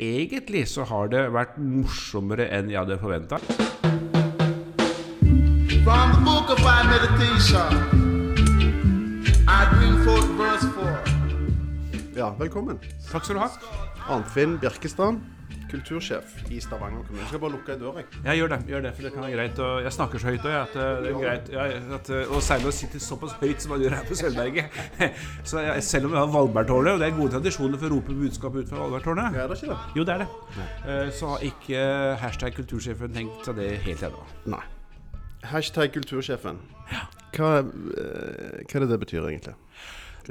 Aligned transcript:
egentlig 0.00 0.68
så 0.68 0.84
har 0.88 1.10
det 1.12 1.26
vært 1.34 1.58
morsommere 1.60 2.48
enn 2.56 2.70
jeg 2.72 2.80
hadde 2.80 2.96
forventa. 3.00 3.38
From 5.84 6.12
the 6.12 6.22
book 6.24 6.50
of 6.52 6.60
our 6.64 6.84
meditation, 6.88 7.70
I 9.48 9.60
bring 9.74 9.96
forth 10.04 10.30
verse 10.38 10.66
4. 10.76 12.16
Ja, 12.16 12.32
velkommen. 12.38 12.80
Takk 13.10 13.24
skal 13.24 13.36
du 13.36 13.42
ha. 13.42 13.50
Arnfinn 14.10 14.58
Bjerkestad, 14.60 15.20
kultursjef 15.70 16.34
i 16.50 16.60
Stavanger 16.62 17.04
kommune. 17.06 17.22
Jeg 17.22 17.32
skal 17.32 17.42
bare 17.44 17.54
lukke 17.54 17.74
ei 17.74 17.80
dør, 17.80 18.00
jeg. 18.00 18.08
Ja, 18.24 18.34
gjør 18.38 18.52
det. 18.54 18.58
gjør 18.70 18.84
det, 18.86 18.92
for 18.96 19.06
det 19.06 19.12
kan 19.14 19.24
være 19.26 19.36
greit. 19.36 19.60
Og 19.66 19.82
jeg 19.86 19.92
snakker 19.96 20.22
så 20.22 20.32
høyt 20.32 20.48
òg, 20.48 20.56
at 20.60 20.76
eh, 20.76 20.90
det 21.04 21.12
er 21.12 21.20
greit. 21.20 21.52
Ja, 21.54 21.66
at, 21.98 22.10
eh, 22.16 22.34
og 22.34 22.42
særlig 22.46 22.70
å 22.70 22.74
sitte 22.80 23.02
såpass 23.02 23.36
høyt 23.40 23.64
som 23.64 23.74
man 23.74 23.84
gjør 23.84 23.96
her 23.98 24.08
på 24.08 24.18
Sølvberget. 24.20 24.80
Så 25.50 25.62
jeg, 25.64 25.86
selv 25.86 26.10
om 26.10 26.16
vi 26.16 26.20
har 26.20 26.34
Valbergtårnet, 26.34 26.92
og 26.94 27.02
det 27.02 27.08
er 27.08 27.16
gode 27.16 27.34
tradisjoner 27.36 27.80
for 27.80 27.90
å 27.90 27.94
rope 27.96 28.18
budskap 28.18 28.58
ut 28.58 28.68
fra 28.68 28.82
Valbergtårnet 28.82 29.38
Ja, 29.38 29.46
er 29.46 29.54
det 29.54 29.60
ikke 29.60 29.72
det? 29.72 29.78
Jo, 29.98 30.04
det 30.08 30.16
er 30.16 30.24
det. 30.24 30.28
Nei. 30.58 30.98
Så 31.16 31.32
har 31.32 31.46
ikke 31.50 31.86
hashtag 32.20 32.58
kultursjefen 32.58 33.16
tenkt 33.16 33.48
seg 33.48 33.58
det 33.60 33.70
helt 33.86 34.04
ennå. 34.10 34.26
Nei. 34.56 34.62
Hashtag 35.50 35.94
kultursjefen. 35.94 36.60
Hva, 37.30 37.60
eh, 37.62 38.60
hva 38.66 38.76
er 38.76 38.84
det 38.84 38.88
det 38.90 38.98
betyr, 39.04 39.26
egentlig? 39.28 39.54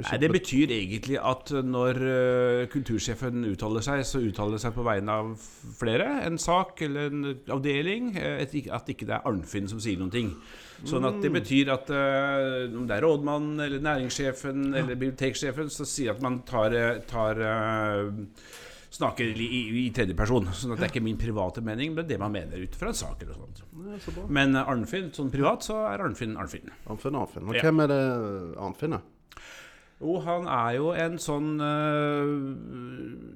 Nei, 0.02 0.18
Det 0.22 0.30
betyr 0.32 0.70
egentlig 0.76 1.18
at 1.20 1.50
når 1.66 2.00
eh, 2.10 2.66
kultursjefen 2.72 3.44
uttaler 3.50 3.84
seg, 3.84 4.02
så 4.08 4.20
uttaler 4.22 4.56
det 4.56 4.62
seg 4.64 4.74
på 4.76 4.84
vegne 4.86 5.08
av 5.22 5.34
flere. 5.78 6.06
En 6.26 6.38
sak 6.38 6.80
eller 6.86 7.10
en 7.10 7.28
avdeling. 7.56 8.16
eh, 8.16 8.40
at 8.72 8.88
ikke 8.88 9.06
det 9.06 9.16
er 9.18 9.26
Arnfinn 9.28 9.68
som 9.68 9.80
sier 9.82 9.98
noen 9.98 10.10
ting. 10.14 10.32
Sånn 10.84 11.04
at 11.04 11.20
det 11.20 11.28
betyr 11.34 11.68
at 11.74 11.90
eh, 11.92 12.72
om 12.72 12.86
det 12.88 12.96
er 12.96 13.04
rådmannen 13.04 13.60
eller 13.66 13.82
næringssjefen 13.84 14.70
eller 14.74 14.94
biblioteksjefen, 14.96 15.68
så 15.68 15.84
sier 15.84 16.14
at 16.14 16.22
man 16.24 16.40
tar, 16.48 16.72
eh, 16.72 16.98
tar 17.10 17.36
eh, 17.44 18.10
Snakker 18.90 19.22
i, 19.38 19.44
i, 19.46 19.58
i 19.86 19.90
tredje 19.94 20.16
person. 20.18 20.48
Sånn 20.50 20.72
at 20.74 20.80
det 20.80 20.88
er 20.88 20.90
ikke 20.90 21.04
min 21.06 21.18
private 21.20 21.62
mening, 21.62 21.92
men 21.94 22.08
det 22.08 22.16
man 22.18 22.32
mener 22.34 22.58
ut 22.58 22.74
fra 22.74 22.88
en 22.90 22.96
sak. 22.98 23.20
eller 23.22 23.36
sånt. 23.38 23.60
Ja. 23.62 24.24
Men 24.26 24.56
eh, 24.58 24.66
Arnfinn, 24.72 25.12
sånn 25.14 25.30
privat, 25.30 25.62
så 25.62 25.76
er 25.92 26.02
Arnfinn 26.02 26.34
Arnfinn. 26.34 26.72
Arnfinn, 26.90 27.14
Arnfinn. 27.20 27.46
Og 27.46 27.54
Ja. 27.54 27.62
hvem 27.68 27.84
er 27.84 27.92
det 27.92 28.00
Arnfinn 28.58 28.96
er? 28.98 29.04
Jo, 30.00 30.14
han 30.24 30.46
er 30.48 30.76
jo 30.78 30.92
en 30.96 31.18
sånn 31.20 31.48
uh, 31.60 32.30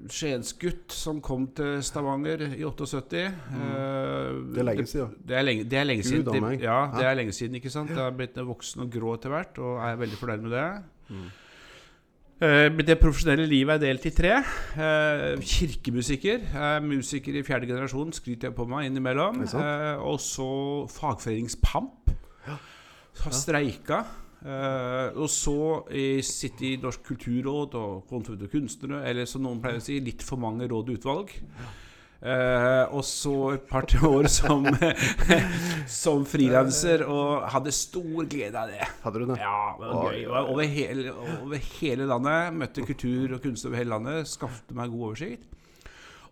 skiensgutt 0.09 0.95
som 0.97 1.19
kom 1.25 1.51
til 1.53 1.83
Stavanger 1.85 2.47
i 2.47 2.65
78. 2.65 3.25
Uh, 3.53 4.39
Det 4.55 4.63
er 4.63 4.69
lenge 4.71 4.87
siden. 4.89 5.13
Det 5.21 5.37
er 5.37 5.45
lenge, 5.45 5.67
det 5.69 5.81
er 5.81 5.85
lenge 5.91 6.07
siden. 6.09 6.25
Det, 6.25 6.63
ja, 6.65 6.79
det 6.95 7.05
er 7.05 7.19
lenge 7.21 7.37
siden, 7.37 7.59
ikke 7.61 7.73
sant? 7.75 7.93
Jeg 7.93 8.01
har 8.01 8.17
blitt 8.17 8.41
voksen 8.41 8.87
og 8.87 8.97
grå 8.97 9.13
etter 9.19 9.35
hvert, 9.35 9.61
og 9.61 9.77
er 9.85 10.01
veldig 10.07 10.21
fornøyd 10.23 10.47
med 10.47 10.57
det. 10.57 10.67
Mm. 11.13 11.29
Uh, 12.45 12.83
det 12.89 12.99
profesjonelle 13.03 13.45
livet 13.53 13.77
er 13.77 13.85
delt 13.85 14.09
i 14.09 14.17
tre. 14.17 14.33
Uh, 14.81 15.37
kirkemusiker. 15.45 16.49
er 16.49 16.81
musiker 16.89 17.37
i 17.37 17.45
fjerde 17.45 17.69
generasjon, 17.69 18.17
skryter 18.17 18.49
jeg 18.49 18.57
på 18.57 18.71
meg 18.73 18.89
innimellom. 18.89 19.45
Det? 19.45 19.53
Eh, 19.53 20.01
og 20.01 20.17
så 20.17 20.49
fagforeningspamp. 20.97 22.15
Har 23.21 23.37
streika. 23.37 24.07
Eh, 24.45 25.07
og 25.17 25.31
så 25.33 25.57
sitte 26.25 26.67
i 26.69 26.75
Norsk 26.83 27.07
kulturråd 27.07 27.79
og 27.81 28.03
Kontoret 28.11 28.51
kunstnere, 28.53 29.01
eller 29.09 29.29
som 29.29 29.45
noen 29.47 29.63
pleier 29.63 29.81
å 29.81 29.85
si, 29.85 29.97
litt 30.05 30.25
for 30.25 30.41
mange 30.41 30.69
råd 30.69 30.93
og 30.93 31.01
utvalg. 31.01 31.35
Uh, 32.25 32.89
og 32.97 33.03
så 33.05 33.33
et 33.53 33.65
par-tre 33.69 33.99
år 34.09 34.31
som, 34.33 34.65
som 36.01 36.23
frilanser, 36.25 37.03
og 37.05 37.43
hadde 37.53 37.73
stor 37.77 38.25
glede 38.33 38.57
av 38.57 38.71
det. 38.73 38.87
Hadde 39.03 39.21
du 39.21 39.27
det? 39.29 39.37
Ja, 39.43 39.75
det 39.77 39.91
var 39.91 40.15
gøy. 40.15 40.23
Og 40.31 40.53
Over 40.55 40.71
hele, 40.73 41.13
over 41.43 41.67
hele 41.83 42.07
landet. 42.09 42.57
Møtte 42.63 42.87
kultur 42.89 43.37
og 43.37 43.43
kunst 43.45 43.69
over 43.69 43.77
hele 43.77 43.93
landet. 43.93 44.31
Skaffet 44.31 44.73
meg 44.77 44.95
god 44.95 45.11
oversikt. 45.11 45.45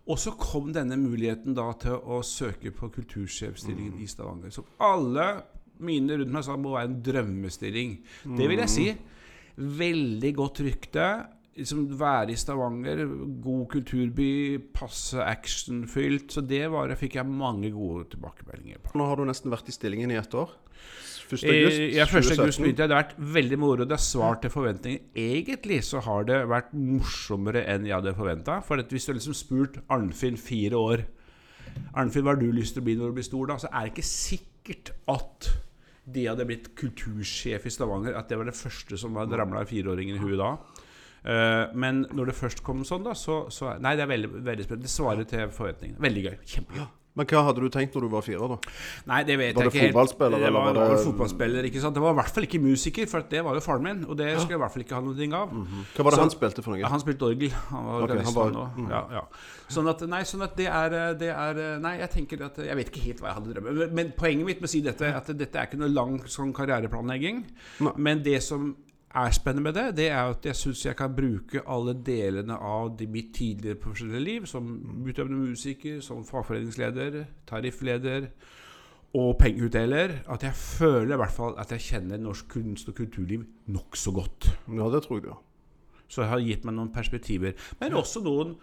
Og 0.09 0.17
så 0.19 0.33
kom 0.35 0.73
denne 0.75 0.97
muligheten 0.99 1.53
da 1.55 1.69
til 1.79 2.01
å 2.01 2.23
søke 2.25 2.73
på 2.75 2.89
kultursjefstillingen 2.97 4.01
i 4.01 4.09
Stavanger. 4.09 4.49
Som 4.51 4.65
alle 4.81 5.27
mine 5.85 6.17
rundt 6.21 6.33
meg 6.33 6.45
sa 6.47 6.55
må 6.59 6.73
være 6.77 6.89
en 6.91 6.99
drømmestilling. 7.05 7.95
Det 8.37 8.49
vil 8.51 8.63
jeg 8.63 8.71
si. 8.73 8.87
Veldig 9.83 10.33
godt 10.39 10.63
rykte. 10.65 11.07
Liksom 11.53 11.83
være 11.99 12.33
i 12.33 12.35
Stavanger, 12.41 13.03
god 13.43 13.67
kulturby, 13.69 14.57
passe 14.73 15.21
actionfylt. 15.21 16.31
Så 16.33 16.41
det 16.49 16.63
var, 16.73 16.89
fikk 16.97 17.19
jeg 17.19 17.29
mange 17.29 17.69
gode 17.75 18.07
tilbakemeldinger 18.15 18.81
på. 18.81 18.95
Nå 18.97 19.05
har 19.11 19.19
du 19.21 19.27
nesten 19.29 19.53
vært 19.53 19.69
i 19.69 19.75
stillingen 19.75 20.11
i 20.11 20.17
ett 20.17 20.33
år. 20.33 20.49
1. 21.33 21.43
august 21.49 21.77
Eh, 21.79 21.93
Ja, 21.95 22.03
1. 22.05 22.15
august 22.17 22.33
2017. 22.35 22.63
begynte 22.63 22.81
jeg. 22.83 22.89
Det 22.89 22.95
har 22.97 23.03
vært 23.03 23.33
veldig 23.37 23.59
moro. 23.61 23.85
Det 23.85 23.95
har 23.95 24.01
svart 24.01 24.41
til 24.41 24.51
forventninger. 24.53 24.99
Egentlig 25.15 25.83
så 25.85 26.01
har 26.01 26.25
det 26.25 26.39
vært 26.49 26.73
morsommere 26.73 27.63
enn 27.69 27.85
jeg 27.85 27.95
hadde 27.95 28.15
forventa. 28.17 28.57
For 28.65 28.77
hvis 28.81 29.05
du 29.05 29.11
har 29.13 29.19
liksom 29.19 29.37
spurt 29.37 29.77
Arnfinn 29.89 30.37
fire 30.37 30.73
år 30.77 31.05
Arnfinn, 31.95 32.23
hva 32.25 32.33
har 32.35 32.41
du 32.41 32.51
lyst 32.53 32.73
til 32.75 32.81
å 32.83 32.85
bli 32.85 32.95
når 32.97 33.13
du 33.13 33.13
blir 33.17 33.25
stor, 33.25 33.45
da? 33.49 33.55
Så 33.57 33.69
er 33.71 33.85
det 33.87 33.93
ikke 33.93 34.09
sikkert 34.09 34.91
at 35.09 35.47
de 36.05 36.25
hadde 36.27 36.47
blitt 36.47 36.71
kultursjef 36.79 37.67
i 37.67 37.71
Stavanger. 37.73 38.17
At 38.19 38.31
det 38.31 38.39
var 38.39 38.49
det 38.49 38.57
første 38.57 38.99
som 38.99 39.15
ramla 39.17 39.63
fireåringen 39.67 40.19
i 40.19 40.23
huet 40.23 40.41
da. 40.41 40.55
Uh, 41.23 41.71
men 41.79 42.03
når 42.11 42.31
det 42.31 42.35
først 42.35 42.63
kom 42.67 42.81
sånn, 42.87 43.05
da, 43.05 43.13
så, 43.15 43.45
så 43.53 43.77
Nei, 43.79 43.95
det 43.95 44.03
er 44.03 44.11
veldig, 44.11 44.33
veldig 44.43 44.65
spennende. 44.67 44.89
Det 44.89 44.91
svarer 44.91 45.29
til 45.29 45.47
forventningene. 45.55 46.03
Veldig 46.03 46.25
gøy. 46.27 46.35
Kjempegøy. 46.55 46.89
Men 47.15 47.27
hva 47.29 47.43
hadde 47.45 47.61
du 47.61 47.69
tenkt 47.69 47.93
når 47.93 48.01
du 48.01 48.09
var 48.09 48.23
fire, 48.25 48.47
da? 48.49 48.57
Nei, 49.05 49.19
det 49.23 49.35
vet 49.37 49.55
Var 49.55 49.63
jeg 49.67 49.71
ikke 49.71 49.81
helt. 49.83 49.93
fotballspiller, 49.93 50.39
Det 50.39 50.47
eller 50.47 50.59
var, 50.59 50.73
var 50.73 50.89
det 50.95 51.03
fotballspiller, 51.05 51.63
ikke 51.69 51.81
sant? 51.83 51.93
Det 51.93 52.01
var 52.01 52.11
i 52.15 52.17
hvert 52.17 52.33
fall 52.33 52.43
ikke 52.47 52.61
musiker, 52.63 53.05
for 53.11 53.21
det 53.29 53.43
var 53.45 53.53
jo 53.53 53.61
faren 53.61 53.83
min. 53.83 53.99
Og 54.09 54.17
det 54.17 54.31
skulle 54.39 54.55
jeg 54.55 54.57
i 54.57 54.63
hvert 54.63 54.73
fall 54.73 54.83
ikke 54.85 54.95
ha 54.97 55.01
noe 55.05 55.27
av. 55.37 55.49
Hva 55.93 56.03
var 56.03 56.09
det 56.11 56.17
Så- 56.17 56.23
han 56.25 56.33
spilte 56.33 56.63
for 56.63 56.71
noe? 56.73 56.79
Ja, 56.81 56.87
han 56.89 56.99
spilte 56.99 57.21
orgel. 57.29 57.51
Han 57.69 57.85
var 57.85 58.01
okay, 58.07 58.23
han 58.23 58.33
var- 58.33 58.71
Mm. 58.73 58.89
Ja, 58.89 59.01
ja. 59.11 59.21
Sånn 59.69 59.89
at, 59.89 60.01
nei, 60.09 60.21
sånn 60.23 60.41
at 60.43 60.55
det 60.57 60.67
er, 60.67 61.13
det 61.13 61.29
er 61.29 61.79
Nei, 61.79 61.97
jeg 61.99 62.09
tenker 62.11 62.45
at 62.45 62.57
Jeg 62.57 62.75
vet 62.75 62.89
ikke 62.91 63.03
helt 63.05 63.19
hva 63.21 63.27
jeg 63.29 63.35
hadde 63.35 63.53
drømt 63.53 63.91
Men, 63.93 64.11
poenget 64.17 64.45
mitt 64.45 64.61
med 64.61 64.67
å 64.67 64.71
si 64.71 64.81
dette 64.81 65.01
at 65.15 65.25
dette 65.37 65.55
er 65.55 65.65
ikke 65.67 65.77
noe 65.77 65.89
lang 65.89 66.19
sånn 66.25 66.53
karriereplanlegging. 66.53 67.43
Nei. 67.79 67.91
Men 67.97 68.23
det 68.23 68.41
som 68.43 68.75
er 69.13 69.31
spennende 69.35 69.63
med 69.67 69.75
det, 69.77 69.85
det 69.97 70.07
er 70.09 70.31
at 70.31 70.45
jeg 70.45 70.57
syns 70.57 70.85
jeg 70.85 70.97
kan 70.97 71.13
bruke 71.13 71.61
alle 71.69 71.93
delene 72.05 72.55
av 72.57 72.95
det 72.97 73.07
mitt 73.13 73.33
tidligere 73.35 73.77
profesjonelle 73.81 74.23
liv, 74.25 74.47
som 74.49 74.71
utøvende 75.05 75.37
musiker, 75.37 75.99
som 76.01 76.25
fagforeningsleder, 76.25 77.19
tariffleder 77.49 78.27
og 79.13 79.37
pengeutdeler, 79.37 80.15
at 80.33 80.43
jeg 80.43 80.57
føler 80.57 81.13
i 81.13 81.21
hvert 81.21 81.35
fall 81.35 81.53
at 81.61 81.71
jeg 81.75 81.85
kjenner 81.91 82.17
norsk 82.17 82.49
kunst- 82.55 82.89
og 82.89 82.97
kulturliv 82.97 83.45
nokså 83.69 84.11
godt. 84.15 84.49
Ja, 84.73 84.89
det 84.89 85.03
tror 85.05 85.19
jeg 85.19 85.27
du. 85.29 85.33
Så 86.07 86.21
det 86.21 86.29
har 86.33 86.41
gitt 86.41 86.65
meg 86.65 86.77
noen 86.77 86.91
perspektiver. 86.93 87.53
Men 87.79 87.93
også 87.97 88.21
noen 88.25 88.57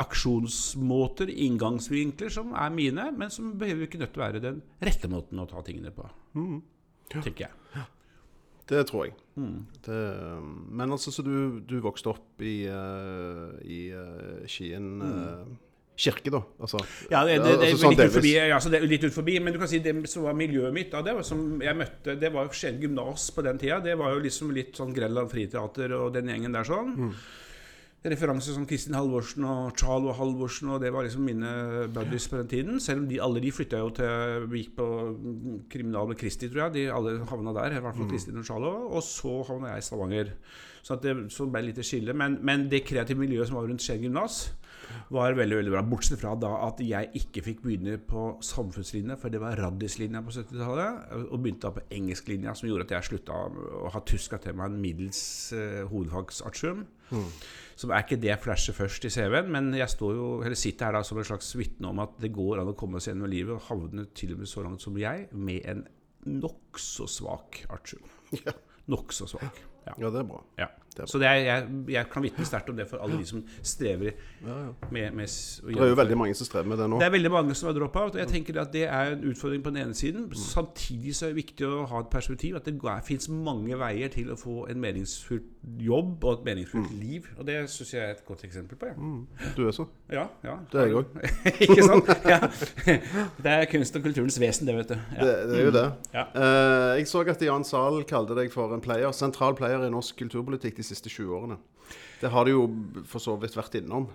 aksjonsmåter, 0.00 1.28
inngangsvinkler, 1.28 2.28
som 2.32 2.52
er 2.52 2.70
mine, 2.72 3.10
men 3.16 3.32
som 3.32 3.52
behøver 3.60 3.88
ikke 3.88 4.00
nødt 4.00 4.14
til 4.14 4.22
å 4.22 4.26
være 4.26 4.44
den 4.44 4.62
rette 4.84 5.08
måten 5.12 5.40
å 5.40 5.48
ta 5.48 5.64
tingene 5.64 5.92
på. 5.92 6.06
Tenker 7.12 7.48
jeg. 7.48 7.63
Det 8.70 8.86
tror 8.88 9.08
jeg. 9.08 9.18
Det, 9.84 10.00
men 10.70 10.94
altså, 10.94 11.12
så 11.12 11.24
du, 11.26 11.60
du 11.66 11.80
vokste 11.82 12.12
opp 12.12 12.42
i, 12.44 12.64
uh, 12.70 13.54
i 13.66 13.88
uh, 13.90 14.44
Skien 14.48 15.02
uh, 15.02 15.42
kirke, 15.98 16.30
da? 16.30 16.40
Altså, 16.62 16.80
Ja, 17.10 17.24
det, 17.26 17.38
det, 17.42 17.54
altså, 17.58 17.80
sånn 17.84 17.96
litt 17.96 18.04
ut 18.06 18.16
forbi, 18.16 18.34
ja, 18.38 18.58
så 18.62 18.70
det 18.72 18.80
er 18.80 18.88
litt 18.90 19.06
ut 19.06 19.14
forbi, 19.14 19.36
men 19.42 19.54
du 19.54 19.60
kan 19.62 19.70
si 19.70 19.82
det 19.82 19.94
som 20.10 20.26
var 20.28 20.38
miljøet 20.38 20.74
mitt 20.74 20.90
da, 20.94 21.02
det 21.06 21.16
var 21.18 21.26
som 21.26 21.62
jeg 21.62 21.78
møtte, 21.78 22.16
det 22.20 22.30
var 22.34 22.50
Skien 22.54 22.80
gymnas 22.82 23.28
på 23.34 23.44
den 23.46 23.60
tida. 23.62 23.80
Det 23.84 23.96
var 24.00 24.14
jo 24.14 24.22
liksom 24.24 24.52
litt 24.54 24.78
sånn 24.78 24.94
Grenland 24.96 25.32
Friteater 25.34 25.96
og 25.98 26.12
den 26.14 26.30
gjengen 26.30 26.54
der 26.54 26.70
sånn. 26.70 26.94
Mm. 26.94 27.16
Referanser 28.04 28.52
som 28.52 28.66
Kristin 28.68 28.92
Halvorsen 28.98 29.46
og 29.48 29.78
Charlo 29.80 30.12
Halvorsen, 30.12 30.68
og 30.74 30.82
det 30.82 30.90
var 30.92 31.06
liksom 31.06 31.22
mine 31.24 31.52
buddies 31.94 32.26
på 32.28 32.36
den 32.36 32.48
tiden. 32.50 32.80
Selv 32.84 33.00
om 33.00 33.06
de, 33.08 33.16
alle 33.24 33.40
de 33.40 33.52
flytta 33.56 33.78
jo 33.80 33.88
til 33.96 34.44
Vi 34.52 34.60
gikk 34.60 34.74
på 34.76 34.88
kriminal 35.72 36.10
med 36.10 36.18
Kristi, 36.20 36.50
tror 36.52 36.66
jeg. 36.66 36.74
De 36.74 36.82
alle 36.92 37.14
havna 37.30 37.54
der, 37.56 37.78
i 37.78 37.80
hvert 37.80 37.94
Mm. 37.96 38.02
fall 38.02 38.10
Kristin 38.10 38.36
og 38.36 38.44
Charlo. 38.44 38.72
Og 38.92 39.02
så 39.02 39.32
havna 39.48 39.72
jeg 39.72 39.78
i 39.78 39.86
Stavanger. 39.88 40.34
Så 40.82 40.98
at 40.98 41.02
det 41.02 41.32
så 41.32 41.46
ble 41.48 41.62
litt 41.64 41.80
skille. 41.80 42.12
Men, 42.12 42.36
men 42.42 42.68
det 42.68 42.84
kreative 42.84 43.18
miljøet 43.18 43.48
som 43.48 43.56
var 43.56 43.68
rundt 43.70 43.80
Skien 43.80 44.02
gymnas, 44.04 44.52
var 45.14 45.36
veldig 45.38 45.58
veldig 45.60 45.72
bra. 45.74 45.82
Bortsett 45.88 46.20
fra 46.20 46.34
da 46.40 46.52
at 46.66 46.80
jeg 46.84 47.10
ikke 47.20 47.44
fikk 47.46 47.64
begynne 47.64 47.96
på 48.02 48.26
samfunnslinja, 48.44 49.18
for 49.20 49.32
det 49.32 49.40
var 49.42 49.58
raddislinja 49.60 50.22
på 50.24 50.34
70-tallet. 50.36 51.12
Og 51.24 51.42
begynte 51.42 51.68
da 51.68 51.74
på 51.76 51.84
engelsklinja, 51.98 52.54
som 52.58 52.70
gjorde 52.70 52.88
at 52.88 52.96
jeg 52.96 53.10
slutta 53.10 53.40
å 53.84 53.92
ha 53.94 54.04
tyska 54.06 54.40
til 54.44 54.56
meg 54.58 54.72
en 54.72 54.80
middels 54.82 55.24
uh, 55.56 55.82
hovedfagsartium. 55.90 56.86
Som 57.78 57.90
er 57.90 58.04
ikke 58.04 58.18
det 58.22 58.30
jeg 58.30 58.42
flasher 58.42 58.76
først 58.76 59.06
i 59.08 59.12
CV-en, 59.12 59.50
men 59.52 59.72
jeg 59.76 59.90
står 59.90 60.14
jo, 60.16 60.28
eller 60.46 60.58
sitter 60.58 60.88
her 60.88 60.98
da 60.98 61.02
som 61.06 61.18
en 61.20 61.26
slags 61.26 61.50
vitne 61.58 61.90
om 61.90 62.02
at 62.04 62.16
det 62.22 62.32
går 62.34 62.62
an 62.62 62.70
å 62.70 62.78
komme 62.78 63.02
seg 63.02 63.14
gjennom 63.14 63.30
livet 63.32 63.56
og 63.56 63.66
havne 63.68 64.06
til 64.16 64.34
og 64.36 64.42
med 64.42 64.50
så 64.50 64.64
langt 64.66 64.84
som 64.84 64.98
jeg, 64.98 65.28
med 65.34 65.66
en 65.70 65.84
nokså 66.24 67.08
svak 67.10 67.64
artium. 67.72 68.06
Ja. 68.44 68.54
Nokså 68.90 69.24
svak. 69.30 69.60
Ja, 69.86 70.08
det 70.10 70.18
er 70.20 70.26
bra. 70.28 70.40
Ja. 70.58 70.66
Det. 70.96 71.08
Så 71.10 71.18
det 71.18 71.26
er, 71.26 71.40
jeg, 71.42 71.68
jeg 71.90 72.06
kan 72.12 72.22
vitne 72.22 72.46
sterkt 72.46 72.68
om 72.70 72.76
det 72.78 72.86
for 72.90 73.02
alle 73.02 73.18
de 73.18 73.26
som 73.26 73.40
strever 73.62 74.12
med, 74.90 75.10
med 75.12 75.26
Det 75.26 75.80
er 75.80 75.90
jo 75.90 75.96
veldig 75.98 76.18
mange 76.18 76.34
som 76.38 76.46
strever 76.46 76.68
med 76.70 76.78
det 76.78 76.86
nå. 76.90 77.00
Det 77.02 77.08
er 77.08 77.14
veldig 77.16 77.32
mange 77.34 77.56
som 77.58 77.70
har 77.70 77.74
droppa 77.78 78.06
ut. 78.06 78.14
og 78.14 78.20
Jeg 78.22 78.30
tenker 78.30 78.60
at 78.62 78.72
Det 78.72 78.84
er 78.86 79.16
en 79.16 79.24
utfordring 79.30 79.64
på 79.64 79.70
den 79.74 79.82
ene 79.82 79.94
siden. 79.94 80.28
Samtidig 80.34 81.16
så 81.16 81.26
er 81.26 81.34
det 81.34 81.40
viktig 81.42 81.66
å 81.66 81.82
ha 81.90 82.04
et 82.04 82.12
perspektiv 82.12 82.56
at 82.60 82.68
det 82.68 82.78
fins 83.04 83.28
mange 83.28 83.78
veier 83.78 84.12
til 84.12 84.30
å 84.30 84.38
få 84.38 84.68
en 84.70 84.80
meningsfullt 84.80 85.50
jobb 85.80 86.24
og 86.24 86.32
et 86.38 86.44
meningsfullt 86.50 86.92
liv. 87.00 87.26
Og 87.38 87.46
det 87.48 87.56
syns 87.72 87.94
jeg 87.94 88.02
er 88.04 88.14
et 88.14 88.24
godt 88.26 88.44
eksempel 88.44 88.78
på. 88.78 88.90
Ja, 88.92 89.50
Du 89.56 89.66
er 89.66 89.72
så. 89.72 89.86
ja, 90.12 90.26
ja. 90.44 90.56
Det 90.72 90.80
er 90.80 90.86
jeg 90.86 90.98
òg. 91.00 91.04
Ikke 91.66 91.86
sant? 91.86 92.10
Ja. 92.28 92.40
Det 93.44 93.52
er 93.52 93.64
kunst 93.70 93.96
og 93.96 94.04
kulturens 94.04 94.38
vesen, 94.40 94.68
det, 94.68 94.76
vet 94.76 94.92
du. 94.92 94.96
Ja. 95.16 95.24
Det, 95.24 95.34
det 95.50 95.58
er 95.58 95.64
jo 95.64 95.74
det. 95.74 95.84
Ja. 96.14 96.24
Uh, 96.34 96.98
jeg 96.98 97.08
så 97.08 97.24
at 97.34 97.42
Jan 97.42 97.64
Zahl 97.64 98.02
kalte 98.08 98.36
deg 98.36 98.52
for 98.52 98.74
en 98.76 98.84
player, 98.84 99.10
sentral 99.16 99.56
player 99.58 99.86
i 99.86 99.90
norsk 99.92 100.18
kulturpolitikk 100.20 100.76
de 100.76 100.83
siste 100.86 101.12
20 101.12 101.38
årene. 101.38 101.58
Det 102.20 102.30
har 102.32 102.46
det 102.46 102.54
jo 102.54 102.68
for 103.08 103.22
så 103.22 103.36
vidt 103.40 103.56
vært 103.56 103.80
innom. 103.80 104.08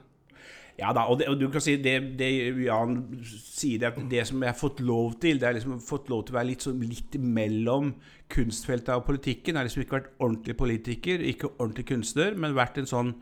Ja 0.80 0.94
da, 0.95 1.04
og, 1.12 1.18
det, 1.19 1.27
og 1.27 1.36
du 1.39 1.50
kan 1.51 1.63
si 1.63 1.75
det, 1.81 1.95
det 2.19 2.30
Jan 2.63 3.01
sier, 3.27 3.81
det, 3.81 3.89
at 3.89 3.98
det 4.12 4.24
som 4.30 4.44
jeg 4.44 4.54
har 4.54 4.60
fått 4.60 4.80
lov 4.86 5.18
til, 5.19 5.39
det 5.42 5.50
er 5.50 5.57
liksom 5.57 5.81
fått 5.83 6.07
lov 6.12 6.24
til 6.25 6.36
å 6.36 6.39
være 6.39 6.50
litt, 6.54 6.63
sånn, 6.63 6.80
litt 6.88 7.18
mellom 7.19 7.92
kunstfeltet 8.31 8.94
og 8.95 9.04
politikken. 9.10 9.57
Jeg 9.57 9.60
har 9.60 9.68
liksom 9.68 9.83
ikke 9.83 9.98
vært 9.98 10.13
ordentlig 10.16 10.56
politiker, 10.60 11.25
ikke 11.33 11.51
ordentlig 11.57 11.89
kunstner, 11.92 12.38
men 12.39 12.56
vært 12.57 12.80
en 12.80 12.89
sånn 12.89 13.13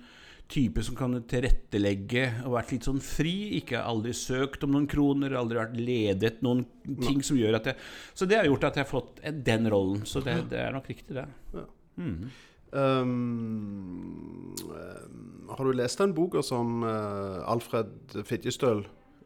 type 0.52 0.84
som 0.86 0.96
kan 0.96 1.16
tilrettelegge 1.28 2.28
og 2.46 2.54
vært 2.56 2.76
litt 2.76 2.88
sånn 2.88 3.02
fri. 3.04 3.36
Ikke 3.58 3.82
aldri 3.82 4.14
søkt 4.16 4.64
om 4.68 4.76
noen 4.76 4.88
kroner, 4.92 5.36
aldri 5.40 5.60
vært 5.60 5.80
ledet 5.80 6.44
noen 6.46 6.64
ting 7.02 7.24
som 7.26 7.40
gjør 7.40 7.60
at 7.60 7.72
jeg 7.72 7.82
Så 8.14 8.30
det 8.30 8.40
har 8.40 8.48
gjort 8.48 8.70
at 8.70 8.80
jeg 8.80 8.86
har 8.86 8.92
fått 8.92 9.24
den 9.50 9.68
rollen. 9.74 10.06
Så 10.08 10.22
det, 10.24 10.38
det 10.54 10.62
er 10.62 10.76
nok 10.76 10.88
riktig, 10.94 11.18
det. 11.18 11.26
Um, 11.98 12.30
um, 12.74 14.56
har 15.58 15.64
du 15.66 15.72
lest 15.72 16.00
den 16.00 16.14
boka 16.14 16.42
som 16.46 16.84
eh, 16.84 17.52
Alfred 17.52 18.24
Fidjestøl 18.28 18.84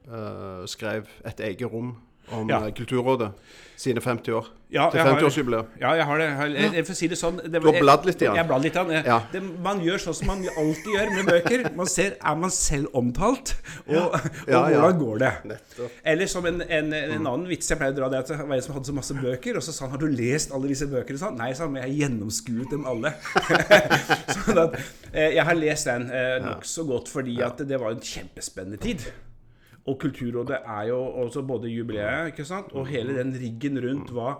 uh, 0.08 0.64
skrev, 0.66 1.08
'Et 1.26 1.40
eget 1.40 1.72
rom', 1.74 1.98
om 2.30 2.50
Ja. 2.50 2.66
eh, 2.68 2.72
Kulturrådet 2.74 3.32
sine 3.78 4.02
50 4.02 4.32
år? 4.34 4.46
Ja, 4.72 4.90
til 4.90 5.00
jeg 5.00 5.06
har- 5.08 5.20
50-årsjubileum. 5.20 5.66
Ja, 5.82 5.92
jeg 5.94 6.06
har 6.06 6.18
det. 6.18 6.26
Jeg, 6.56 6.74
jeg, 6.74 6.86
får 6.88 6.94
si 6.96 7.08
det 7.08 7.18
sånn 7.18 7.42
det, 7.44 7.60
Du 7.62 7.66
har 7.68 7.80
bladd 7.82 8.06
litt 8.06 8.22
i 8.22 8.26
den. 8.26 8.36
Jeg 8.36 8.48
bladd 8.48 8.62
litt 8.64 8.76
i 8.76 8.84
den. 8.88 9.06
Ja. 9.06 9.18
Det, 9.32 9.42
man 9.60 9.82
gjør 9.82 9.98
sånn 10.00 10.14
som 10.16 10.28
man 10.28 10.46
alltid 10.48 10.94
gjør 10.96 11.10
med 11.16 11.26
bøker. 11.26 11.76
Man 11.76 11.86
ser 11.88 12.16
er 12.24 12.36
man 12.36 12.50
selv 12.56 12.88
omtalt, 12.96 13.56
og, 13.88 14.14
og 14.16 14.22
hvordan 14.48 15.00
går 15.02 15.18
det. 15.20 15.32
Nettopp. 15.52 15.92
Eller 16.06 16.26
som 16.32 16.46
en, 16.46 16.62
en, 16.62 16.94
en 16.94 17.28
annen 17.28 17.48
vits 17.50 17.68
jeg 17.68 17.78
pleier 17.82 17.92
å 17.92 17.98
dra, 17.98 18.08
det 18.14 18.20
at 18.20 18.28
det 18.32 18.38
var 18.48 18.56
en 18.56 18.62
som 18.62 18.74
hadde 18.78 18.86
så 18.86 18.94
masse 18.96 19.14
bøker, 19.14 19.58
og 19.58 19.64
så 19.64 19.74
sa 19.74 19.86
han 19.86 19.92
'Har 19.92 20.00
du 20.06 20.08
lest 20.08 20.54
alle 20.54 20.68
disse 20.72 20.88
bøkene?' 20.88 21.20
Sånn. 21.20 21.36
Nei, 21.38 21.52
sa 21.54 21.64
han, 21.64 21.74
men 21.74 21.84
jeg 21.84 21.92
har 21.92 22.10
gjennomskuet 22.10 22.70
dem 22.72 22.86
alle. 22.86 23.14
sånn 24.46 24.58
at, 24.58 24.80
eh, 25.14 25.34
jeg 25.36 25.44
har 25.44 25.54
lest 25.56 25.86
den 25.86 26.08
eh, 26.12 26.40
nokså 26.46 26.88
godt 26.88 27.10
fordi 27.10 27.42
at 27.42 27.58
det 27.68 27.80
var 27.80 27.92
en 27.92 28.00
kjempespennende 28.00 28.80
tid. 28.80 29.04
Og 29.90 29.98
Kulturrådet 30.02 30.60
er 30.62 30.90
jo 30.92 31.00
også 31.24 31.42
både 31.48 31.72
jubileet 31.72 32.34
ikke 32.34 32.46
sant? 32.46 32.74
og 32.78 32.86
hele 32.88 33.16
den 33.18 33.34
riggen 33.34 33.80
rundt 33.82 34.12
hva 34.14 34.36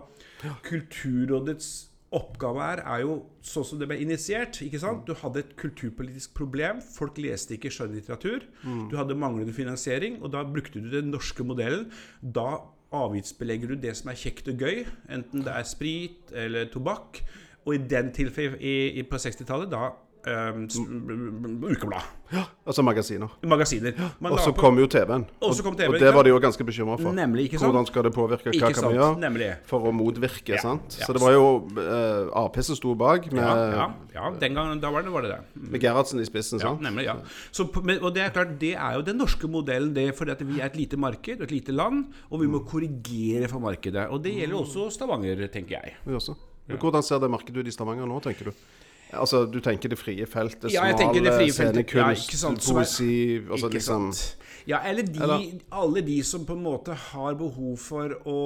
Kulturrådets 0.66 1.92
oppgave 2.12 2.64
er, 2.74 2.82
er 2.84 3.04
jo 3.06 3.14
sånn 3.46 3.66
som 3.66 3.80
det 3.80 3.88
ble 3.88 3.98
initiert. 4.04 4.60
ikke 4.66 4.82
sant? 4.82 5.06
Du 5.08 5.16
hadde 5.16 5.46
et 5.46 5.54
kulturpolitisk 5.60 6.34
problem. 6.36 6.82
Folk 6.84 7.20
leste 7.24 7.56
ikke 7.56 7.72
skjønnlitteratur. 7.72 8.44
Du 8.92 8.98
hadde 9.00 9.16
manglende 9.16 9.56
finansiering, 9.56 10.20
og 10.20 10.34
da 10.36 10.44
brukte 10.44 10.84
du 10.84 10.90
den 10.92 11.12
norske 11.14 11.46
modellen. 11.48 11.88
Da 12.20 12.66
avgiftsbelegger 12.92 13.72
du 13.72 13.80
det 13.80 13.96
som 13.96 14.12
er 14.12 14.20
kjekt 14.20 14.52
og 14.52 14.60
gøy, 14.60 14.84
enten 15.08 15.46
det 15.46 15.54
er 15.56 15.68
sprit 15.70 16.34
eller 16.36 16.68
tobakk. 16.74 17.22
Og 17.64 17.78
i 17.78 17.84
den 17.94 18.12
tilfelle 18.12 18.60
i, 18.60 19.00
i, 19.00 19.06
på 19.08 19.16
60-tallet, 19.22 19.72
da 19.72 19.94
um, 20.28 21.64
ukeblad. 21.66 22.06
Altså 22.66 22.84
magasiner. 22.86 23.32
Magasiner. 23.44 23.98
Og 24.24 24.40
så 24.40 24.54
kom 24.56 24.78
jo 24.80 24.88
TV-en. 24.88 25.26
Og 25.42 25.58
og 25.66 25.98
det 26.00 26.12
var 26.16 26.24
de 26.24 26.32
jo 26.32 26.40
ganske 26.40 26.64
bekymra 26.64 26.96
for. 27.00 27.12
Nemlig, 27.16 27.50
ikke 27.50 27.60
sant? 27.60 27.72
Hvordan 27.72 27.88
skal 27.90 28.06
det 28.08 28.14
påvirke 28.16 28.54
hva 28.54 28.72
kan 28.72 28.88
vi 28.88 29.00
gjøre 29.00 29.56
for 29.68 29.90
å 29.90 29.94
motvirke? 29.96 30.56
Ja, 30.56 30.62
sant? 30.64 30.96
ja. 31.00 31.08
Så 31.08 31.16
det 31.18 31.22
var 31.24 31.34
jo 31.36 31.46
uh, 31.76 32.32
Ap 32.44 32.60
som 32.62 32.78
sto 32.78 32.94
bak, 32.96 33.28
med, 33.34 33.42
Ja, 33.42 33.56
ja, 33.76 33.88
ja, 34.16 34.32
den 34.40 34.56
gangen 34.58 34.82
da 34.84 34.92
var 34.94 35.04
det 35.04 35.14
var 35.14 35.26
det 35.26 35.34
det. 35.34 35.40
Mm. 35.56 35.68
med 35.74 35.84
Gerhardsen 35.84 36.24
i 36.24 36.28
spissen. 36.28 36.62
Ja, 36.64 36.76
nemlig, 36.80 37.08
ja. 37.10 37.18
Så, 37.52 37.68
men, 37.82 38.00
og 38.00 38.14
det 38.16 38.26
er 38.26 38.36
klart, 38.36 38.56
det 38.62 38.76
er 38.76 39.00
jo 39.00 39.06
den 39.08 39.20
norske 39.20 39.50
modellen, 39.52 39.92
det, 39.96 40.12
fordi 40.18 40.36
at 40.36 40.46
vi 40.48 40.62
er 40.62 40.70
et 40.70 40.80
lite 40.80 41.00
marked 41.00 41.42
et 41.42 41.52
lite 41.52 41.76
land, 41.76 42.06
og 42.30 42.44
vi 42.44 42.48
må 42.52 42.64
korrigere 42.68 43.50
for 43.52 43.64
markedet. 43.64 44.08
Og 44.14 44.22
det 44.24 44.36
gjelder 44.38 44.62
også 44.62 44.88
Stavanger, 44.94 45.48
tenker 45.52 45.80
jeg. 45.80 45.98
Vi 46.06 46.16
også. 46.16 46.38
Men 46.68 46.80
Hvordan 46.80 47.04
ser 47.04 47.20
det 47.20 47.32
markedet 47.32 47.64
ut 47.64 47.68
i 47.68 47.74
Stavanger 47.74 48.08
nå, 48.08 48.20
tenker 48.24 48.52
du? 48.52 48.66
Altså, 49.14 49.46
Du 49.46 49.60
tenker 49.60 49.90
det 49.90 49.98
frie 50.00 50.26
feltet, 50.26 50.72
Ja, 50.74 50.84
frie 51.38 51.52
feltet. 51.54 51.86
scenekunst, 51.90 52.74
poesi 52.74 53.40
altså 53.52 53.68
liksom 53.70 54.12
sant? 54.14 54.38
Ja, 54.68 54.80
eller, 54.86 55.04
de, 55.04 55.20
Eller- 55.20 55.62
alle 55.72 56.02
de 56.06 56.22
som 56.24 56.46
på 56.46 56.54
en 56.54 56.64
måte 56.64 56.94
har 56.94 57.36
behov 57.36 57.78
for 57.80 58.10
å, 58.26 58.38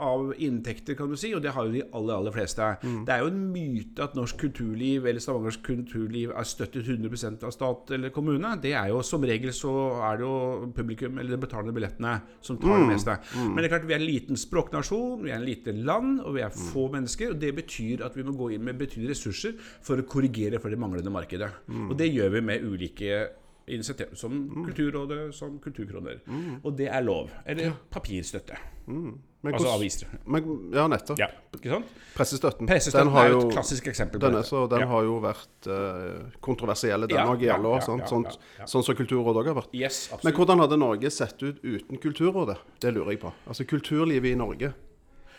av 0.00 0.34
inntekter, 0.38 0.94
kan 0.96 1.08
du 1.10 1.16
si, 1.16 1.32
og 1.34 1.42
det 1.42 1.52
har 1.52 1.66
jo 1.66 1.72
de 1.72 1.82
aller, 1.92 2.14
aller 2.14 2.32
fleste. 2.32 2.68
Mm. 2.82 3.04
Det 3.06 3.14
er 3.14 3.20
jo 3.20 3.26
en 3.26 3.52
myte 3.52 4.02
at 4.02 4.14
norsk 4.14 4.36
kulturliv, 4.38 5.06
eller 5.06 5.20
Stavangers 5.20 5.58
kulturliv, 5.62 6.30
er 6.30 6.44
støttet 6.44 6.86
100% 6.86 7.42
av 7.44 7.50
stat 7.52 7.90
eller 7.96 8.10
kommune. 8.10 8.54
Det 8.62 8.72
er 8.72 8.88
jo 8.88 9.00
Som 9.02 9.22
regel 9.22 9.50
så 9.50 9.70
er 10.12 10.16
det 10.18 10.24
jo 10.26 10.72
publikum, 10.76 11.18
eller 11.18 11.36
de 11.36 11.40
betalende 11.46 11.74
billettene, 11.74 12.20
som 12.40 12.56
tar 12.58 12.68
Mm. 12.78 12.88
det 12.88 12.94
meste. 12.96 13.18
Men 13.36 13.56
det 13.56 13.64
er 13.64 13.78
klart, 13.78 13.86
vi 13.86 13.94
er 13.94 13.98
en 13.98 14.06
liten 14.06 14.36
språknasjon, 14.36 15.22
vi 15.24 15.30
er 15.30 15.36
en 15.36 15.44
liten 15.46 15.84
land, 15.84 16.20
og 16.20 16.34
vi 16.34 16.40
er 16.42 16.48
Mm. 16.50 16.70
få 16.72 16.90
mennesker. 16.90 17.30
Og 17.30 17.38
det 17.40 17.54
betyr 17.56 18.04
at 18.04 18.14
vi 18.14 18.22
må 18.22 18.32
gå 18.36 18.52
inn 18.54 18.64
med 18.64 18.78
betydelige 18.78 19.10
ressurser 19.10 19.54
for 19.82 19.96
å 19.96 20.02
korrigere 20.06 20.60
for 20.60 20.68
det 20.70 20.78
manglende 20.78 21.10
markedet. 21.10 21.50
Mm. 21.68 21.90
Og 21.90 21.96
det 21.96 22.12
gjør 22.14 22.30
vi 22.32 22.40
med 22.40 22.62
ulike 22.62 23.28
initiativ, 23.70 24.14
som 24.18 24.36
Kulturrådet, 24.66 25.34
som 25.34 25.58
Kulturkroner. 25.62 26.20
Og 26.64 26.76
det 26.78 26.88
er 26.90 27.02
lov. 27.06 27.30
Eller 27.46 27.72
papirstøtte. 27.90 28.58
Men 28.90 29.54
Altså 29.54 29.70
aviser. 29.72 30.08
Men, 30.28 30.70
ja, 30.74 30.82
nettopp. 30.90 31.18
Ja? 31.18 31.78
Pressestøtten. 32.16 32.66
Pressestøtten 32.68 33.06
den 33.08 33.14
har 33.14 33.28
er 33.28 33.32
jo 33.32 33.38
et 33.46 33.54
klassisk 33.54 33.86
eksempel 33.88 34.20
på 34.20 34.26
den, 34.26 34.36
er, 34.36 34.42
så, 34.44 34.66
den 34.68 34.82
Ja. 34.84 34.88
har 34.90 35.06
jo 35.06 35.14
vært 35.22 35.68
uh, 35.70 36.26
kontroversiell, 36.44 37.06
den 37.08 37.22
òg, 37.22 37.40
i 37.40 37.48
ja, 37.48 37.54
alle 37.56 37.68
år. 37.70 37.80
ja, 37.80 37.96
ja, 38.02 38.06
Sånn, 38.10 38.26
ja, 38.28 38.34
ja. 38.58 38.66
som 38.66 38.82
Kulturrådet 38.82 39.40
òg 39.40 39.46
har 39.52 39.56
vært. 39.62 39.72
Yes, 39.78 40.10
Men 40.24 40.34
hvordan 40.36 40.60
hadde 40.60 40.76
Norge 40.76 41.10
sett 41.10 41.40
ut 41.42 41.62
uten 41.64 41.96
Kulturrådet? 42.02 42.58
Det 42.82 42.92
lurer 42.92 43.14
jeg 43.14 43.20
på. 43.24 43.32
Altså 43.46 43.64
kulturlivet 43.64 44.34
i 44.34 44.36
Norge. 44.36 44.74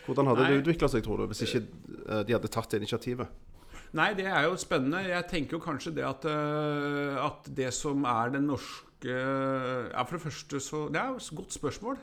Hvordan 0.07 0.31
hadde 0.31 0.47
det 0.47 0.55
Nei. 0.55 0.61
utvikla 0.63 0.89
seg, 0.89 1.03
tror 1.05 1.17
du, 1.21 1.27
hvis 1.29 1.43
ikke 1.45 1.61
eh, 2.09 2.23
de 2.25 2.33
hadde 2.33 2.49
tatt 2.49 2.73
initiativet? 2.73 3.27
Nei, 3.97 4.13
det 4.15 4.25
er 4.29 4.45
jo 4.47 4.55
spennende. 4.59 5.01
Jeg 5.09 5.27
tenker 5.27 5.57
jo 5.57 5.63
kanskje 5.63 5.91
det 5.97 6.05
at, 6.07 6.25
øh, 6.31 7.17
at 7.25 7.49
det 7.57 7.73
som 7.75 8.05
er 8.07 8.37
den 8.37 8.47
norske 8.51 8.87
Ja, 9.01 10.03
for 10.05 10.17
det 10.17 10.21
første 10.27 10.59
så 10.61 10.87
Det 10.93 10.99
er 11.01 11.07
jo 11.09 11.15
et 11.15 11.31
godt 11.35 11.53
spørsmål. 11.53 11.97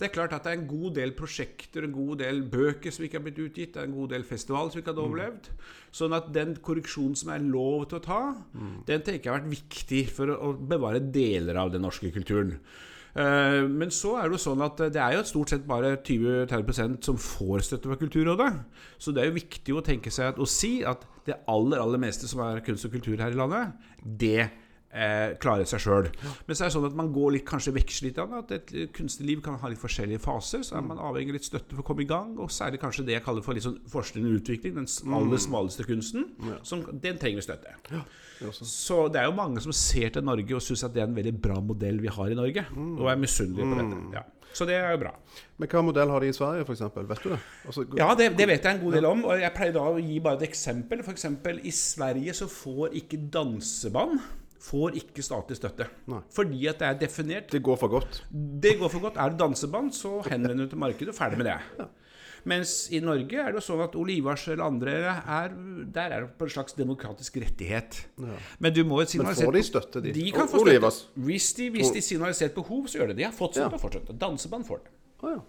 Det 0.00 0.06
er 0.08 0.12
klart 0.14 0.32
at 0.32 0.44
det 0.44 0.52
er 0.54 0.58
en 0.62 0.68
god 0.68 0.94
del 0.96 1.12
prosjekter, 1.12 1.84
en 1.84 1.92
god 1.92 2.16
del 2.22 2.38
bøker 2.48 2.90
som 2.90 3.04
ikke 3.04 3.18
har 3.18 3.24
blitt 3.26 3.38
utgitt, 3.44 3.74
det 3.74 3.82
er 3.82 3.88
en 3.90 3.98
god 3.98 4.08
del 4.08 4.24
festivaler 4.24 4.70
som 4.72 4.80
ikke 4.80 4.94
hadde 4.94 5.02
overlevd. 5.04 5.50
Sånn 5.92 6.16
at 6.16 6.30
den 6.32 6.54
korreksjonen 6.56 7.18
som 7.20 7.28
er 7.34 7.44
lov 7.44 7.84
til 7.90 7.98
å 7.98 8.04
ta, 8.06 8.20
den 8.88 9.04
tenker 9.04 9.28
jeg 9.28 9.34
har 9.34 9.42
vært 9.42 9.52
viktig 9.52 10.00
for 10.16 10.32
å 10.32 10.54
bevare 10.56 11.02
deler 11.12 11.60
av 11.60 11.74
den 11.74 11.84
norske 11.84 12.08
kulturen. 12.14 12.56
Eh, 13.10 13.66
men 13.66 13.90
så 13.94 14.14
er 14.18 14.28
det 14.28 14.38
jo 14.38 14.42
sånn 14.44 14.62
at 14.64 14.82
det 14.94 15.00
er 15.02 15.16
jo 15.16 15.26
stort 15.26 15.52
sett 15.52 15.66
bare 15.68 15.96
20-30% 15.98 17.00
som 17.08 17.18
får 17.20 17.66
støtte 17.66 17.90
fra 17.90 17.98
Kulturrådet. 18.00 18.50
Så 19.02 19.14
det 19.14 19.24
er 19.24 19.30
jo 19.30 19.38
viktig 19.40 19.76
å 19.76 19.84
tenke 19.86 20.12
seg 20.14 20.32
at, 20.32 20.40
å 20.40 20.48
si 20.48 20.80
at 20.86 21.06
det 21.26 21.40
aller, 21.50 21.82
aller 21.82 22.00
meste 22.02 22.30
som 22.30 22.42
er 22.46 22.62
kunst 22.66 22.86
og 22.86 22.94
kultur 22.94 23.20
her 23.20 23.34
i 23.34 23.38
landet, 23.38 23.74
det 24.00 24.48
eh, 24.92 25.36
klare 25.42 25.66
seg 25.68 25.82
sjøl. 25.84 26.08
Men 26.46 26.56
så 26.56 26.64
er 26.64 26.70
det 26.70 26.74
sånn 26.76 26.88
at 26.88 26.96
man 26.98 27.10
går 27.14 27.36
litt, 27.36 27.46
kanskje 27.48 27.74
veksler 27.76 28.10
litt 28.10 28.20
an. 28.22 28.34
At 28.40 28.54
et 28.56 28.72
kunstnerliv 28.96 29.42
kan 29.44 29.58
ha 29.62 29.70
litt 29.72 29.82
forskjellige 29.82 30.22
faser. 30.24 30.64
Så 30.66 30.78
er 30.78 30.86
man 30.86 31.00
avhengig 31.00 31.34
av 31.34 31.38
litt 31.40 31.48
støtte 31.48 31.76
for 31.76 31.84
å 31.84 31.88
komme 31.90 32.04
i 32.06 32.10
gang. 32.10 32.34
Og 32.42 32.52
særlig 32.54 32.82
kanskje 32.82 33.06
det 33.08 33.18
jeg 33.18 33.26
kaller 33.26 33.46
for 33.46 33.56
litt 33.56 33.66
sånn 33.66 33.78
forskning 33.90 34.26
og 34.30 34.40
utvikling. 34.40 34.76
Den 34.80 35.14
aller 35.16 35.42
smaleste 35.42 35.86
kunsten. 35.88 36.26
Som, 36.66 36.84
den 37.02 37.20
trenger 37.20 37.46
støtte. 37.46 37.76
Så 38.64 39.04
det 39.12 39.20
er 39.22 39.28
jo 39.28 39.36
mange 39.36 39.60
som 39.62 39.72
ser 39.76 40.12
til 40.14 40.24
Norge 40.24 40.56
og 40.56 40.64
syns 40.64 40.84
at 40.86 40.94
det 40.96 41.04
er 41.04 41.10
en 41.10 41.16
veldig 41.16 41.36
bra 41.44 41.60
modell 41.60 42.00
vi 42.00 42.12
har 42.12 42.32
i 42.32 42.38
Norge. 42.38 42.66
Og 42.76 43.08
er 43.10 43.20
misunnelige 43.20 43.68
på 43.72 43.80
dette. 43.82 44.04
Ja. 44.16 44.26
Så 44.50 44.66
det 44.66 44.74
er 44.74 44.90
jo 44.96 44.98
bra. 45.04 45.12
Men 45.62 45.70
hva 45.70 45.82
modell 45.86 46.10
har 46.10 46.24
de 46.24 46.30
i 46.32 46.34
Sverige, 46.34 46.64
f.eks.? 46.66 46.80
Vet 46.96 47.22
du 47.22 47.28
det? 47.30 47.38
Altså, 47.70 47.84
Ja, 47.98 48.08
det, 48.18 48.32
det 48.38 48.48
vet 48.50 48.64
jeg 48.66 48.74
en 48.78 48.82
god 48.82 48.96
del 48.98 49.06
om. 49.06 49.22
Og 49.28 49.38
jeg 49.38 49.54
pleier 49.54 49.76
da 49.76 49.84
å 49.86 50.00
gi 50.02 50.18
bare 50.24 50.40
et 50.40 50.48
eksempel. 50.48 51.04
F.eks. 51.04 51.28
i 51.62 51.74
Sverige 51.76 52.34
så 52.34 52.48
får 52.50 52.96
ikke 52.98 53.20
danseband 53.30 54.18
får 54.60 54.96
ikke 55.00 55.24
statlig 55.24 55.56
støtte. 55.56 55.86
Nei. 56.10 56.20
Fordi 56.36 56.66
at 56.68 56.82
det 56.82 56.88
er 56.90 56.98
definert. 57.00 57.48
Det 57.52 57.62
går 57.64 57.78
for 57.80 57.92
godt. 57.94 58.22
Det 58.30 58.74
går 58.80 58.92
for 58.92 59.06
godt. 59.06 59.16
Er 59.16 59.32
det 59.32 59.40
danseband, 59.40 59.94
så 59.96 60.18
henvender 60.28 60.66
du 60.66 60.74
til 60.74 60.80
markedet 60.82 61.14
og 61.14 61.16
ferdig 61.16 61.40
med 61.40 61.48
det. 61.48 61.88
Mens 62.48 62.86
i 62.88 63.00
Norge 63.04 63.36
er 63.36 63.52
det 63.52 63.58
jo 63.60 63.64
sånn 63.66 63.82
at 63.84 63.96
Olivars 64.00 64.46
eller 64.48 64.64
andre 64.64 64.92
er, 65.20 65.50
Der 65.92 66.12
er 66.14 66.22
det 66.24 66.30
på 66.38 66.46
en 66.46 66.52
slags 66.54 66.72
demokratisk 66.76 67.36
rettighet. 67.42 67.98
Men 68.58 68.72
du 68.72 68.82
må 68.84 69.02
jo 69.02 69.22
Men 69.22 69.34
får 69.36 69.52
de 69.58 69.62
støtte, 69.66 70.02
de? 70.04 70.12
De 70.16 70.26
kan 70.32 70.48
få 70.48 70.56
støtte. 70.56 70.70
Olivas? 70.70 71.00
Hvis 71.16 71.52
de, 71.58 71.68
hvis 71.70 71.92
de 71.92 72.00
signaliserer 72.00 72.54
behov, 72.56 72.86
så 72.88 72.98
gjør 73.00 73.08
de 73.12 73.14
det. 73.14 73.18
De 73.22 73.28
har 73.28 73.36
fått 73.36 73.58
støtte 73.58 73.68
Ja. 73.68 73.76
og 73.76 73.80
fortsatt. 73.84 74.12
Danseband 74.18 74.64
får 74.68 74.84
det. 74.84 74.94
Å, 75.20 75.34
ja. 75.34 75.40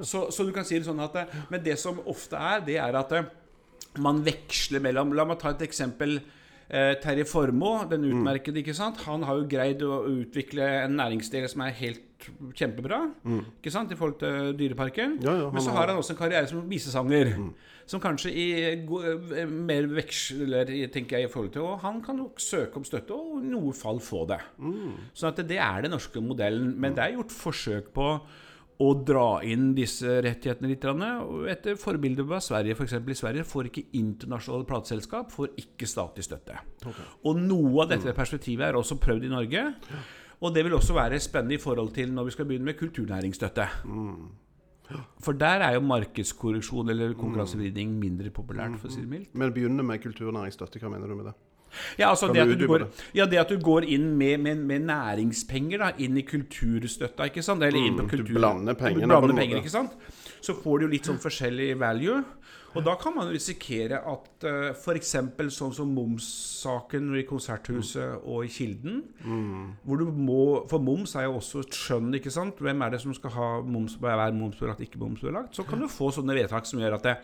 Så, 0.00 0.30
så 0.32 0.44
du 0.48 0.52
kan 0.56 0.64
si 0.64 0.78
det 0.78 0.86
sånn 0.88 1.00
at 1.04 1.14
eh, 1.20 1.34
Men 1.52 1.62
det 1.62 1.76
som 1.78 2.00
ofte 2.08 2.36
er, 2.40 2.62
det 2.64 2.78
er 2.80 2.96
at 2.96 3.12
eh, 3.12 3.28
man 4.00 4.22
veksler 4.24 4.80
mellom 4.80 5.12
La 5.12 5.24
meg 5.28 5.38
ta 5.38 5.52
et 5.52 5.60
eksempel. 5.68 6.22
Eh, 6.72 6.94
Terje 7.02 7.26
Formoe, 7.28 7.84
den 7.90 8.00
Mm. 8.00 8.22
utmerkede, 8.22 8.56
ikke 8.62 8.74
sant? 8.74 8.96
han 9.04 9.22
har 9.22 9.36
jo 9.36 9.46
greid 9.46 9.82
å 9.82 10.06
utvikle 10.08 10.84
en 10.86 10.96
næringsdel 10.96 11.46
som 11.48 11.60
er 11.60 11.70
helt 11.70 12.00
kjempebra. 12.56 13.10
Ikke 13.60 13.70
sant? 13.70 13.92
I 13.92 13.94
forhold 13.94 14.18
til 14.18 14.54
Dyreparken. 14.56 15.18
Mm. 15.18 15.22
Ja, 15.24 15.34
ja, 15.36 15.50
Men 15.50 15.60
så 15.62 15.70
har- 15.70 15.86
han 15.88 15.96
også 15.96 16.10
en 16.12 16.16
karriere 16.16 16.46
som 16.48 16.62
visesanger. 16.70 17.52
Som 17.84 18.00
kanskje 18.00 18.30
i, 18.32 18.52
eh, 18.72 19.44
mer 19.46 19.82
veksler, 19.86 20.64
tenker 20.90 21.18
jeg, 21.18 21.24
i 21.24 21.32
forhold 21.32 21.52
til 21.52 21.62
Og 21.62 21.80
han 21.80 22.00
kan 22.00 22.16
jo 22.16 22.30
søke 22.38 22.76
om 22.76 22.84
støtte, 22.84 23.10
og 23.10 23.42
i 23.42 23.46
noe 23.46 23.72
fall 23.72 23.98
få 23.98 24.26
det. 24.28 24.40
Så 25.14 25.26
at 25.28 25.36
det 25.36 25.58
er 25.58 25.82
den 25.82 25.90
norske 25.90 26.20
modellen. 26.22 26.74
Men 26.78 26.94
det 26.94 27.04
er 27.04 27.16
gjort 27.18 27.28
forsøk 27.30 27.88
på 27.92 28.20
å 28.82 28.88
dra 29.06 29.26
inn 29.46 29.70
disse 29.76 30.18
rettighetene 30.24 30.70
litt. 30.72 30.86
Etter 31.52 31.78
forbilde 31.80 32.24
fra 32.26 32.40
Sverige. 32.42 32.76
For 32.78 32.90
I 32.90 33.18
Sverige 33.18 33.46
får 33.46 33.70
ikke 33.70 33.84
internasjonale 34.00 34.66
plateselskap 34.68 35.30
får 35.34 35.54
ikke 35.62 35.88
statlig 35.90 36.26
støtte. 36.26 36.58
Og 37.28 37.38
noe 37.38 37.84
av 37.84 37.92
dette 37.94 38.14
perspektivet 38.16 38.68
er 38.68 38.78
også 38.80 38.98
prøvd 39.02 39.28
i 39.28 39.32
Norge. 39.32 39.64
Og 40.42 40.50
det 40.54 40.64
vil 40.66 40.74
også 40.74 40.96
være 40.96 41.20
spennende 41.22 41.54
i 41.54 41.62
forhold 41.62 41.92
til 41.94 42.10
når 42.10 42.26
vi 42.26 42.34
skal 42.34 42.48
begynne 42.50 42.72
med 42.72 42.80
kulturnæringsstøtte. 42.80 43.68
For 45.22 45.38
der 45.38 45.62
er 45.64 45.76
jo 45.76 45.86
markedskorreksjon 45.86 46.90
eller 46.92 47.14
konkurransevridning 47.16 47.94
mindre 48.00 48.32
populært, 48.34 48.74
for 48.80 48.90
å 48.90 48.92
si 48.92 49.04
det 49.04 49.08
mildt. 49.08 49.30
Men 49.38 49.54
begynne 49.54 49.86
med 49.86 50.02
kulturnæringsstøtte. 50.02 50.82
Hva 50.82 50.90
mener 50.92 51.08
du 51.08 51.16
med 51.20 51.30
det? 51.30 51.36
Ja, 52.00 52.10
altså 52.10 52.30
det 52.32 52.42
at, 52.44 52.52
du 52.58 52.66
går, 52.68 52.86
ja, 53.16 53.26
det 53.28 53.40
at 53.42 53.52
du 53.52 53.58
går 53.62 53.86
inn 53.88 54.12
med, 54.18 54.38
med, 54.44 54.64
med 54.68 54.86
næringspenger 54.90 55.84
da, 55.84 55.92
inn 56.02 56.18
i 56.20 56.26
kulturstøtta, 56.26 57.30
ikke 57.30 57.44
sant? 57.44 57.64
Eller 57.64 57.80
inn 57.80 57.98
på 57.98 58.08
kultur... 58.10 58.34
du 58.34 58.40
blander 58.40 58.78
pengene 58.78 59.08
du 59.08 59.14
blander 59.14 59.38
penger, 59.38 59.62
ikke 59.62 59.72
sant? 59.72 59.96
Så 60.42 60.56
får 60.58 60.80
du 60.80 60.88
jo 60.88 60.92
litt 60.96 61.08
sånn 61.08 61.20
forskjellig 61.22 61.74
value. 61.80 62.20
Og 62.72 62.84
da 62.86 62.94
kan 62.96 63.12
man 63.12 63.28
risikere 63.28 63.98
at 64.08 64.46
uh, 64.48 64.70
f.eks. 64.72 65.12
sånn 65.52 65.74
som 65.76 65.90
momssaken 65.92 67.10
i 67.20 67.24
Konserthuset 67.28 68.24
og 68.24 68.46
i 68.46 68.52
Kilden 68.52 69.02
hvor 69.84 70.00
du 70.00 70.06
må, 70.08 70.40
For 70.70 70.80
moms 70.82 71.12
er 71.18 71.26
jo 71.26 71.36
også 71.40 71.66
et 71.66 71.76
skjønn, 71.76 72.10
ikke 72.16 72.32
sant? 72.32 72.62
Hvem 72.64 72.84
er 72.84 72.94
det 72.94 73.02
som 73.04 73.12
skal 73.16 73.34
ha 73.36 73.50
moms, 73.66 73.98
være 74.00 74.30
momsbelagt, 74.38 74.80
ikke 74.86 75.00
momsbelagt? 75.02 75.52
Så 75.56 75.66
kan 75.68 75.82
du 75.82 75.90
få 75.92 76.10
sånne 76.16 76.36
vedtak 76.38 76.68
som 76.68 76.80
gjør 76.80 76.96
at 76.96 77.08
det 77.10 77.16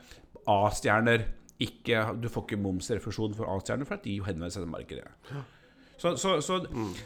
A-stjerner 0.48 1.24
ikke 1.58 2.04
Du 2.22 2.28
får 2.30 2.44
ikke 2.46 2.60
momsrefusjon 2.62 3.34
for 3.34 3.50
A-stjerner 3.50 3.88
for 3.88 3.98
at 3.98 4.04
de 4.06 4.18
henvender 4.22 4.52
seg 4.54 4.62
til 4.62 4.70
markedet. 4.70 5.06
Så, 5.98 6.12
så, 6.16 6.36
så, 6.44 6.60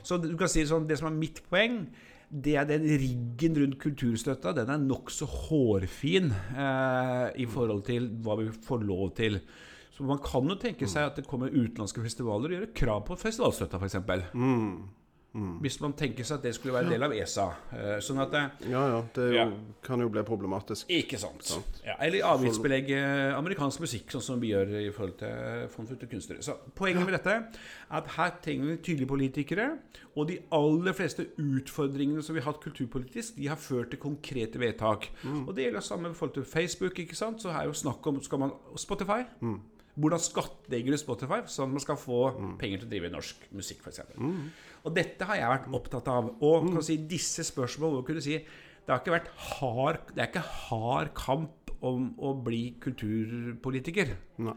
så 0.04 0.18
du 0.20 0.34
kan 0.36 0.50
si 0.52 0.66
sånn, 0.68 0.84
det 0.88 0.98
som 1.00 1.08
er 1.08 1.16
mitt 1.16 1.40
poeng, 1.48 1.86
det 2.32 2.54
er 2.60 2.66
den 2.68 2.84
riggen 2.84 3.56
rundt 3.60 3.78
kulturstøtta. 3.80 4.52
Den 4.56 4.70
er 4.72 4.80
nokså 4.80 5.24
hårfin 5.28 6.30
eh, 6.32 7.26
i 7.40 7.46
forhold 7.48 7.84
til 7.88 8.10
hva 8.24 8.36
vi 8.40 8.50
får 8.68 8.84
lov 8.88 9.14
til. 9.16 9.40
Så 9.92 10.04
man 10.08 10.20
kan 10.24 10.48
jo 10.48 10.56
tenke 10.60 10.88
seg 10.88 11.10
at 11.10 11.18
det 11.20 11.26
kommer 11.28 11.52
utenlandske 11.52 12.04
festivaler 12.04 12.52
og 12.52 12.58
gjør 12.58 12.70
krav 12.76 13.02
på 13.08 13.16
festivalstøtta, 13.20 13.80
f.eks. 13.80 13.98
Hvis 15.32 15.78
man 15.80 15.94
tenker 15.96 16.26
seg 16.28 16.36
at 16.36 16.42
det 16.44 16.50
skulle 16.54 16.74
være 16.74 16.84
en 16.84 16.92
del 16.92 17.02
av 17.06 17.12
ESA. 17.16 17.46
Eh, 17.72 18.00
sånn 18.04 18.18
at 18.20 18.30
det, 18.34 18.68
Ja, 18.68 18.82
ja. 18.90 18.98
Det 19.14 19.28
jo, 19.30 19.36
Ja. 19.38 19.46
kan 19.82 19.98
jo 20.00 20.08
bli 20.12 20.20
problematisk. 20.22 20.86
Ikke 20.92 21.16
sant. 21.18 21.54
Ja, 21.86 21.94
eller 22.00 22.20
avgiftsbelegge 22.22 22.98
amerikansk 23.38 23.80
musikk, 23.80 24.10
sånn 24.12 24.20
som 24.22 24.40
vi 24.40 24.50
gjør 24.50 24.68
i 24.86 24.90
forhold 24.92 25.16
til 25.18 25.68
Fond 25.72 25.88
for 25.88 25.96
kunstnere. 25.96 26.42
Så 26.44 26.56
Poenget 26.76 27.06
med 27.06 27.14
dette 27.16 27.30
er 27.32 27.48
at 27.90 28.06
her 28.08 28.30
trenger 28.42 28.66
vi 28.66 28.76
tydelige 28.76 29.08
politikere. 29.08 29.78
Og 30.16 30.28
de 30.28 30.38
aller 30.52 30.92
fleste 30.92 31.24
utfordringene 31.38 32.22
som 32.22 32.34
vi 32.34 32.40
har 32.42 32.52
hatt 32.52 32.60
kulturpolitisk, 32.60 33.36
de 33.36 33.46
har 33.48 33.56
ført 33.56 33.88
til 33.90 33.98
konkrete 33.98 34.58
vedtak. 34.60 35.08
Og 35.46 35.54
det 35.56 35.64
gjelder 35.64 35.80
samme 35.80 36.10
i 36.10 36.12
forhold 36.12 36.34
til 36.34 36.44
Facebook. 36.44 36.98
ikke 36.98 37.16
sant? 37.16 37.40
Så 37.40 37.48
er 37.48 37.64
jo 37.64 37.72
snakk 37.72 38.06
om 38.06 38.20
skal 38.20 38.38
man, 38.38 38.52
Spotify. 38.76 39.24
Hvordan 39.94 40.18
skattlegger 40.18 40.90
du 40.90 40.96
Spotify, 40.96 41.42
sånn 41.46 41.68
at 41.68 41.72
man 41.76 41.80
skal 41.80 41.96
få 41.96 42.56
penger 42.58 42.78
til 42.80 42.86
å 42.86 42.90
drive 42.90 43.10
norsk 43.12 43.36
musikk, 43.52 43.80
f.eks. 43.84 44.00
Og 44.82 44.94
dette 44.96 45.26
har 45.28 45.38
jeg 45.38 45.52
vært 45.52 45.68
opptatt 45.78 46.08
av. 46.10 46.30
Og 46.42 46.68
kan 46.72 46.84
si, 46.84 46.98
disse 47.08 47.44
spørsmålene 47.46 48.00
hvor 48.00 48.08
kunne 48.08 48.24
si 48.24 48.38
det 48.82 48.90
har 48.90 48.98
ikke 48.98 49.14
vært 49.14 49.28
hard, 49.38 50.08
det 50.10 50.24
er 50.24 50.30
ikke 50.32 50.42
hard 50.42 51.12
kamp 51.14 51.70
om 51.86 52.08
å 52.18 52.32
bli 52.42 52.64
kulturpolitiker. 52.82 54.10
Nei. 54.42 54.56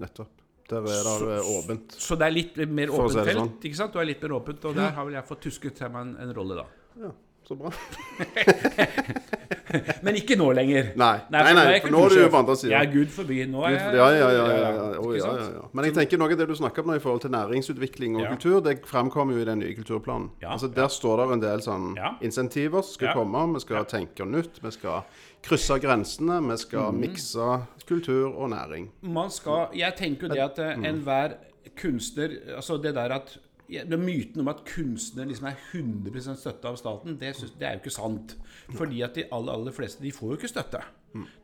Nettopp. 0.00 0.36
Der 0.70 0.84
er 0.86 1.08
det 1.24 1.38
åpent. 1.50 1.96
Så 1.98 2.14
det 2.20 2.28
er 2.28 2.34
litt 2.36 2.60
mer 2.70 2.92
åpent 2.94 3.16
si 3.16 3.24
felt. 3.24 3.40
sånn. 3.40 3.54
ikke 3.64 3.78
sant? 3.80 3.96
Du 3.96 4.02
er 4.02 4.10
litt 4.12 4.22
mer 4.22 4.36
åpent, 4.36 4.68
og 4.68 4.76
der 4.76 4.92
har 4.94 5.08
vel 5.08 5.16
jeg 5.16 5.26
fått 5.26 5.42
tusket 5.48 5.82
meg 5.88 6.00
en, 6.04 6.12
en 6.26 6.34
rolle, 6.36 6.60
da. 6.60 6.66
Ja, 7.00 7.10
så 7.48 7.56
bra. 7.58 7.72
Men 10.04 10.18
ikke 10.18 10.36
nå 10.38 10.50
lenger. 10.56 10.90
Nei, 10.98 11.14
nei, 11.32 11.42
nei, 11.46 11.54
nei, 11.58 11.78
for 11.84 11.94
nå 11.94 12.02
er 12.06 12.14
du 12.14 12.32
på 12.32 12.40
andre 12.40 12.56
siden. 12.58 12.74
Ja, 12.74 12.82
gud 12.90 13.12
forbi. 13.14 13.40
Nå 13.50 13.64
er 13.68 13.76
jeg 13.76 13.96
Ja, 14.00 14.08
ja, 14.14 14.28
ja. 14.34 14.44
ja, 14.50 14.70
ja, 14.76 14.86
Å, 15.00 15.12
ja, 15.16 15.32
ja. 15.44 15.64
Men 15.76 15.88
jeg 15.88 15.96
tenker 15.98 16.20
noe 16.20 16.32
av 16.34 16.40
det 16.40 16.48
du 16.50 16.54
snakker 16.58 16.84
om 16.84 16.92
nå 16.92 16.98
i 16.98 17.02
forhold 17.02 17.24
til 17.24 17.34
næringsutvikling 17.34 18.18
og 18.20 18.28
kultur, 18.34 18.58
det 18.66 18.76
fremkommer 18.88 19.36
jo 19.36 19.44
i 19.44 19.48
den 19.48 19.62
nye 19.62 19.74
kulturplanen. 19.78 20.30
Altså 20.46 20.70
Der 20.74 20.90
står 20.92 21.22
det 21.22 21.28
en 21.36 21.44
del 21.44 21.64
sånn 21.64 21.90
insentiver 22.26 22.84
som 22.86 22.98
skal 22.98 23.14
komme. 23.18 23.44
Vi 23.56 23.64
skal 23.66 23.86
tenke 23.90 24.26
nytt. 24.28 24.62
Vi 24.62 24.74
skal 24.74 25.04
krysse 25.46 25.78
grensene. 25.82 26.40
Vi 26.50 26.58
skal 26.64 26.90
mm. 26.90 27.04
mikse 27.04 27.52
kultur 27.88 28.30
og 28.30 28.50
næring. 28.54 28.90
Man 29.02 29.30
skal 29.30 29.70
Jeg 29.76 29.96
tenker 29.98 30.28
jo 30.28 30.34
det 30.34 30.44
at 30.44 30.58
eh, 30.62 30.88
enhver 30.90 31.38
kunstner 31.78 32.32
Altså 32.56 32.78
det 32.82 32.94
der 32.96 33.12
at 33.14 33.36
ja, 33.70 33.84
Myten 33.96 34.42
om 34.42 34.50
at 34.52 34.64
kunstnere 34.68 35.30
liksom 35.30 35.50
er 35.50 35.58
100 35.72 36.36
støtta 36.40 36.72
av 36.72 36.78
staten, 36.80 37.18
det, 37.20 37.34
synes, 37.38 37.52
det 37.58 37.68
er 37.68 37.76
jo 37.76 37.84
ikke 37.84 37.94
sant. 37.94 38.36
Fordi 38.76 39.04
at 39.06 39.18
de 39.18 39.26
aller, 39.30 39.52
aller 39.52 39.76
fleste 39.76 40.02
de 40.04 40.12
får 40.14 40.34
jo 40.34 40.40
ikke 40.40 40.52
støtte. 40.52 40.82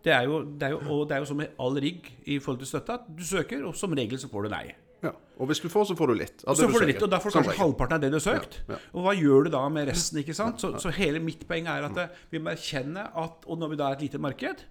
Det 0.04 0.12
er 0.14 0.26
jo, 0.28 0.42
det 0.46 0.68
er 0.68 0.74
jo, 0.76 0.80
og 0.94 1.06
det 1.08 1.16
er 1.16 1.22
jo 1.24 1.28
som 1.30 1.40
med 1.42 1.54
all 1.62 1.78
rigg 1.82 2.10
i 2.24 2.38
forhold 2.38 2.62
til 2.62 2.70
støtte, 2.70 3.00
at 3.00 3.08
du 3.18 3.24
søker, 3.26 3.64
og 3.66 3.74
som 3.78 3.94
regel 3.98 4.20
så 4.20 4.30
får 4.30 4.46
du 4.46 4.54
nei. 4.54 4.66
Ja. 5.04 5.12
Og 5.36 5.50
hvis 5.50 5.60
du 5.60 5.68
får, 5.68 5.90
så 5.90 5.96
får 5.98 6.10
du 6.10 6.14
litt. 6.18 6.44
Så 6.46 6.68
får 6.70 6.84
du 6.84 6.88
litt, 6.88 7.02
og 7.04 7.10
da 7.12 7.18
får 7.20 7.32
du 7.32 7.36
kanskje 7.38 7.52
regel. 7.52 7.62
halvparten 7.64 7.96
av 7.98 8.04
det 8.04 8.10
du 8.14 8.16
har 8.16 8.24
søkt. 8.24 8.60
Ja, 8.62 8.76
ja. 8.76 8.78
Og 8.94 9.04
hva 9.04 9.12
gjør 9.16 9.46
du 9.46 9.52
da 9.54 9.60
med 9.72 9.90
resten? 9.90 10.22
ikke 10.22 10.36
sant? 10.36 10.62
Så, 10.62 10.72
så 10.82 10.92
hele 10.96 11.20
mitt 11.22 11.44
poeng 11.48 11.68
er 11.70 11.88
at 11.90 12.00
eh, 12.00 12.22
vi 12.32 12.40
må 12.42 12.54
erkjenne 12.54 13.04
at 13.12 13.44
Og 13.46 13.60
når 13.60 13.74
vi 13.74 13.78
da 13.80 13.90
er 13.90 13.98
et 13.98 14.06
lite 14.06 14.22
marked, 14.22 14.64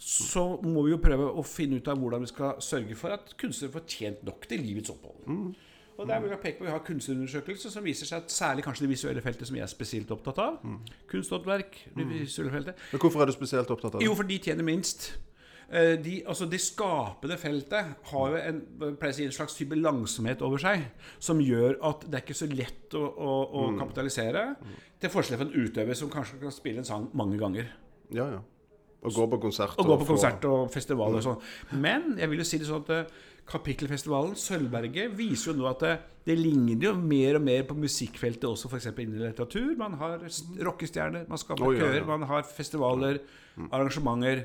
så 0.00 0.44
må 0.64 0.84
vi 0.84 0.94
jo 0.94 1.00
prøve 1.00 1.26
å 1.32 1.44
finne 1.44 1.80
ut 1.80 1.88
av 1.90 1.98
hvordan 2.00 2.24
vi 2.24 2.30
skal 2.30 2.60
sørge 2.64 2.96
for 2.96 3.16
at 3.16 3.34
kunstnere 3.40 3.74
får 3.74 3.88
tjent 3.96 4.22
nok 4.28 4.46
til 4.48 4.62
livets 4.64 4.92
opphold. 4.92 5.24
Mm. 5.28 5.50
Og 6.00 6.08
der 6.08 6.20
vil 6.24 6.30
jeg 6.32 6.40
peke 6.40 6.58
på 6.58 6.64
Vi 6.64 6.70
har 6.72 6.80
kunstnerundersøkelser 6.86 7.70
som 7.74 7.84
viser 7.84 8.08
seg 8.08 8.22
at 8.24 8.32
særlig 8.32 8.64
kanskje 8.64 8.86
det 8.86 8.92
visuelle 8.94 9.20
feltet, 9.24 9.46
som 9.50 9.56
jeg 9.58 9.62
er 9.66 9.72
spesielt 9.72 10.10
opptatt 10.14 10.38
av, 10.40 10.54
Mm. 10.64 10.78
kunsthåndverk, 11.12 11.76
det 11.96 12.06
visuelle 12.08 12.52
feltet, 12.54 12.74
Men 12.92 13.00
hvorfor 13.02 13.20
er 13.22 13.26
du 13.26 13.32
spesielt 13.36 13.70
opptatt 13.70 13.94
av 13.94 14.00
det? 14.00 14.06
jo, 14.08 14.14
for 14.16 14.24
de 14.24 14.38
tjener 14.38 14.64
minst. 14.64 15.10
Eh, 15.72 15.96
De, 16.02 16.22
altså 16.26 16.48
Det 16.50 16.58
skapende 16.60 17.36
feltet 17.38 17.84
har 18.10 18.28
jo 18.30 18.36
en, 18.36 18.62
si, 19.12 19.24
en 19.24 19.32
slags 19.32 19.54
type 19.54 19.76
langsomhet 19.76 20.40
over 20.42 20.58
seg, 20.58 20.82
som 21.20 21.38
gjør 21.38 21.76
at 21.84 22.00
det 22.10 22.14
er 22.14 22.24
ikke 22.24 22.34
så 22.40 22.48
lett 22.50 22.94
å, 22.94 23.04
å, 23.06 23.34
å 23.52 23.78
kapitalisere. 23.78 24.56
Til 25.00 25.10
forskjell 25.10 25.38
fra 25.38 25.46
en 25.46 25.54
utøver 25.66 25.94
som 25.94 26.10
kanskje 26.10 26.40
kan 26.40 26.50
spille 26.50 26.78
en 26.78 26.84
sang 26.84 27.10
mange 27.14 27.38
ganger. 27.38 27.68
Ja, 28.10 28.26
ja. 28.30 28.40
Og 29.00 29.16
gå 29.16 29.26
på 29.32 29.40
konsert. 29.46 29.78
Og 29.80 29.88
gå 29.88 29.96
på 30.02 30.06
konsert 30.12 30.44
og 30.48 30.70
festivaler 30.72 31.20
og 31.20 31.24
sånn. 31.24 31.78
Men 31.80 32.14
jeg 32.20 32.30
vil 32.30 32.42
jo 32.42 32.48
si 32.48 32.60
det 32.60 32.68
sånn 32.68 32.82
at 32.84 32.94
eh, 32.96 33.20
Kapittelfestivalen, 33.50 34.36
Sølvberget, 34.38 35.14
viser 35.18 35.50
jo 35.50 35.56
nå 35.58 35.64
at 35.70 35.80
det, 35.82 35.94
det 36.28 36.36
ligner 36.38 36.90
jo 36.90 36.92
mer 36.94 37.38
og 37.40 37.42
mer 37.42 37.64
på 37.66 37.74
musikkfeltet 37.74 38.46
også, 38.46 38.68
f.eks. 38.70 38.90
innen 38.92 39.24
litteratur. 39.24 39.72
Man 39.80 39.96
har 39.98 40.22
rockestjerner, 40.68 41.24
man 41.30 41.40
skaper 41.40 41.66
oh, 41.66 41.72
ja, 41.74 41.80
ja. 41.80 41.88
køer, 41.88 42.06
man 42.06 42.28
har 42.30 42.44
festivaler, 42.46 43.18
arrangementer. 43.66 44.44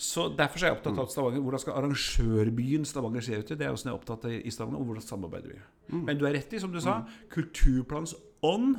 Så 0.00 0.26
Derfor 0.36 0.60
er 0.60 0.70
jeg 0.70 0.78
opptatt 0.78 1.00
av 1.00 1.08
Stavanger. 1.12 1.42
Hvordan 1.44 1.60
skal 1.60 1.76
arrangørbyen 1.76 2.86
Stavanger 2.88 3.24
se 3.24 3.36
ut? 3.36 3.50
i? 3.52 3.56
Det 3.60 3.66
er 3.66 3.74
også 3.74 3.88
noe 3.88 3.92
jeg 3.92 3.98
er 3.98 4.00
opptatt 4.02 4.26
av 4.28 4.36
i 4.36 4.52
Stavanger. 4.54 4.80
Og 4.80 4.90
hvordan 4.90 5.06
samarbeider 5.06 5.52
vi? 5.52 5.60
Men 6.08 6.20
du 6.20 6.24
er 6.28 6.36
rett 6.38 6.54
i, 6.56 6.60
som 6.62 6.72
du 6.72 6.80
sa, 6.80 7.02
kulturplans 7.32 8.14
ånd 8.48 8.78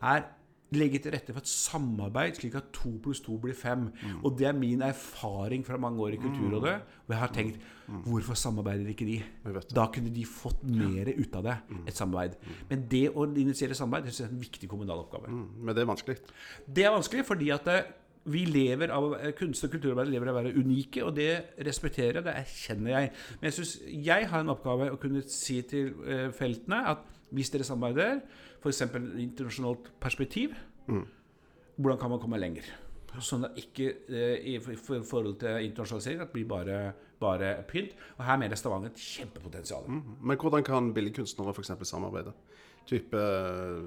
er 0.00 0.26
legge 0.76 1.00
til 1.02 1.12
rette 1.14 1.34
for 1.34 1.42
et 1.42 1.50
samarbeid, 1.50 2.36
slik 2.38 2.54
at 2.58 2.68
to 2.76 2.92
pluss 3.02 3.20
to 3.24 3.36
blir 3.42 3.56
fem. 3.58 3.88
Og 4.22 4.36
det 4.38 4.46
er 4.50 4.56
min 4.56 4.82
erfaring 4.86 5.64
fra 5.66 5.78
mange 5.80 6.00
år 6.04 6.14
i 6.14 6.20
Kulturrådet. 6.22 6.74
Og 7.08 7.14
jeg 7.14 7.18
har 7.18 7.32
tenkt 7.34 7.60
hvorfor 8.06 8.38
samarbeider 8.38 8.86
ikke 8.92 9.06
de? 9.08 9.16
Da 9.74 9.88
kunne 9.90 10.12
de 10.14 10.24
fått 10.28 10.62
mer 10.62 11.10
ut 11.16 11.34
av 11.40 11.48
det. 11.48 11.56
Et 11.90 11.96
samarbeid. 11.96 12.36
Men 12.70 12.84
det 12.90 13.08
å 13.10 13.26
initiere 13.34 13.74
samarbeid 13.74 14.10
det 14.10 14.20
er 14.20 14.30
en 14.30 14.44
viktig 14.44 14.68
kommunal 14.70 15.02
oppgave. 15.02 15.32
Mm, 15.32 15.48
Men 15.64 15.74
det 15.74 15.82
er 15.82 15.90
vanskelig. 15.90 16.20
Det 16.66 16.84
er 16.86 16.94
vanskelig 16.94 17.24
fordi 17.26 17.50
at 17.50 17.66
eh, 17.72 17.90
vi 18.30 18.44
lever 18.46 18.92
av 18.94 19.14
eh, 19.18 19.32
kunst- 19.34 19.64
og 19.66 19.72
kulturarbeid 19.72 20.12
lever 20.12 20.30
av 20.30 20.36
å 20.36 20.42
være 20.42 20.54
unike, 20.60 21.02
og 21.02 21.16
det 21.16 21.56
respekterer 21.66 22.20
jeg, 22.20 22.26
det 22.28 22.36
erkjenner 22.44 22.94
jeg. 22.94 23.10
Men 23.40 23.48
jeg 23.48 23.56
syns 23.58 23.72
jeg 24.06 24.28
har 24.30 24.44
en 24.44 24.52
oppgave 24.54 24.90
å 24.92 25.00
kunne 25.00 25.22
si 25.26 25.60
til 25.66 25.94
eh, 26.06 26.28
feltene 26.36 26.84
at 26.92 27.08
hvis 27.30 27.50
dere 27.54 27.66
samarbeider, 27.66 28.20
f.eks. 28.62 28.80
internasjonalt 28.82 29.90
perspektiv, 30.00 30.54
hvordan 31.80 31.98
kan 32.00 32.10
man 32.12 32.20
komme 32.22 32.38
lenger? 32.40 32.66
Sånn 33.18 33.44
at 33.48 33.56
ikke 33.58 33.88
eh, 34.08 34.36
i 34.52 34.58
for- 34.62 34.76
for- 34.78 35.02
forhold 35.02 35.40
til 35.40 35.64
internasjonalisering 35.66 36.20
at 36.22 36.28
det 36.28 36.32
blir 36.36 36.46
bare, 36.46 36.92
bare 37.20 37.64
pynt. 37.66 37.96
Og 38.18 38.24
her 38.24 38.36
mener 38.38 38.54
Stavanger 38.56 38.92
et 38.92 39.00
kjempepotensial. 39.02 39.88
Men 40.22 40.36
hvordan 40.38 40.62
kan 40.62 40.92
billedkunstnere 40.94 41.50
f.eks. 41.56 41.72
samarbeide? 41.90 42.32
Type 42.86 43.18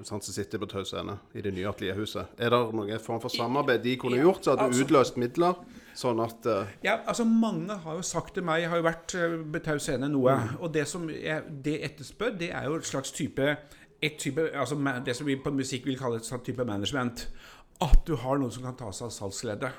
Sanse 0.06 0.32
City 0.32 0.52
som 0.56 0.58
sitter 0.58 0.58
på 0.62 0.68
Tau 0.70 0.84
Scene 0.84 1.18
i 1.34 1.40
det 1.44 1.52
nye 1.54 1.66
atelierhuset. 1.68 2.36
Er 2.38 2.50
det 2.50 2.60
noen 2.76 3.00
form 3.02 3.20
for 3.20 3.28
samarbeid 3.32 3.82
de 3.84 3.96
kunne 4.00 4.20
gjort, 4.20 4.44
så 4.44 4.54
hadde 4.54 4.68
altså- 4.70 4.84
utløst 4.84 5.16
midler 5.20 5.54
Sånn 5.94 6.18
at 6.24 6.46
uh... 6.50 6.66
Ja, 6.82 6.96
altså 7.06 7.22
Mange 7.24 7.70
har 7.84 7.94
jo 7.94 8.02
sagt 8.02 8.32
til 8.34 8.42
meg 8.42 8.62
Jeg 8.64 8.70
har 8.72 8.80
jo 8.80 8.82
vært 8.82 9.12
på 9.54 9.60
Tau 9.62 9.78
Scene 9.78 10.08
noe. 10.10 10.34
Og 10.58 10.72
det 10.74 10.88
som 10.90 11.04
jeg, 11.08 11.44
det 11.62 11.76
etterspør, 11.86 12.32
det 12.38 12.50
er 12.50 12.64
jo 12.66 12.74
et 12.80 12.88
slags 12.88 13.12
type, 13.14 13.56
et 14.04 14.16
type 14.20 14.50
altså, 14.52 14.78
Det 15.04 15.16
som 15.16 15.26
vi 15.26 15.40
på 15.40 15.52
musikk 15.54 15.86
vil 15.88 15.98
kalle 15.98 16.20
et 16.20 16.28
sånt 16.28 16.44
type 16.46 16.64
management. 16.64 17.28
At 17.82 18.04
du 18.06 18.14
har 18.14 18.38
noen 18.38 18.52
som 18.54 18.62
kan 18.62 18.76
ta 18.78 18.92
seg 18.94 19.08
av 19.08 19.12
salgsleddet. 19.16 19.78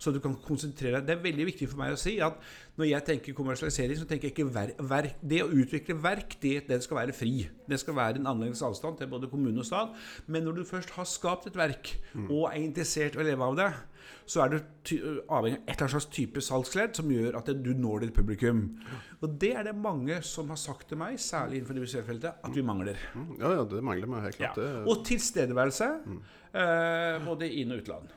Så 0.00 0.10
du 0.14 0.20
kan 0.24 0.38
konsentrere 0.40 1.02
deg. 1.02 1.06
Det 1.06 1.14
er 1.16 1.24
veldig 1.26 1.46
viktig 1.50 1.68
for 1.68 1.82
meg 1.82 1.92
å 1.92 1.98
si 2.00 2.14
at 2.24 2.38
når 2.80 2.88
jeg 2.88 3.06
tenker 3.10 3.36
kommersialisering, 3.36 3.98
så 4.00 4.06
tenker 4.08 4.30
jeg 4.30 4.34
ikke 4.34 4.54
ver 4.54 4.72
verk. 4.80 5.18
Det 5.20 5.42
å 5.44 5.50
utvikle 5.52 5.98
verk, 6.00 6.38
det, 6.40 6.54
det 6.70 6.80
skal 6.84 7.02
være 7.02 7.16
fri. 7.16 7.44
Det 7.68 7.78
skal 7.82 7.98
være 7.98 8.22
en 8.22 8.30
annerledes 8.32 8.64
avstand 8.64 8.96
til 8.98 9.10
både 9.12 9.28
kommune 9.28 9.60
og 9.60 9.68
stat. 9.68 9.92
Men 10.26 10.48
når 10.48 10.62
du 10.62 10.64
først 10.64 10.94
har 10.96 11.08
skapt 11.10 11.50
et 11.50 11.60
verk, 11.60 11.92
og 12.30 12.48
er 12.48 12.62
interessert 12.62 13.18
i 13.18 13.20
å 13.20 13.28
leve 13.28 13.50
av 13.50 13.60
det, 13.60 13.68
så 14.26 14.42
er 14.44 14.54
du 14.54 14.56
avhengig 14.58 15.28
av 15.28 15.46
et 15.46 15.58
eller 15.74 15.84
annet 15.84 15.94
slags 15.96 16.08
type 16.14 16.42
salgsledd 16.42 16.96
som 16.98 17.10
gjør 17.12 17.36
at 17.38 17.50
du 17.62 17.72
når 17.78 18.06
ditt 18.06 18.14
publikum. 18.16 18.64
Og 19.20 19.36
det 19.42 19.52
er 19.58 19.68
det 19.68 19.76
mange 19.78 20.18
som 20.26 20.50
har 20.52 20.60
sagt 20.60 20.88
til 20.90 21.00
meg, 21.00 21.18
særlig 21.22 21.60
innenfor 21.60 21.78
det 21.78 21.84
visuelle 21.86 22.08
feltet, 22.08 22.40
at 22.46 22.56
vi 22.56 22.64
mangler. 22.66 22.98
Ja, 23.40 23.52
ja, 23.58 23.62
det 23.70 23.84
mangler 23.86 24.10
vi 24.10 24.24
helt 24.26 24.40
klart. 24.40 24.58
Ja. 24.62 24.82
Og 24.86 25.04
tilstedeværelse, 25.06 25.92
eh, 26.52 27.22
både 27.26 27.50
inn- 27.60 27.72
og 27.76 27.84
utland. 27.84 28.10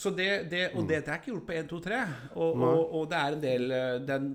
Så 0.00 0.08
det, 0.16 0.28
det, 0.48 0.60
og 0.74 0.86
det, 0.88 1.02
det 1.04 1.12
er 1.12 1.18
ikke 1.20 1.32
gjort 1.34 1.46
på 1.48 1.52
1, 1.58 1.66
2, 1.68 1.78
3. 1.84 1.96
Og, 2.40 2.62
og, 2.64 2.94
og 2.96 3.02
det 3.10 3.18
er 3.20 3.34
en 3.36 3.42
del 3.42 3.74
den, 4.08 4.30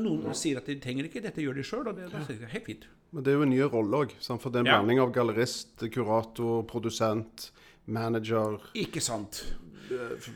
Noen 0.00 0.32
sier 0.38 0.62
at 0.62 0.70
de 0.70 0.78
trenger 0.80 1.10
ikke, 1.10 1.20
dette 1.20 1.44
gjør 1.44 1.58
de 1.60 1.64
sjøl. 1.66 1.90
Og 1.90 1.98
det, 1.98 2.06
det 2.08 2.38
er 2.38 2.54
helt 2.54 2.68
fint. 2.70 2.86
men 3.12 3.26
det 3.26 3.32
er 3.32 3.36
jo 3.36 3.44
en 3.44 3.52
ny 3.52 3.58
rolle 3.68 4.00
òg. 4.06 4.14
For 4.30 4.48
det 4.48 4.62
er 4.62 4.64
en 4.64 4.70
blanding 4.70 5.02
av 5.02 5.12
gallerist, 5.12 5.84
kurator, 5.92 6.62
produsent, 6.70 7.50
manager 7.90 8.60
Ikke 8.78 9.02
sant? 9.02 9.42
Ju, 9.90 10.30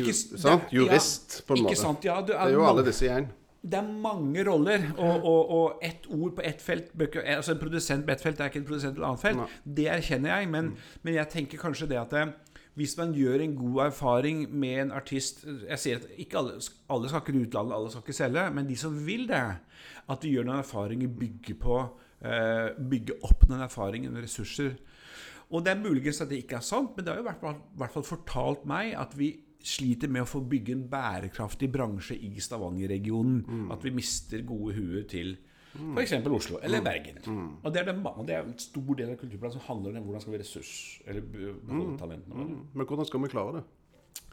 Ikke 0.00 0.12
s- 0.16 0.40
sant? 0.40 0.70
Jurist, 0.72 1.38
ja, 1.40 1.46
på 1.46 1.56
en 1.58 1.64
måte. 1.66 1.76
sant? 1.78 2.04
Ja, 2.04 2.20
Det 2.22 2.34
er 2.34 2.50
jo 2.54 2.64
alle 2.66 2.84
disse 2.86 3.06
i 3.06 3.08
én. 3.12 3.26
Det 3.64 3.78
er 3.78 3.86
mange 3.88 4.42
roller, 4.44 4.82
og, 4.98 5.24
og, 5.24 5.50
og 5.50 5.78
ett 5.82 6.04
ord 6.12 6.34
på 6.36 6.42
ett 6.44 6.60
felt 6.60 6.90
bør 6.92 7.14
Altså 7.24 7.52
En 7.54 7.58
produsent 7.62 8.04
på 8.04 8.12
ett 8.12 8.20
felt 8.20 8.40
er 8.40 8.50
ikke 8.50 8.58
en 8.60 8.66
produsent 8.68 8.96
på 8.96 9.00
et 9.00 9.06
annet 9.08 9.20
felt. 9.22 9.36
Nei. 9.40 9.46
Det 9.78 9.86
erkjenner 9.88 10.34
jeg, 10.38 10.48
men, 10.52 10.74
men 11.02 11.14
jeg 11.14 11.28
tenker 11.32 11.58
kanskje 11.62 11.88
det 11.88 11.96
at 11.96 12.10
det, 12.12 12.26
hvis 12.76 12.96
man 12.98 13.14
gjør 13.14 13.40
en 13.40 13.54
god 13.56 13.86
erfaring 13.86 14.48
med 14.50 14.80
en 14.82 14.90
artist 14.92 15.44
Jeg 15.46 15.78
sier 15.78 15.96
at 16.02 16.06
ikke 16.18 16.36
alle, 16.40 16.58
alle 16.90 17.08
skal 17.08 17.20
ikke 17.22 17.44
utlandet, 17.46 17.74
alle 17.76 17.90
skal 17.90 18.02
ikke 18.02 18.16
selge, 18.18 18.50
men 18.52 18.66
de 18.68 18.76
som 18.76 19.06
vil 19.06 19.28
det, 19.30 19.42
at 20.10 20.24
vi 20.26 20.34
gjør 20.34 20.44
noen 20.50 20.58
erfaringer, 20.64 21.08
bygger 21.08 21.54
på 21.62 21.78
Bygge 22.90 23.14
opp 23.22 23.42
noen 23.50 23.60
erfaringer, 23.66 24.10
og 24.10 24.22
ressurser. 24.24 24.74
Og 25.50 25.64
det 25.64 25.72
er 25.74 25.80
muligens 25.82 26.20
at 26.24 26.28
det 26.30 26.38
ikke 26.44 26.56
er 26.56 26.64
sant, 26.64 26.94
men 26.96 27.04
det 27.04 27.12
har 27.12 27.20
jo 27.20 27.24
i 27.26 27.32
hvert 27.76 27.92
fall, 27.92 28.02
fortalt 28.06 28.64
meg 28.66 28.94
at 28.98 29.12
vi 29.18 29.32
sliter 29.64 30.08
med 30.12 30.22
å 30.22 30.28
få 30.28 30.40
bygge 30.44 30.72
en 30.76 30.86
bærekraftig 30.92 31.70
bransje 31.72 32.16
i 32.20 32.34
Stavanger-regionen. 32.40 33.70
At 33.72 33.84
vi 33.84 33.90
mister 33.96 34.42
gode 34.44 34.74
huer 34.76 35.04
til 35.08 35.36
f.eks. 35.74 36.12
Oslo 36.30 36.58
eller 36.62 36.80
Bergen. 36.84 37.16
Og 37.64 37.72
det 37.74 37.80
er, 37.80 37.88
det, 37.92 37.94
og 38.06 38.26
det 38.28 38.34
er 38.36 38.44
en 38.44 38.58
stor 38.58 38.94
del 38.94 39.10
av 39.10 39.16
kulturplanen 39.18 39.56
som 39.56 39.64
handler 39.66 39.96
om 39.98 40.04
hvordan 40.06 40.20
skal 40.22 40.32
vi 40.36 40.38
ressurs, 40.38 40.74
eller 41.06 41.20
be- 41.22 41.54
beholde 41.66 41.96
talentene 41.98 42.34
våre. 42.36 42.58
Men 42.74 42.86
hvordan 42.86 43.06
skal 43.08 43.20
vi 43.24 43.28
klare 43.32 43.56
det? 43.56 43.64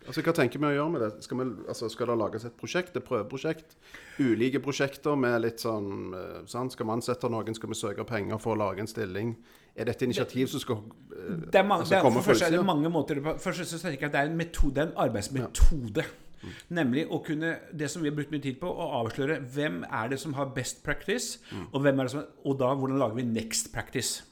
Altså, 0.01 0.23
Hva 0.25 0.33
tenker 0.33 0.59
vi 0.59 0.65
å 0.65 0.73
gjøre 0.73 0.91
med 0.95 1.03
det? 1.03 1.09
Skal, 1.23 1.37
vi, 1.39 1.45
altså, 1.69 1.87
skal 1.93 2.09
det 2.09 2.15
lages 2.17 2.45
et 2.49 2.55
prosjekt, 2.57 2.95
et 2.97 3.05
prøveprosjekt? 3.05 3.75
Ulike 4.19 4.61
prosjekter 4.63 5.19
med 5.19 5.37
litt 5.43 5.61
sånn 5.61 6.15
eh, 6.17 6.39
sant? 6.49 6.73
Skal 6.73 6.89
vi 6.89 6.95
ansette 6.95 7.29
noen? 7.31 7.55
Skal 7.57 7.71
vi 7.71 7.77
søke 7.77 8.05
penger 8.09 8.41
for 8.41 8.55
å 8.55 8.61
lage 8.63 8.81
en 8.81 8.89
stilling? 8.89 9.35
Er 9.77 9.87
dette 9.87 10.03
initiativ 10.03 10.49
som 10.51 10.59
skal 10.59 10.81
komme 10.81 11.45
Det 11.47 11.61
er, 11.61 11.63
mange, 11.63 11.85
altså, 11.85 11.93
det 11.93 12.01
er, 12.01 12.17
for 12.25 12.33
er 12.33 12.39
det 12.41 12.49
utsida? 12.49 12.65
mange 12.67 12.89
måter 12.91 13.21
Først 13.39 13.69
så 13.69 13.77
tenker 13.79 14.07
jeg 14.07 14.09
at 14.09 14.17
det 14.17 14.23
er 14.25 14.31
en 14.33 14.35
metode, 14.41 14.87
en 14.89 14.97
arbeidsmetode. 15.05 16.03
en 16.03 16.30
arbeidsmetode. 16.41 16.75
Nemlig 16.77 17.05
å 17.09 17.21
kunne 17.25 17.51
Det 17.71 17.89
som 17.91 18.01
vi 18.01 18.09
har 18.09 18.15
brukt 18.15 18.31
mye 18.31 18.41
tid 18.41 18.59
på, 18.59 18.67
å 18.67 18.89
avsløre 19.01 19.39
hvem 19.53 19.83
er 19.87 20.09
det 20.09 20.19
som 20.19 20.33
har 20.33 20.51
best 20.55 20.83
practice, 20.83 21.39
og, 21.71 21.81
hvem 21.81 21.99
er 21.99 22.03
det 22.03 22.11
som, 22.11 22.25
og 22.45 22.59
da 22.59 22.73
hvordan 22.73 22.99
lager 22.99 23.15
vi 23.15 23.23
next 23.23 23.71
practice. 23.73 24.23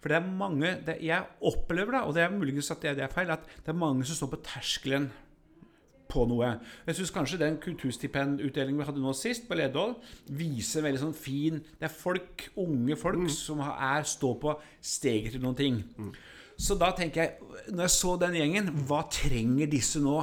For 0.00 0.08
det 0.08 0.16
er 0.18 0.30
mange 0.38 0.76
det, 0.86 0.98
Jeg 1.02 1.22
opplever 1.40 1.92
da, 1.92 2.04
og 2.06 2.14
det 2.14 2.22
er 2.22 2.30
muligens 2.30 2.70
at 2.70 2.82
det, 2.82 2.96
det 2.96 3.04
er 3.04 3.12
feil, 3.12 3.30
at 3.30 3.44
det 3.44 3.68
er 3.68 3.78
mange 3.78 4.04
som 4.04 4.16
står 4.16 4.32
på 4.34 4.42
terskelen 4.44 5.10
på 6.12 6.26
noe. 6.28 6.58
Jeg 6.86 6.98
syns 6.98 7.10
kanskje 7.14 7.40
den 7.40 7.56
kulturstipendutdelingen 7.62 8.82
vi 8.82 8.84
hadde 8.88 9.00
nå 9.00 9.14
sist, 9.16 9.46
på 9.48 9.56
Ledvold, 9.56 9.96
viser 10.28 10.84
veldig 10.84 11.00
sånn 11.00 11.16
fin 11.16 11.62
Det 11.78 11.88
er 11.88 11.94
folk, 11.94 12.50
unge 12.60 12.98
folk, 13.00 13.30
som 13.32 13.62
er, 13.64 14.04
står 14.04 14.36
på 14.42 14.56
steget 14.80 15.32
til 15.36 15.44
noen 15.44 15.56
ting. 15.56 15.80
Så 16.62 16.76
da 16.78 16.92
tenker 16.94 17.22
jeg, 17.22 17.54
når 17.72 17.88
jeg 17.88 17.94
så 17.96 18.16
den 18.20 18.36
gjengen, 18.36 18.68
hva 18.86 19.00
trenger 19.10 19.70
disse 19.72 20.02
nå? 20.02 20.20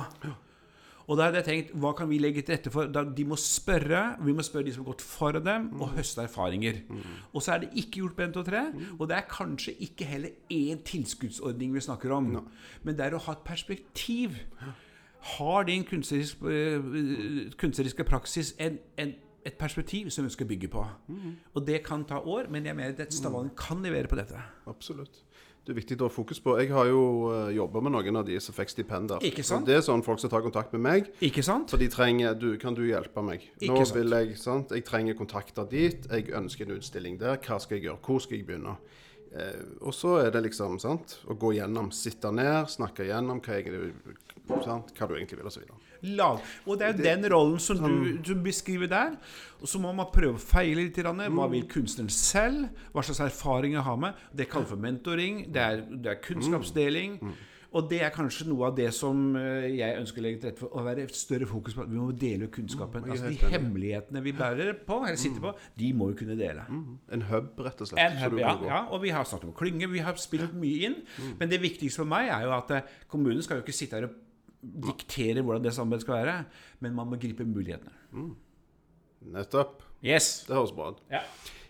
Og 1.09 1.17
da 1.17 1.25
hadde 1.25 1.39
jeg 1.41 1.45
tenkt, 1.47 1.69
hva 1.81 1.89
kan 1.97 2.05
vi 2.09 2.19
legge 2.21 2.43
til 2.45 2.53
rette 2.53 2.69
for? 2.69 2.89
Da, 2.93 3.01
de 3.17 3.23
må 3.25 3.33
spørre, 3.41 4.01
vi 4.21 4.33
må 4.37 4.43
spørre 4.45 4.67
de 4.67 4.73
som 4.75 4.83
har 4.83 4.91
gått 4.91 5.01
foran 5.01 5.45
dem, 5.45 5.63
og 5.81 5.95
høste 5.95 6.21
erfaringer. 6.21 6.83
Og 7.33 7.41
så 7.41 7.55
er 7.55 7.63
det 7.63 7.69
ikke 7.81 8.03
gjort 8.03 8.15
på 8.19 8.27
NTO3. 8.29 8.61
og 8.99 9.07
det 9.09 9.15
er 9.17 9.25
kanskje 9.31 9.73
ikke 9.87 10.05
heller 10.05 10.29
én 10.53 10.83
tilskuddsordning 10.85 11.73
vi 11.73 11.81
snakker 11.81 12.13
om. 12.13 12.29
Men 12.83 12.95
det 12.99 13.07
er 13.07 13.17
å 13.17 13.23
ha 13.25 13.33
et 13.33 13.41
perspektiv. 13.47 14.37
Har 15.33 15.63
din 15.67 15.83
kunstnerisk, 15.83 16.43
øh, 16.43 17.49
kunstneriske 17.59 18.03
praksis 18.07 18.53
en, 18.59 18.77
en, 18.97 19.15
et 19.45 19.53
perspektiv 19.59 20.09
som 20.09 20.23
vi 20.25 20.29
skal 20.29 20.47
bygge 20.47 20.69
på? 20.71 20.85
Og 21.55 21.65
det 21.67 21.81
kan 21.83 22.05
ta 22.05 22.21
år, 22.21 22.47
men 22.53 22.65
jeg 22.65 22.75
mener 22.75 23.01
at 23.01 23.13
Stavanger 23.13 23.51
kan 23.57 23.81
levere 23.83 24.07
på 24.07 24.15
dette. 24.15 24.37
Absolutt. 24.67 25.25
Det 25.65 25.73
er 25.73 25.77
viktig 25.77 25.97
å 25.99 26.07
ha 26.07 26.13
fokus 26.13 26.39
på. 26.41 26.55
Jeg 26.61 26.71
har 26.73 26.87
jo 26.89 27.01
uh, 27.29 27.49
jobba 27.53 27.81
med 27.85 27.93
noen 27.93 28.21
av 28.21 28.25
de 28.25 28.39
som 28.41 28.55
fikk 28.55 28.71
stipender. 28.73 29.21
Ikke 29.27 29.43
sant? 29.45 29.67
Det 29.67 29.75
er 29.77 29.83
sånn 29.85 30.01
folk 30.05 30.21
som 30.21 30.31
tar 30.31 30.41
kontakt 30.45 30.73
med 30.73 30.81
meg. 30.85 31.11
Ikke 31.25 31.43
sant? 31.45 31.69
For 31.69 31.81
de 31.81 31.89
trenger 31.93 32.37
du, 32.39 32.53
Kan 32.61 32.77
du 32.77 32.81
hjelpe 32.87 33.21
meg? 33.25 33.45
Ikke 33.59 33.75
Nå 33.75 33.83
sant. 33.83 33.99
vil 33.99 34.15
jeg 34.17 34.39
sant? 34.41 34.73
Jeg 34.73 34.87
trenger 34.87 35.19
kontakter 35.19 35.67
dit. 35.69 36.07
Jeg 36.09 36.31
ønsker 36.39 36.65
en 36.65 36.79
utstilling 36.79 37.19
der. 37.21 37.37
Hva 37.43 37.59
skal 37.61 37.77
jeg 37.77 37.89
gjøre? 37.89 38.01
Hvor 38.07 38.23
skal 38.23 38.39
jeg 38.39 38.47
begynne? 38.47 38.79
Eh, 39.35 39.61
og 39.85 39.93
så 39.93 40.15
er 40.23 40.31
det 40.33 40.41
liksom 40.47 40.79
sant? 40.81 41.19
å 41.29 41.37
gå 41.37 41.53
gjennom, 41.59 41.91
sitte 41.93 42.31
ned, 42.33 42.65
snakke 42.71 43.05
gjennom 43.05 43.41
hva, 43.45 43.59
jeg, 43.59 43.93
sant? 44.65 44.93
hva 44.97 45.09
du 45.09 45.13
egentlig 45.19 45.37
vil, 45.37 45.49
osv. 45.51 45.67
Lag. 46.03 46.39
Og 46.65 46.79
det 46.79 46.87
er 46.87 46.97
den 46.99 47.27
rollen 47.31 47.59
som 47.59 47.81
du, 47.83 48.17
du 48.23 48.33
beskriver 48.43 48.87
der. 48.91 49.17
Og 49.59 49.67
så 49.67 49.81
må 49.83 49.91
man 49.95 50.07
prøve 50.13 50.37
å 50.39 50.41
feile 50.41 50.85
litt. 50.85 50.97
Hva 51.03 51.49
vil 51.51 51.67
kunstneren 51.69 52.09
selv? 52.13 52.69
Hva 52.93 53.03
slags 53.03 53.19
erfaringer 53.27 53.83
har 53.83 53.99
med? 53.99 54.25
Det 54.35 54.47
kalles 54.51 54.71
for 54.71 54.79
mentoring. 54.79 55.45
Det 55.51 55.61
er, 55.61 55.85
det 55.89 56.13
er 56.15 56.21
kunnskapsdeling. 56.23 57.19
Og 57.69 57.85
det 57.85 57.99
er 58.01 58.09
kanskje 58.09 58.47
noe 58.49 58.65
av 58.71 58.77
det 58.79 58.87
som 58.97 59.35
eh, 59.37 59.67
jeg 59.77 59.97
ønsker 59.99 60.21
å 60.21 60.23
legge 60.25 60.39
til 60.41 60.49
rette 60.49 60.63
for. 60.63 60.71
Å 60.73 60.81
være 60.87 61.03
større 61.13 61.45
fokus 61.45 61.75
på 61.77 61.83
at 61.83 61.91
vi 61.91 61.99
må 62.01 62.07
dele 62.17 62.47
kunnskapen. 62.49 63.05
Altså 63.05 63.29
De 63.29 63.51
hemmelighetene 63.53 64.23
vi 64.25 64.33
bærer 64.33 64.71
på, 64.87 64.97
eller 65.05 65.19
sitter 65.21 65.43
på, 65.43 65.51
de 65.77 65.91
må 65.93 66.07
vi 66.09 66.17
kunne 66.23 66.37
dele. 66.39 66.63
En 67.13 67.27
hub, 67.29 67.51
rett 67.61 67.83
og 67.85 67.91
slett. 67.91 68.01
En 68.01 68.17
hub, 68.23 68.39
ja, 68.41 68.55
ja, 68.65 68.79
og 68.89 69.03
vi 69.03 69.13
har 69.13 69.27
snakket 69.29 69.51
om 69.51 69.53
klynge, 69.59 69.91
vi 69.93 70.01
har 70.01 70.17
spilt 70.17 70.55
mye 70.57 70.89
inn. 70.89 70.97
Men 71.37 71.53
det 71.53 71.61
viktigste 71.61 72.01
for 72.01 72.09
meg 72.09 72.31
er 72.33 72.47
jo 72.47 72.55
at 72.57 72.73
eh, 72.79 72.89
kommunen 73.11 73.45
skal 73.45 73.61
jo 73.61 73.67
ikke 73.67 73.77
sitte 73.83 73.99
her 73.99 74.09
og 74.09 74.17
diktere 74.61 75.41
hvordan 75.41 75.63
det 75.63 75.73
samarbeidet 75.73 76.03
skal 76.05 76.15
være, 76.25 76.37
men 76.83 76.95
man 76.95 77.07
må 77.07 77.19
gripe 77.21 77.45
mulighetene. 77.47 77.93
Nettopp. 79.33 79.83
Yes. 80.03 80.45
Det 80.47 80.55
høres 80.55 80.71
bra 80.75 80.91
ut. 80.93 80.99
Ja. 81.11 81.21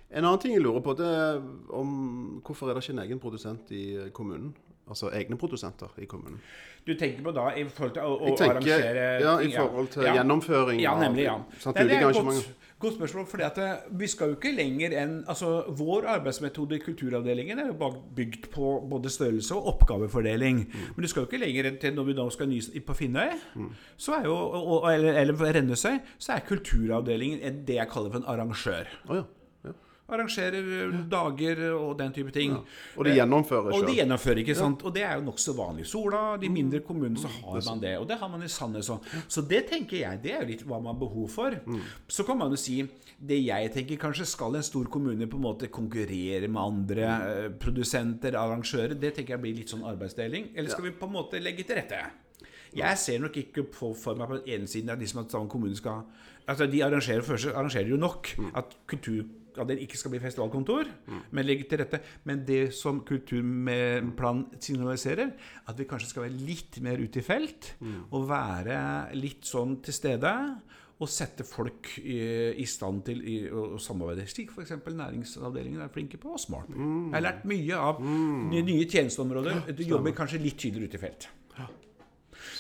En 0.10 0.26
annen 0.26 0.40
ting 0.42 0.54
jeg 0.56 0.64
lurer 0.66 0.82
på, 0.86 0.94
det 0.98 1.06
er 1.06 1.38
om 1.78 2.42
hvorfor 2.46 2.70
er 2.70 2.78
det 2.78 2.84
ikke 2.84 2.96
en 2.98 3.04
egen 3.06 3.20
produsent 3.22 3.72
i 3.78 3.84
kommunen? 4.14 4.52
Altså 4.90 5.12
egne 5.14 5.38
produsenter 5.38 5.92
i 6.02 6.08
kommunen. 6.10 6.40
Du 6.88 6.96
tenker 6.98 7.22
på 7.22 7.34
da 7.36 7.52
i 7.54 7.62
forhold 7.70 7.92
til 7.94 8.02
å, 8.08 8.16
å 8.18 8.32
tenker, 8.34 8.56
arrangere 8.56 9.04
ja, 9.22 9.36
I 9.46 9.52
forhold 9.54 9.92
til 9.94 10.08
Ja. 10.08 10.16
gjennomføring 10.18 10.80
Ja, 10.82 10.96
nemlig. 10.98 11.28
ja. 11.28 11.36
sant, 11.62 11.76
Nei, 11.78 11.84
det 11.86 12.00
ulike 12.00 12.08
arrangementer. 12.08 12.56
Godt, 12.80 12.96
spørsmål. 12.98 13.26
For 13.30 13.96
vi 14.00 14.08
skal 14.08 14.32
jo 14.32 14.38
ikke 14.38 14.54
lenger 14.56 14.96
enn 15.02 15.16
altså 15.28 15.64
Vår 15.78 16.08
arbeidsmetode 16.16 16.78
i 16.78 16.84
Kulturavdelingen 16.84 17.60
er 17.60 17.72
jo 17.72 17.92
bygd 18.16 18.50
på 18.54 18.72
både 18.90 19.12
størrelse 19.14 19.56
og 19.56 19.68
oppgavefordeling. 19.74 20.66
Mm. 20.66 20.86
Men 20.96 21.04
du 21.04 21.10
skal 21.12 21.24
jo 21.24 21.30
ikke 21.30 21.44
lenger 21.46 21.70
enn 21.70 21.82
til 21.82 21.96
når 21.96 22.10
vi 22.10 22.18
da 22.20 22.30
skal 22.34 22.50
ny 22.52 22.62
på 22.86 22.98
Finnøy, 22.98 23.36
så 23.98 24.20
er 24.20 24.30
jo, 24.30 24.38
eller, 24.92 25.20
eller 25.24 25.58
Rennesøy, 25.60 26.00
så 26.18 26.38
er 26.38 26.48
Kulturavdelingen 26.48 27.66
det 27.68 27.82
jeg 27.82 27.92
kaller 27.92 28.12
for 28.14 28.24
en 28.24 28.32
arrangør. 28.32 28.90
Oh, 29.10 29.20
ja. 29.20 29.28
Arrangerer 30.10 30.94
dager 31.12 31.62
og 31.74 31.98
den 32.00 32.14
type 32.16 32.32
ting. 32.36 32.56
Og 32.98 33.06
de 33.06 33.14
gjennomfører 33.18 33.76
Og 33.78 33.88
de 33.88 33.96
gjennomfører, 34.00 34.42
ikke 34.44 34.56
sant? 34.58 34.84
Og 34.84 34.94
det 34.96 35.04
er 35.06 35.16
jo 35.20 35.26
nokså 35.28 35.54
vanlig. 35.58 35.86
Sola, 35.90 36.38
de 36.42 36.50
mindre 36.50 36.80
kommunene, 36.86 37.20
så 37.22 37.30
har 37.34 37.62
man 37.70 37.82
det. 37.84 37.96
Og 38.00 38.08
det 38.10 38.18
har 38.22 38.30
man 38.32 38.44
i 38.46 38.50
Sandnes 38.52 38.90
òg. 38.90 39.06
Så 39.28 39.42
det 39.48 39.66
tenker 39.70 40.02
jeg, 40.02 40.22
det 40.24 40.34
er 40.34 40.42
jo 40.44 40.50
litt 40.52 40.64
hva 40.66 40.80
man 40.82 40.96
har 40.96 41.00
behov 41.04 41.30
for. 41.34 41.60
Så 42.08 42.26
kan 42.28 42.38
man 42.40 42.52
jo 42.56 42.60
si 42.60 42.80
Det 43.20 43.36
jeg 43.44 43.72
tenker 43.74 43.98
kanskje 44.00 44.26
skal 44.26 44.56
en 44.56 44.64
stor 44.64 44.88
kommune 44.88 45.28
på 45.28 45.36
en 45.36 45.44
måte 45.44 45.68
konkurrere 45.68 46.48
med 46.48 46.62
andre 46.62 47.04
eh, 47.04 47.50
produsenter, 47.60 48.38
arrangører, 48.40 48.94
det 48.96 49.12
tenker 49.18 49.34
jeg 49.36 49.42
blir 49.44 49.58
litt 49.58 49.74
sånn 49.74 49.84
arbeidsdeling. 49.84 50.54
Eller 50.56 50.72
skal 50.72 50.86
vi 50.88 50.94
på 50.96 51.10
en 51.10 51.18
måte 51.18 51.42
legge 51.44 51.66
til 51.68 51.76
rette? 51.82 52.00
Jeg 52.76 52.98
ser 53.02 53.20
nok 53.20 53.36
ikke 53.42 53.64
på 53.74 53.92
for 53.98 54.16
meg 54.16 54.30
på 54.30 54.38
den 54.40 54.54
ene 54.56 54.70
siden 54.70 54.92
at 54.94 55.02
liksom 55.02 55.24
at 55.24 55.32
Stavanger 55.34 55.52
kommune 55.52 55.76
skal 55.76 56.04
Altså 56.50 56.66
De 56.66 56.80
arrangerer, 56.82 57.22
først, 57.22 57.52
arrangerer 57.54 57.90
jo 57.92 57.98
nok. 57.98 58.32
At 58.58 58.72
kultur 58.90 59.24
kulturavdeling 59.60 59.86
ikke 59.86 60.00
skal 60.00 60.14
bli 60.14 60.22
festivalkontor, 60.24 60.90
men 61.32 61.46
legge 61.46 61.68
til 61.70 61.82
rette. 61.84 62.00
Men 62.26 62.46
det 62.48 62.74
som 62.74 63.02
kulturplanen 63.06 64.48
signaliserer, 64.60 65.34
at 65.68 65.78
vi 65.78 65.88
kanskje 65.90 66.10
skal 66.10 66.28
være 66.28 66.40
litt 66.48 66.80
mer 66.82 67.00
ute 67.00 67.20
i 67.20 67.26
felt. 67.26 67.76
Og 68.12 68.28
være 68.30 69.16
litt 69.16 69.46
sånn 69.46 69.80
til 69.84 69.94
stede. 69.94 70.34
Og 71.00 71.08
sette 71.08 71.46
folk 71.48 71.94
i, 72.02 72.18
i 72.60 72.66
stand 72.68 73.06
til 73.08 73.22
i, 73.24 73.36
å, 73.48 73.78
samarbeide, 73.80 74.26
slik 74.28 74.52
f.eks. 74.52 74.74
næringsavdelingen 74.84 75.80
er 75.86 75.92
flinke 75.94 76.20
på, 76.20 76.34
og 76.36 76.42
Smart. 76.44 76.68
Jeg 76.76 77.14
har 77.16 77.24
lært 77.24 77.46
mye 77.48 77.78
av 77.80 78.02
nye, 78.04 78.66
nye 78.68 78.84
tjenesteområder. 78.84 79.70
Du 79.78 79.86
jobber 79.88 80.12
kanskje 80.18 80.42
litt 80.44 80.60
tydeligere 80.60 80.92
ute 80.92 81.00
i 81.00 81.04
felt. 81.06 81.30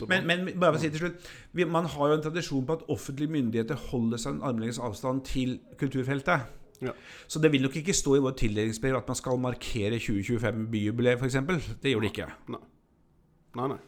Men, 0.07 0.23
men 0.27 0.45
bare 0.59 0.75
for 0.75 0.79
å 0.79 0.81
si 0.81 0.91
til 0.93 1.01
slutt 1.01 1.27
vi, 1.55 1.65
Man 1.67 1.87
har 1.91 2.11
jo 2.11 2.15
en 2.15 2.23
tradisjon 2.23 2.65
på 2.67 2.77
at 2.77 2.85
offentlige 2.91 3.33
myndigheter 3.33 3.79
holder 3.89 4.21
seg 4.21 4.37
en 4.37 4.45
armlengdes 4.47 4.79
avstand 4.83 5.25
til 5.27 5.57
kulturfeltet. 5.79 6.47
Ja. 6.81 6.93
Så 7.27 7.39
det 7.43 7.51
vil 7.51 7.61
nok 7.65 7.75
ikke 7.75 7.93
stå 7.93 8.15
i 8.15 8.23
vår 8.23 8.31
tildelingsbrev 8.39 8.95
at 9.01 9.07
man 9.07 9.15
skal 9.19 9.39
markere 9.41 9.99
2025 9.99 10.67
byjubileet, 10.71 11.19
f.eks. 11.19 11.35
Det 11.83 11.91
gjør 11.93 12.05
det 12.05 12.11
ikke. 12.13 12.27
Nei. 12.55 12.61
Nei, 13.59 13.67
nei. 13.73 13.79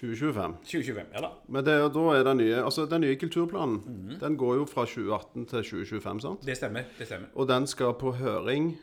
2025. 0.00 0.54
2025, 0.64 1.06
ja 1.14 1.20
da. 1.24 1.30
Men 1.50 1.64
det, 1.66 1.74
da 1.94 2.04
er 2.14 2.22
den 2.24 2.38
nye, 2.40 2.60
altså 2.64 2.84
den 2.88 3.02
nye 3.04 3.16
kulturplanen 3.20 3.80
Mhm. 3.84 4.20
Den 4.20 4.36
går 4.38 4.54
jo 4.60 4.64
fra 4.70 4.84
2018 4.86 5.46
til 5.50 5.62
2025, 5.64 6.20
sant? 6.20 6.46
Det 6.46 6.56
stemmer. 6.56 6.84
det 6.98 7.06
stemmer. 7.06 7.26
Og 7.34 7.48
den 7.48 7.66
skal 7.66 7.92
på 7.98 8.12
høring. 8.12 8.76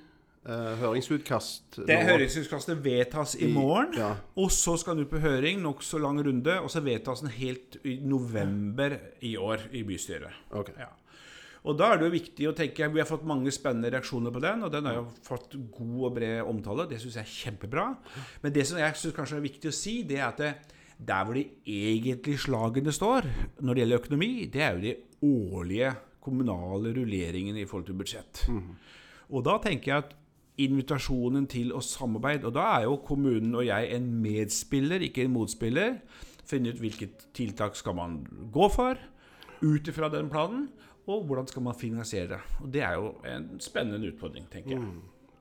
Eh, 0.47 0.75
høringsutkast 0.79 1.75
Det 1.87 1.97
Høringsutkastet 2.07 2.83
vedtas 2.83 3.35
i 3.35 3.49
morgen. 3.53 3.93
Ja. 3.97 4.13
Og 4.35 4.51
så 4.51 4.77
skal 4.79 4.95
den 4.95 5.03
ut 5.03 5.09
på 5.09 5.19
høring, 5.19 5.59
nokså 5.61 5.97
lang 5.99 6.21
runde, 6.25 6.59
og 6.61 6.69
så 6.71 6.79
vedtas 6.79 7.19
den 7.19 7.29
helt 7.29 7.75
i 7.83 7.97
november 8.01 8.95
i 9.21 9.35
år 9.35 9.57
i 9.73 9.83
bystyret. 9.83 10.31
Ok. 10.51 10.69
Ja. 10.77 10.85
Og 11.67 11.75
da 11.75 11.91
er 11.91 11.99
det 11.99 12.07
jo 12.07 12.15
viktig 12.15 12.47
å 12.47 12.55
tenke 12.55 12.87
Vi 12.93 13.01
har 13.01 13.09
fått 13.09 13.27
mange 13.27 13.51
spennende 13.51 13.91
reaksjoner 13.91 14.33
på 14.33 14.41
den, 14.43 14.63
og 14.63 14.71
den 14.71 14.87
har 14.87 15.01
jo 15.01 15.05
fått 15.25 15.57
god 15.75 15.99
og 16.09 16.15
bred 16.15 16.39
omtale. 16.47 16.87
Det 16.87 17.01
syns 17.01 17.19
jeg 17.19 17.27
er 17.27 17.35
kjempebra. 17.35 17.87
Men 18.43 18.55
det 18.55 18.65
som 18.69 18.79
jeg 18.79 18.99
syns 19.01 19.15
kanskje 19.17 19.39
er 19.39 19.47
viktig 19.47 19.71
å 19.71 19.75
si, 19.75 19.97
det 20.07 20.21
er 20.21 20.27
at 20.29 20.43
det, 20.43 20.53
der 20.97 21.25
hvor 21.27 21.37
de 21.37 21.43
egentlig 21.69 22.39
slagene 22.41 22.93
står 22.95 23.27
når 23.61 23.75
det 23.75 23.83
gjelder 23.83 24.01
økonomi, 24.01 24.31
det 24.53 24.63
er 24.65 24.77
jo 24.77 24.85
de 24.85 24.95
årlige 25.27 25.91
kommunale 26.27 26.93
rulleringene 26.95 27.61
i 27.61 27.67
forhold 27.67 27.89
til 27.89 27.99
budsjett. 27.99 28.47
Og 29.35 29.43
da 29.45 29.57
tenker 29.63 29.91
jeg 29.91 30.05
at 30.05 30.15
invitasjonen 30.57 31.45
til 31.51 31.69
å 31.75 31.83
samarbeide 31.85 32.47
Og 32.49 32.53
da 32.55 32.63
er 32.79 32.87
jo 32.87 32.95
kommunen 33.05 33.53
og 33.59 33.67
jeg 33.67 33.91
en 33.93 34.07
medspiller, 34.23 35.03
ikke 35.05 35.27
en 35.27 35.35
motspiller. 35.35 35.99
Finne 36.47 36.71
ut 36.71 36.81
hvilket 36.81 37.27
tiltak 37.37 37.77
skal 37.77 37.93
man 37.97 38.21
gå 38.55 38.69
for 38.73 38.97
ut 39.61 39.87
ifra 39.89 40.09
den 40.13 40.29
planen, 40.29 40.67
og 41.07 41.23
hvordan 41.27 41.47
skal 41.47 41.61
man 41.61 41.75
finansiere 41.79 42.27
det. 42.27 42.39
Og 42.59 42.73
Det 42.73 42.81
er 42.83 42.93
jo 42.99 43.13
en 43.25 43.59
spennende 43.63 44.11
utfordring, 44.11 44.49
tenker 44.51 44.71
jeg. 44.75 44.87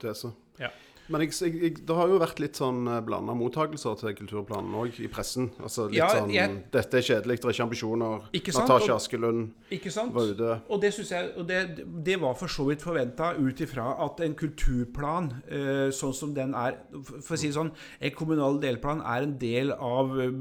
Det 0.01 0.09
er 0.09 0.13
så. 0.13 0.31
Ja. 0.59 0.69
Men 1.09 1.21
jeg, 1.23 1.31
jeg, 1.39 1.85
det 1.87 1.95
har 1.95 2.07
jo 2.11 2.17
vært 2.19 2.39
litt 2.43 2.55
sånn 2.59 2.83
blanda 3.05 3.33
mottakelser 3.37 3.95
til 4.01 4.13
kulturplanen 4.17 4.73
òg, 4.75 4.97
i 4.99 5.07
pressen. 5.07 5.49
Altså 5.63 5.85
litt 5.87 5.95
Ja, 6.01 6.07
sånn 6.09 6.31
jeg- 6.33 6.63
'Dette 6.71 6.97
er 6.97 7.01
kjedelig, 7.01 7.39
det 7.39 7.45
er 7.45 7.53
ikke 7.53 7.67
ambisjoner'. 7.69 8.21
Ikke 8.33 8.51
sant? 8.53 8.67
Natasja 8.67 8.95
Askelund 8.95 9.51
Ikke 9.71 9.91
sant? 9.91 10.13
var 10.13 10.23
ute. 10.33 10.61
Og 10.69 10.81
det 10.81 10.93
synes 10.93 11.09
jeg 11.11 11.31
Og 11.37 11.47
det, 11.47 11.85
det 12.03 12.19
var 12.21 12.33
for 12.35 12.47
så 12.47 12.65
vidt 12.67 12.81
forventa 12.81 13.33
ut 13.39 13.55
ifra 13.61 13.95
at 14.05 14.19
en 14.21 14.33
kulturplan, 14.35 15.31
eh, 15.49 15.89
sånn 15.91 16.13
som 16.13 16.33
den 16.33 16.53
er 16.53 16.75
For 17.21 17.35
å 17.35 17.37
si 17.37 17.47
det 17.47 17.55
sånn, 17.55 17.71
en 18.01 18.11
kommunal 18.11 18.59
delplan 18.59 19.01
er 19.01 19.23
en 19.23 19.37
del 19.37 19.71
av 19.71 20.19
eh, 20.19 20.31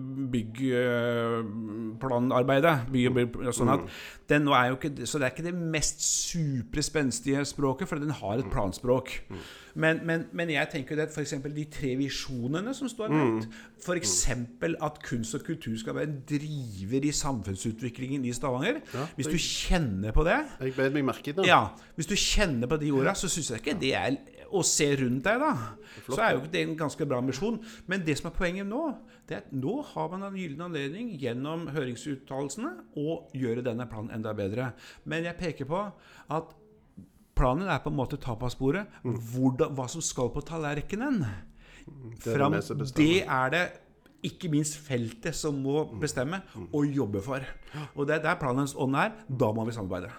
byggplanarbeidet. 1.46 2.76
By, 2.92 3.06
sånn 3.54 3.70
at 3.72 3.80
den 4.30 4.44
nå 4.46 4.54
er 4.56 4.70
jo 4.72 4.76
ikke, 4.80 5.06
så 5.06 5.18
det 5.20 5.28
er 5.28 5.34
ikke 5.34 5.46
det 5.50 5.54
mest 5.54 6.00
supre 6.02 6.82
spenstige 6.84 7.44
språket, 7.46 7.88
for 7.90 7.98
den 8.02 8.10
har 8.10 8.38
et 8.42 8.50
planspråk. 8.52 9.20
Men, 9.76 10.00
men, 10.08 10.24
men 10.36 10.50
jeg 10.54 10.70
tenker 10.72 11.00
at 11.04 11.12
f.eks. 11.12 11.34
de 11.52 11.64
tre 11.72 11.92
visjonene 12.00 12.72
som 12.76 12.88
står 12.88 13.12
nevnt, 13.12 13.48
f.eks. 13.84 14.14
at 14.88 15.00
kunst 15.04 15.36
og 15.36 15.44
kultur 15.46 15.76
skal 15.80 15.98
være 15.98 16.08
en 16.10 16.22
driver 16.28 17.04
i 17.04 17.12
samfunnsutviklingen 17.12 18.24
i 18.24 18.32
Stavanger 18.36 18.80
Hvis 19.18 19.28
du 19.28 19.36
kjenner 19.36 20.16
på 20.16 20.24
det 20.26 20.38
Jeg 20.62 20.76
beit 20.78 20.96
meg 20.96 21.04
merke 21.10 21.32
i 21.32 21.36
det. 21.36 21.46
ja, 21.48 21.66
Hvis 21.98 22.08
du 22.08 22.16
kjenner 22.16 22.70
på 22.70 22.80
de 22.80 22.90
orda, 22.96 23.14
så 23.18 23.28
syns 23.28 23.52
jeg 23.52 23.62
ikke 23.62 23.78
det 23.80 23.92
er 23.98 24.16
å 24.54 24.60
se 24.62 24.86
rundt 25.00 25.24
deg, 25.26 25.40
da. 25.42 25.52
Så 26.06 26.20
er 26.22 26.36
jo 26.36 26.44
det 26.52 26.60
en 26.62 26.76
ganske 26.78 27.06
bra 27.08 27.18
misjon. 27.24 27.56
Men 27.90 28.04
det 28.06 28.14
som 28.20 28.28
er 28.30 28.36
poenget 28.36 28.68
nå, 28.68 28.82
det 29.26 29.34
er 29.34 29.40
at 29.42 29.54
nå 29.54 29.80
har 29.88 30.12
man 30.12 30.22
en 30.28 30.36
gyllen 30.38 30.62
anledning 30.68 31.08
gjennom 31.18 31.66
høringsuttalelsene 31.74 32.70
å 33.02 33.16
gjøre 33.36 33.64
denne 33.66 33.88
planen 33.90 34.14
enda 34.14 34.34
bedre. 34.38 34.70
Men 35.04 35.26
jeg 35.26 35.38
peker 35.40 35.68
på 35.68 35.82
at 36.38 36.54
planen 37.36 37.68
er 37.68 37.82
på 37.84 37.92
en 37.92 37.98
måte 37.98 38.18
tapasbordet. 38.20 38.86
Mm. 39.04 39.18
Hva 39.76 39.88
som 39.92 40.04
skal 40.04 40.32
på 40.34 40.44
tallerkenen. 40.46 41.24
det 42.24 42.32
er 42.32 42.38
Fram, 42.38 42.56
det, 42.56 42.92
det 42.96 43.12
er 43.22 43.50
det 43.54 43.64
ikke 44.26 44.50
minst 44.50 44.78
feltet 44.82 45.36
som 45.36 45.58
må 45.62 45.84
bestemme 46.00 46.40
og 46.72 46.86
jobbe 46.90 47.22
for. 47.22 47.44
Og 47.94 48.06
det 48.08 48.18
er 48.18 48.24
der 48.24 48.40
planens 48.40 48.74
ånd 48.74 48.96
er. 48.98 49.14
Da 49.28 49.52
må 49.54 49.66
vi 49.68 49.76
samarbeide. 49.76 50.12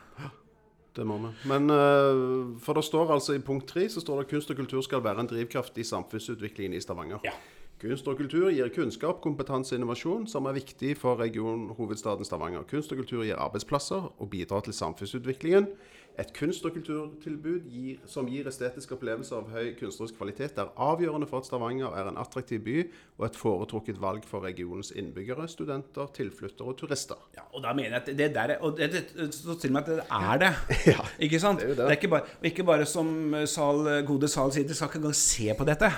Det 0.97 1.05
må 1.05 1.19
vi. 1.21 1.29
Men 1.49 1.69
eh, 1.69 2.23
for 2.63 2.77
det 2.77 2.85
står 2.87 3.11
altså 3.13 3.35
i 3.37 3.43
punkt 3.45 3.67
tre 3.69 3.85
så 3.89 4.01
står 4.01 4.21
det 4.21 4.25
at 4.25 4.31
kunst 4.31 4.53
og 4.53 4.57
kultur 4.57 4.81
skal 4.81 5.03
være 5.05 5.21
en 5.21 5.29
drivkraft 5.29 5.77
i 5.77 5.85
samfunnsutviklingen 5.85 6.73
i 6.77 6.81
Stavanger. 6.81 7.21
Ja. 7.25 7.35
Kunst 7.77 8.07
og 8.09 8.17
kultur 8.17 8.47
gir 8.49 8.71
kunnskap, 8.73 9.19
kompetanse 9.21 9.75
og 9.75 9.77
innovasjon 9.77 10.23
som 10.25 10.47
er 10.49 10.55
viktig 10.57 10.95
for 10.97 11.19
regionhovedstaden 11.21 12.25
Stavanger. 12.25 12.65
Kunst 12.65 12.93
og 12.93 13.03
kultur 13.03 13.21
gir 13.27 13.37
arbeidsplasser 13.37 14.07
og 14.17 14.29
bidrar 14.31 14.65
til 14.65 14.73
samfunnsutviklingen. 14.73 15.69
Et 16.17 16.31
kunst- 16.33 16.65
og 16.65 16.73
kulturtilbud 16.73 17.67
gir, 17.69 17.97
som 18.09 18.25
gir 18.25 18.47
estetiske 18.49 18.95
opplevelser 18.95 19.37
av 19.37 19.51
høy 19.53 19.75
kunstnerisk 19.77 20.15
kvalitet, 20.17 20.57
er 20.57 20.71
avgjørende 20.81 21.27
for 21.29 21.43
at 21.43 21.45
Stavanger 21.45 21.93
er 21.93 22.07
en 22.09 22.17
attraktiv 22.17 22.63
by 22.65 22.77
og 23.19 23.25
et 23.27 23.35
foretrukket 23.37 23.99
valg 24.01 24.25
for 24.25 24.41
regionens 24.41 24.89
innbyggere, 24.97 25.45
studenter, 25.47 26.09
tilflyttere 26.17 26.71
og 26.71 26.77
turister. 26.79 27.19
Ja, 27.37 27.43
og 27.53 27.61
da 27.61 27.73
mener 27.77 27.99
jeg 27.99 28.01
at 28.01 28.09
det 28.17 28.29
der 28.33 28.55
er, 28.55 28.57
Og 28.65 28.77
det, 28.77 28.89
det 29.13 29.27
står 29.35 29.59
til 29.61 29.69
og 29.69 29.73
med 29.73 29.81
at 29.81 29.87
det 29.87 30.05
er 30.09 30.37
det. 30.41 30.53
ikke 31.27 31.39
sant? 31.39 31.61
det 31.61 31.69
er 31.69 31.75
det. 31.75 31.85
er 31.85 31.91
ikke 31.99 32.07
bare, 32.07 32.21
ikke 32.43 32.63
bare 32.63 32.85
som 32.85 33.35
Sal, 33.45 34.05
gode 34.07 34.27
Sal 34.27 34.51
sier, 34.51 34.65
dere 34.65 34.75
skal 34.79 34.89
ikke 34.89 34.97
engang 35.03 35.15
se 35.15 35.53
på 35.57 35.67
dette. 35.69 35.91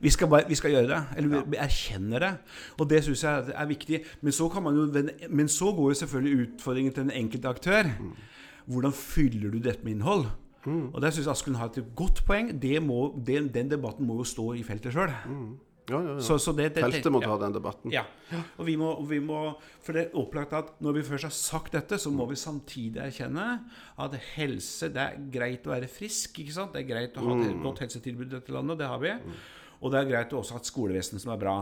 Vi 0.00 0.10
skal, 0.10 0.28
bare, 0.28 0.44
vi 0.48 0.54
skal 0.54 0.70
gjøre 0.70 0.92
det. 0.92 1.00
Eller 1.16 1.34
vi, 1.34 1.42
vi 1.56 1.58
erkjenner 1.66 2.18
det. 2.28 2.30
Og 2.78 2.90
det 2.90 3.02
syns 3.04 3.26
jeg 3.26 3.50
er 3.54 3.66
viktig. 3.66 4.00
Men 4.20 4.32
så, 4.32 4.48
kan 4.48 4.62
man 4.62 4.78
jo, 4.78 4.86
men 5.30 5.48
så 5.48 5.72
går 5.74 5.90
jo 5.90 5.98
selvfølgelig 6.04 6.46
utfordringen 6.46 6.94
til 6.94 7.02
den 7.08 7.10
enkelte 7.24 7.48
aktør. 7.48 7.90
Hvordan 8.70 8.94
fyller 8.96 9.52
du 9.52 9.60
dette 9.62 9.84
med 9.84 9.98
innhold? 9.98 10.26
Og 10.64 10.96
der 11.02 11.12
syns 11.12 11.26
jeg 11.26 11.34
Askelund 11.34 11.60
har 11.60 11.68
et 11.68 11.92
godt 11.96 12.22
poeng. 12.24 12.50
Det 12.60 12.78
må, 12.82 13.12
den, 13.26 13.50
den 13.52 13.70
debatten 13.70 14.06
må 14.08 14.16
jo 14.22 14.26
stå 14.28 14.52
i 14.56 14.64
feltet 14.64 14.94
sjøl. 14.94 15.12
Ja, 15.90 15.98
ja, 16.00 16.14
ja. 16.14 16.20
Så, 16.24 16.38
så 16.40 16.54
det, 16.56 16.70
det, 16.78 16.80
Feltet 16.80 17.12
må 17.12 17.20
ta 17.20 17.34
den 17.42 17.52
debatten. 17.52 17.92
Ja. 17.92 18.06
Og 18.56 18.64
vi 18.64 18.76
må, 18.80 18.94
vi 19.04 19.18
må 19.20 19.40
For 19.84 19.92
det 19.92 20.06
er 20.06 20.14
opplagt 20.16 20.54
at 20.56 20.70
når 20.84 20.96
vi 20.96 21.02
først 21.10 21.28
har 21.28 21.34
sagt 21.36 21.76
dette, 21.76 21.98
så 22.00 22.12
må 22.12 22.24
vi 22.30 22.38
samtidig 22.40 23.02
erkjenne 23.04 23.44
at 24.00 24.16
helse 24.32 24.88
Det 24.94 25.02
er 25.02 25.18
greit 25.34 25.68
å 25.68 25.74
være 25.74 25.90
frisk, 25.92 26.40
ikke 26.40 26.54
sant? 26.56 26.72
Det 26.72 26.86
er 26.86 26.88
greit 26.88 27.20
å 27.20 27.26
ha 27.26 27.36
et 27.44 27.60
godt 27.60 27.84
helsetilbud 27.84 28.30
i 28.30 28.36
dette 28.38 28.54
landet, 28.56 28.80
det 28.80 28.88
har 28.88 29.02
vi. 29.02 29.12
Og 29.84 29.92
det 29.92 30.00
er 30.00 30.08
greit 30.08 30.32
å 30.32 30.40
også 30.40 30.56
ha 30.56 30.62
et 30.62 30.70
skolevesen 30.70 31.20
som 31.20 31.34
er 31.34 31.42
bra. 31.44 31.58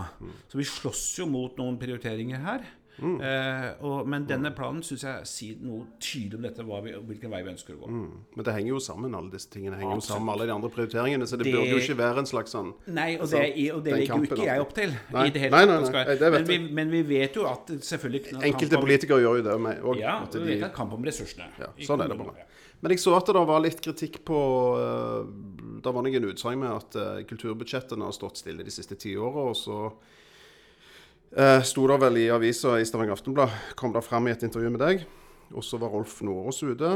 Så 0.46 0.60
vi 0.60 0.68
slåss 0.70 1.02
jo 1.18 1.26
mot 1.26 1.58
noen 1.58 1.80
prioriteringer 1.80 2.46
her. 2.46 2.70
Eh, 3.02 3.66
og, 3.84 4.08
men 4.08 4.26
denne 4.28 4.50
planen 4.56 4.82
syns 4.86 5.02
jeg 5.06 5.26
sier 5.28 5.60
noe 5.64 5.86
tydelig 6.02 6.38
om 6.38 6.46
dette, 6.46 6.66
vi, 6.86 6.94
hvilken 7.10 7.32
vei 7.32 7.42
vi 7.42 7.52
ønsker 7.52 7.74
å 7.76 7.80
gå. 7.82 7.90
Men 8.36 8.46
det 8.46 8.54
henger 8.56 8.72
jo 8.74 8.80
sammen, 8.84 9.16
alle 9.18 9.32
disse 9.34 9.50
tingene 9.52 9.78
henger 9.80 9.98
jo 10.00 10.04
sammen 10.06 10.32
alle 10.34 10.46
de 10.50 10.54
andre 10.54 10.70
prioriteringene. 10.72 11.26
Så 11.26 11.36
det, 11.40 11.48
Det- 11.48 11.54
burde 11.56 11.74
jo 11.74 11.82
ikke 11.82 11.98
være 11.98 12.18
en 12.24 12.30
slags 12.30 12.54
sånn 12.54 12.72
Nei, 12.86 13.16
og 13.16 13.22
Altså, 13.26 13.38
det, 13.42 13.72
og 13.72 13.84
det 13.84 13.92
legger 13.92 14.16
jo 14.16 14.22
ikke 14.30 14.46
jeg 14.46 14.60
opp 14.60 14.74
til. 14.74 14.94
Nei. 15.12 15.26
I 15.26 15.30
det 15.30 15.40
hele 15.46 15.56
Nei, 15.56 15.64
nei, 15.66 15.84
skal- 15.90 16.14
nei, 16.20 16.30
men, 16.30 16.44
vi, 16.44 16.58
men 16.80 16.90
vi 16.90 17.02
vet 17.02 17.34
jo 17.34 17.46
at 17.46 17.66
selvfølgelig 17.66 18.42
Enkelte 18.42 18.70
kamp 18.70 18.82
om- 18.82 18.86
politikere 18.88 19.20
gjør 19.22 19.36
jo 19.40 19.42
det 19.50 19.60
med 19.60 19.82
òg. 19.82 19.98
Ja, 19.98 20.22
at 20.22 20.34
vi 20.34 20.54
vet 20.54 20.64
at 20.64 20.74
kamp 20.74 20.92
om 20.92 21.02
ressursene. 21.02 21.48
Ja, 21.58 21.70
sånn 21.80 22.02
er 22.02 22.08
det 22.08 22.18
bare. 22.18 22.48
Men 22.82 22.90
jeg 22.90 22.98
så 22.98 23.14
at 23.16 23.26
det 23.26 23.34
var 23.46 23.60
litt 23.62 23.80
kritikk 23.80 24.24
på 24.26 24.38
uh, 24.74 25.22
Det 25.82 25.92
var 25.94 26.02
noen 26.02 26.24
utsagn 26.32 26.58
med 26.58 26.70
at 26.70 26.96
uh, 26.98 27.22
kulturbudsjettene 27.30 28.02
har 28.02 28.12
stått 28.16 28.40
stille 28.42 28.64
de 28.66 28.70
siste 28.74 28.98
ti 28.98 29.14
åra. 29.14 29.50
Og 29.52 29.56
så 29.56 29.92
uh, 31.38 31.60
sto 31.66 31.86
det 31.90 31.98
vel 32.02 32.20
i 32.22 32.30
avisa 32.32 32.78
i 32.80 32.86
Stavanger 32.88 33.16
Aftenblad, 33.16 33.52
kom 33.78 33.94
det 33.94 34.04
fram 34.06 34.28
i 34.28 34.34
et 34.34 34.44
intervju 34.46 34.72
med 34.74 34.82
deg. 34.84 35.06
Og 35.52 35.64
så 35.66 35.76
var 35.80 35.92
Rolf 35.92 36.20
Nordås 36.24 36.62
ute, 36.64 36.94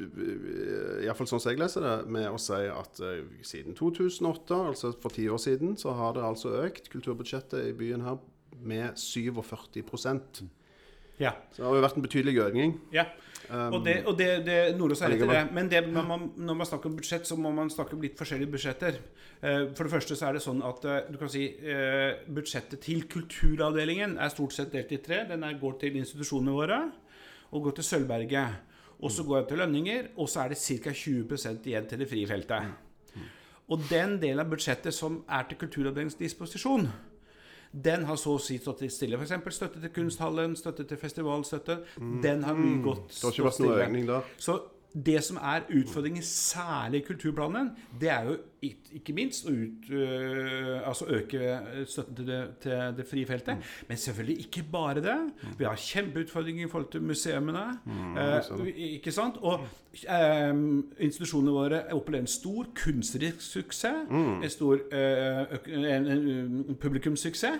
iallfall 0.00 1.28
sånn 1.28 1.42
som 1.42 1.52
jeg 1.52 1.60
leser 1.60 1.84
det, 1.84 1.94
med 2.12 2.28
å 2.30 2.40
si 2.40 2.60
at 2.72 3.00
eh, 3.04 3.24
siden 3.46 3.76
2008, 3.78 4.58
altså 4.72 4.92
for 5.00 5.14
ti 5.14 5.26
år 5.30 5.40
siden, 5.42 5.76
så 5.80 5.94
har 5.96 6.16
det 6.16 6.24
altså 6.26 6.54
økt 6.64 6.90
kulturbudsjettet 6.92 7.70
i 7.70 7.76
byen 7.76 8.04
her 8.06 8.20
med 8.60 8.98
47 8.98 9.40
Så 11.52 11.62
det 11.62 11.68
har 11.68 11.76
jo 11.76 11.84
vært 11.84 11.98
en 12.00 12.06
betydelig 12.06 12.36
økning. 12.46 12.76
Ja. 12.94 13.06
og 13.50 13.80
det, 13.84 13.96
og 14.06 14.14
det, 14.18 14.28
det 14.46 14.58
Nordås 14.78 15.02
er 15.02 15.12
rett 15.12 15.24
i 15.24 15.28
det. 15.28 15.42
Men 15.52 15.68
det, 15.70 15.82
når, 15.90 16.06
man, 16.06 16.28
når 16.36 16.58
man 16.62 16.68
snakker 16.68 16.90
om 16.90 16.96
budsjett, 16.96 17.28
så 17.28 17.36
må 17.36 17.52
man 17.54 17.72
snakke 17.72 17.96
om 17.96 18.04
litt 18.04 18.18
forskjellige 18.18 18.52
budsjetter. 18.54 19.00
Eh, 19.40 19.62
for 19.76 19.86
det 19.86 19.94
første 19.94 20.16
så 20.16 20.28
er 20.28 20.36
det 20.36 20.44
sånn 20.44 20.60
at 20.66 20.84
eh, 20.84 21.06
du 21.12 21.16
kan 21.20 21.32
si 21.32 21.46
eh, 21.48 22.24
budsjettet 22.28 22.82
til 22.84 23.06
kulturavdelingen 23.10 24.18
er 24.20 24.32
stort 24.32 24.56
sett 24.56 24.72
delt 24.74 24.92
i 24.92 25.00
tre. 25.04 25.22
Den 25.28 25.44
er, 25.46 25.56
går 25.60 25.78
til 25.80 25.96
institusjonene 26.00 26.56
våre 26.56 26.82
og 27.50 27.64
går 27.66 27.80
til 27.80 27.88
Sølvberget. 27.88 28.66
og 29.00 29.10
så 29.10 29.24
går 29.24 29.40
den 29.40 29.48
til 29.48 29.58
lønninger, 29.58 30.08
og 30.16 30.28
så 30.28 30.42
er 30.44 30.52
det 30.52 30.58
ca. 30.60 30.92
20 30.92 31.64
igjen 31.64 31.86
til 31.88 31.98
det 31.98 32.08
frie 32.08 32.26
feltet. 32.28 32.68
Og 33.70 33.80
den 33.88 34.18
delen 34.20 34.42
av 34.42 34.50
budsjettet 34.50 34.94
som 34.94 35.22
er 35.30 35.46
til 35.48 35.58
Kulturavdelingens 35.58 36.18
disposisjon, 36.18 36.88
den 37.72 38.04
har 38.08 38.18
så 38.18 38.34
å 38.34 38.42
si 38.42 38.58
stått 38.58 38.82
stille. 38.90 39.18
F.eks. 39.20 39.54
støtte 39.54 39.80
til 39.80 39.92
Kunsthallen, 39.94 40.56
støtte 40.58 40.86
til 40.90 40.98
festivalstøtte. 40.98 41.78
Den 42.22 42.42
har 42.44 42.58
mye 42.58 42.82
gått 42.82 43.14
Det 43.14 43.22
har 43.28 43.36
ikke 43.36 43.46
vært 43.46 43.62
noe 43.62 43.80
økning 43.84 44.08
der. 44.10 44.30
Så 44.42 44.58
det 44.90 45.20
som 45.22 45.38
er 45.38 45.68
utfordringen, 45.70 46.24
særlig 46.26 47.04
i 47.04 47.06
kulturplanen, 47.12 47.70
det 48.00 48.10
er 48.10 48.26
jo 48.26 48.38
ikke 48.62 49.14
minst 49.16 49.46
å 49.48 49.52
ut, 49.54 49.86
øh, 49.90 50.80
altså 50.88 51.06
øke 51.08 51.84
støtten 51.88 52.16
til 52.18 52.26
det, 52.28 52.40
til 52.60 52.96
det 52.98 53.06
frie 53.08 53.26
feltet. 53.26 53.56
Men 53.88 53.96
selvfølgelig 53.96 54.38
ikke 54.46 54.62
bare 54.72 55.00
det. 55.04 55.16
Vi 55.58 55.64
har 55.64 55.76
kjempeutfordringer 55.80 56.66
i 56.66 56.70
forhold 56.70 56.90
til 56.92 57.02
museumene. 57.02 57.64
eh, 58.20 58.66
ikke 59.00 59.12
sant? 59.12 59.36
Og 59.40 59.64
eh, 60.04 60.52
institusjonene 61.00 61.52
våre 61.56 61.80
opplever 61.96 62.20
en 62.26 62.26
stor 62.26 62.68
kunstnerisk 62.76 63.40
suksess. 63.40 64.06
En 64.10 64.50
stor 64.50 64.76
øh, 64.92 66.74
publikumssuksess. 66.80 67.58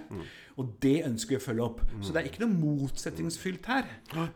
Og 0.61 0.75
det 0.83 0.99
ønsker 1.07 1.37
vi 1.37 1.39
å 1.39 1.43
følge 1.45 1.65
opp. 1.65 1.79
Så 2.05 2.13
det 2.13 2.21
er 2.21 2.27
ikke 2.29 2.43
noe 2.45 2.53
motsetningsfylt 2.83 3.67
her. 3.71 3.87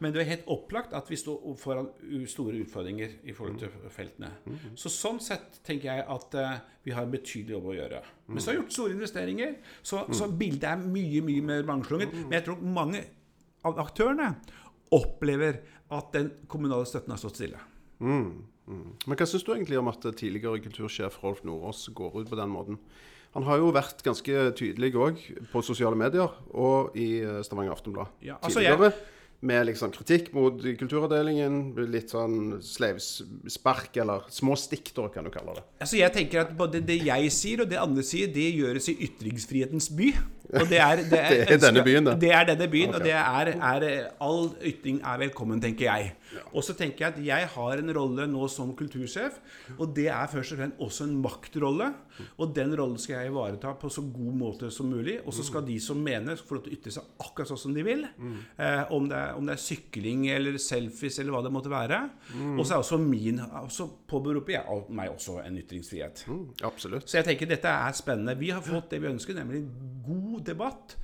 Men 0.01 0.15
det 0.15 0.23
er 0.23 0.31
helt 0.31 0.47
opplagt 0.49 0.95
at 0.97 1.11
vi 1.11 1.19
står 1.21 1.57
foran 1.61 1.91
store 2.31 2.63
utfordringer 2.65 3.09
i 3.29 3.33
forhold 3.37 3.59
til 3.61 3.69
feltene. 3.93 4.31
Så 4.79 4.89
sånn 4.89 5.21
sett 5.21 5.61
tenker 5.67 5.91
jeg 5.93 6.07
at 6.09 6.35
eh, 6.41 6.54
vi 6.85 6.93
har 6.93 7.07
en 7.07 7.13
betydelig 7.15 7.55
jobb 7.57 7.67
å 7.71 7.77
gjøre. 7.77 8.01
Men 8.29 8.41
så 8.43 8.51
har 8.51 8.57
vi 8.57 8.61
gjort 8.63 8.75
store 8.77 8.93
investeringer, 8.97 9.55
så, 9.83 10.03
så 10.13 10.29
bildet 10.29 10.67
er 10.71 10.83
mye, 10.85 11.23
mye 11.25 11.45
mer 11.45 11.63
mangslungent. 11.69 12.13
Men 12.27 12.37
jeg 12.39 12.45
tror 12.49 12.61
mange 12.77 13.01
av 13.65 13.79
aktørene 13.85 14.35
opplever 14.95 15.63
at 15.95 16.13
den 16.17 16.31
kommunale 16.51 16.87
støtten 16.89 17.15
har 17.15 17.21
stått 17.23 17.39
stille. 17.41 17.61
Men 18.05 19.17
hva 19.19 19.27
syns 19.29 19.45
du 19.45 19.53
egentlig 19.55 19.79
om 19.81 19.89
at 19.93 20.05
tidligere 20.19 20.61
kultursjef 20.65 21.19
Rolf 21.25 21.43
Nordås 21.45 21.87
går 21.97 22.21
ut 22.23 22.31
på 22.31 22.39
den 22.41 22.53
måten? 22.53 22.79
Han 23.35 23.43
har 23.49 23.59
jo 23.59 23.73
vært 23.75 24.05
ganske 24.07 24.45
tydelig 24.55 24.93
òg 24.95 25.19
på 25.51 25.63
sosiale 25.67 25.99
medier 25.99 26.31
og 26.55 26.95
i 26.95 27.19
eh, 27.27 27.41
Stavanger 27.43 27.75
Aftenblad 27.75 28.13
Ja, 28.23 28.37
altså 28.39 28.63
jeg- 28.63 28.77
tidligere. 28.77 28.93
Med 29.45 29.67
liksom 29.69 29.93
kritikk 29.93 30.31
mot 30.37 30.57
kulturavdelingen. 30.81 31.75
Litt 31.93 32.15
sånn 32.15 32.63
sleivspark, 32.65 33.91
eller 34.01 34.25
små 34.33 34.57
stikk, 34.57 34.95
kan 35.13 35.27
du 35.27 35.33
kalle 35.35 35.59
det. 35.59 35.65
Altså 35.85 36.01
jeg 36.01 36.15
tenker 36.15 36.45
at 36.47 36.55
Både 36.57 36.81
det 36.85 37.01
jeg 37.05 37.33
sier 37.35 37.65
og 37.65 37.71
det 37.73 37.81
andre 37.81 38.05
sier, 38.07 38.31
det 38.33 38.47
gjøres 38.57 38.89
i 38.93 38.97
ytringsfrihetens 39.09 39.91
by. 39.97 40.13
Og 40.53 40.69
det 40.69 40.79
er, 40.79 41.03
det 41.09 41.21
er, 41.21 41.45
Det 41.49 41.57
er 41.57 41.63
denne 41.63 41.85
byen, 41.87 42.09
da. 42.09 42.15
Det 42.21 42.31
er 42.35 42.49
denne 42.51 42.69
byen, 42.71 42.93
okay. 42.93 42.99
og 42.99 43.07
det 43.07 43.15
er, 43.17 43.53
er 43.55 44.11
All 44.25 44.51
ytring 44.61 45.01
er 45.01 45.23
velkommen, 45.25 45.63
tenker 45.63 45.89
jeg. 45.89 46.13
Og 46.53 46.65
så 46.67 46.75
tenker 46.77 47.07
jeg 47.07 47.15
at 47.15 47.21
jeg 47.25 47.51
har 47.55 47.81
en 47.81 47.95
rolle 47.97 48.27
nå 48.31 48.49
som 48.53 48.73
kultursjef, 48.77 49.39
og 49.79 49.95
det 49.97 50.09
er 50.13 50.31
først 50.31 50.55
og 50.55 50.61
fremst 50.61 50.83
også 50.85 51.09
en 51.09 51.17
maktrolle. 51.23 51.91
Og 52.39 52.53
den 52.55 52.75
rollen 52.79 52.99
skal 53.01 53.19
jeg 53.19 53.33
ivareta 53.33 53.73
på 53.79 53.91
så 53.91 54.05
god 54.07 54.37
måte 54.39 54.71
som 54.75 54.87
mulig. 54.91 55.17
Og 55.25 55.35
så 55.35 55.45
skal 55.47 55.65
de 55.67 55.79
som 55.83 55.99
mener, 55.99 56.39
få 56.39 56.59
lov 56.59 56.67
til 56.67 56.75
å 56.75 56.79
ytre 56.79 56.93
seg 56.95 57.25
akkurat 57.25 57.51
sånn 57.51 57.63
som 57.65 57.75
de 57.75 57.85
vil. 57.87 58.05
Eh, 58.07 58.93
om, 58.95 59.09
det 59.11 59.19
er, 59.19 59.33
om 59.39 59.49
det 59.49 59.57
er 59.57 59.63
sykling 59.65 60.29
eller 60.35 60.59
selfies 60.63 61.19
eller 61.23 61.35
hva 61.35 61.43
det 61.47 61.55
måtte 61.55 61.73
være. 61.73 62.01
Og 62.55 62.63
så 62.63 62.77
er 62.77 62.85
også 62.85 63.01
min 63.03 63.41
Så 63.73 63.89
påberoper 64.09 64.57
jeg 64.57 64.85
meg 64.95 65.11
også 65.11 65.41
en 65.43 65.59
ytringsfrihet. 65.59 66.25
Mm, 66.31 66.45
absolutt. 66.69 67.09
Så 67.11 67.19
jeg 67.19 67.29
tenker 67.31 67.51
dette 67.51 67.71
er 67.71 67.99
spennende. 67.99 68.37
Vi 68.39 68.53
har 68.55 68.63
fått 68.65 68.93
det 68.95 69.03
vi 69.03 69.11
ønsker, 69.11 69.37
nemlig 69.39 69.65
en 69.65 69.73
god 70.35 70.47
debatt 70.51 70.97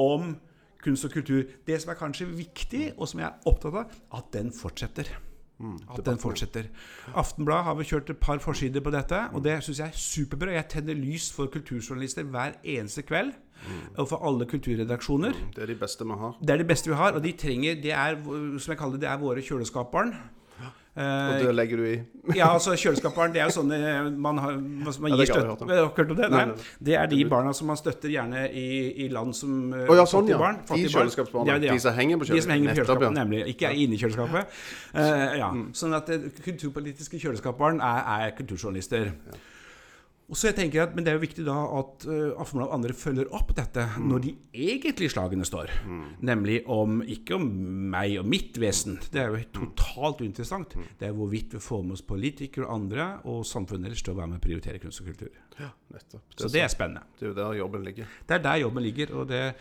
om 0.00 0.34
kunst 0.84 1.06
og 1.08 1.14
kultur. 1.18 1.46
Det 1.66 1.78
som 1.82 1.92
er 1.92 2.00
kanskje 2.00 2.28
viktig, 2.30 2.92
og 2.96 3.10
som 3.10 3.22
jeg 3.22 3.30
er 3.30 3.48
opptatt 3.50 3.80
av, 3.82 3.96
at 4.18 4.34
den 4.36 4.52
fortsetter. 4.54 5.10
At 5.56 6.04
den 6.04 6.18
fortsetter. 6.20 6.66
Aftenbladet 7.16 7.64
har 7.64 7.76
vi 7.78 7.86
kjørt 7.88 8.10
et 8.12 8.20
par 8.20 8.40
forsider 8.44 8.84
på 8.84 8.92
dette, 8.92 9.22
og 9.32 9.40
det 9.44 9.56
syns 9.64 9.80
jeg 9.80 9.88
er 9.88 10.00
superbra. 10.02 10.52
Jeg 10.52 10.68
tenner 10.74 10.98
lys 10.98 11.30
for 11.32 11.48
kulturjournalister 11.52 12.28
hver 12.28 12.58
eneste 12.60 13.06
kveld. 13.08 13.32
Og 13.96 14.04
for 14.10 14.20
alle 14.28 14.44
kulturredaksjoner. 14.44 15.32
Det 15.56 15.62
er 15.64 15.70
de 15.72 15.78
beste 15.80 16.04
vi 16.04 16.18
har. 16.20 16.34
Det 16.42 16.52
er 16.52 16.60
de 16.60 16.68
beste 16.68 16.92
vi 16.92 16.98
har, 17.00 17.16
og 17.16 17.24
de 17.24 17.32
trenger 17.32 17.78
Det 17.80 17.92
er, 17.92 18.18
som 18.60 18.74
jeg 18.74 18.78
kaller 18.78 19.00
det, 19.00 19.06
det 19.06 19.08
er 19.14 19.22
våre 19.22 19.40
kjøleskapbarn. 19.46 20.12
Eh, 20.96 21.02
Og 21.04 21.42
det 21.44 21.50
legger 21.54 21.76
du 21.76 21.84
i. 21.84 21.96
ja, 22.40 22.46
altså 22.54 22.72
kjøleskapsbarn. 22.72 23.32
det 23.34 23.42
er 23.42 23.50
jo 23.50 23.54
sånne 23.58 23.78
man, 24.16 24.38
har, 24.40 24.54
man 24.56 25.10
gir 25.12 25.20
det 25.20 25.26
støtte. 25.28 25.66
Har 25.66 25.68
dere 25.68 25.90
hørt 25.92 26.12
om 26.14 26.16
det? 26.16 26.28
Nei, 26.32 26.38
Nei, 26.38 26.54
nei. 26.54 26.68
Det 26.88 26.94
er 26.96 27.10
de 27.10 27.18
barna 27.28 27.52
som 27.58 27.68
man 27.68 27.76
støtter 27.76 28.08
gjerne 28.14 28.46
i, 28.48 28.64
i 29.04 29.08
land 29.12 29.36
som 29.36 29.74
Å 29.76 29.98
ja, 29.98 30.06
sånn, 30.08 30.30
ja. 30.32 30.38
barn. 30.40 30.62
De 30.62 30.70
fattige 30.72 30.88
barn. 30.94 31.04
kjøleskapsbarna. 31.04 31.58
De, 31.60 31.68
ja. 31.68 31.76
De 31.76 31.84
som 31.84 31.98
henger 32.00 32.22
på 32.22 32.30
De 32.30 32.40
som 32.40 32.54
henger 32.54 32.72
på 32.72 32.78
kjøleskapet. 32.80 32.80
kjøleskapet, 32.80 32.88
Nettopp, 32.88 33.04
ja. 33.04 33.10
nemlig. 33.20 33.42
Ikke 33.52 33.68
er 33.68 33.82
inni 33.84 34.00
kjøleskapet. 34.00 34.56
Uh, 34.96 35.36
ja. 35.42 35.50
Sånn 35.82 35.98
at 36.00 36.08
kulturpolitiske 36.48 37.20
kjøleskapsbarn 37.26 37.84
er, 37.84 38.00
er 38.16 38.34
kulturjournalister. 38.40 39.12
Og 40.26 40.34
så 40.38 40.48
jeg 40.48 40.56
tenker 40.58 40.82
at, 40.82 40.94
Men 40.96 41.06
det 41.06 41.12
er 41.12 41.18
jo 41.18 41.22
viktig 41.22 41.44
da 41.46 41.56
at 41.78 42.06
uh, 42.08 42.34
Aftenbladet 42.42 42.66
og 42.66 42.74
andre 42.74 42.96
følger 42.98 43.32
opp 43.36 43.52
dette 43.56 43.84
når 44.02 44.24
de 44.24 44.32
egentlig 44.56 45.10
slagene 45.12 45.46
står. 45.46 45.70
Nemlig 46.26 46.60
om 46.72 46.98
ikke 47.02 47.36
om 47.38 47.46
meg 47.92 48.16
og 48.20 48.26
mitt 48.28 48.58
vesen. 48.60 48.98
Det 49.12 49.22
er 49.22 49.30
jo 49.30 49.42
totalt 49.60 50.22
uinteressant. 50.24 50.74
Det 50.98 51.08
er 51.08 51.16
hvorvidt 51.16 51.54
vi 51.56 51.62
får 51.62 51.84
med 51.86 51.98
oss 51.98 52.04
politikere 52.06 52.66
og 52.66 52.74
andre 52.80 53.10
og 53.28 53.44
samfunnet 53.46 53.90
ellers 53.90 54.02
til 54.02 54.16
å 54.16 54.20
være 54.20 54.32
med 54.32 54.40
og 54.40 54.46
prioritere 54.48 54.82
kunst 54.82 55.02
og 55.04 55.12
kultur. 55.12 55.30
Ja, 55.56 55.70
nettopp. 55.88 56.20
Det, 56.28 56.42
Så 56.42 56.48
det 56.52 56.60
er 56.60 56.68
spennende. 56.68 57.06
det 57.18 57.24
er 57.24 57.30
jo 57.30 57.36
der 57.36 57.52
jobben 57.56 57.84
ligger. 57.84 58.08
Det 58.28 58.34
er 58.34 58.42
der 58.44 58.56
jobben 58.60 58.82
ligger, 58.82 59.12
og 59.16 59.28
det, 59.28 59.54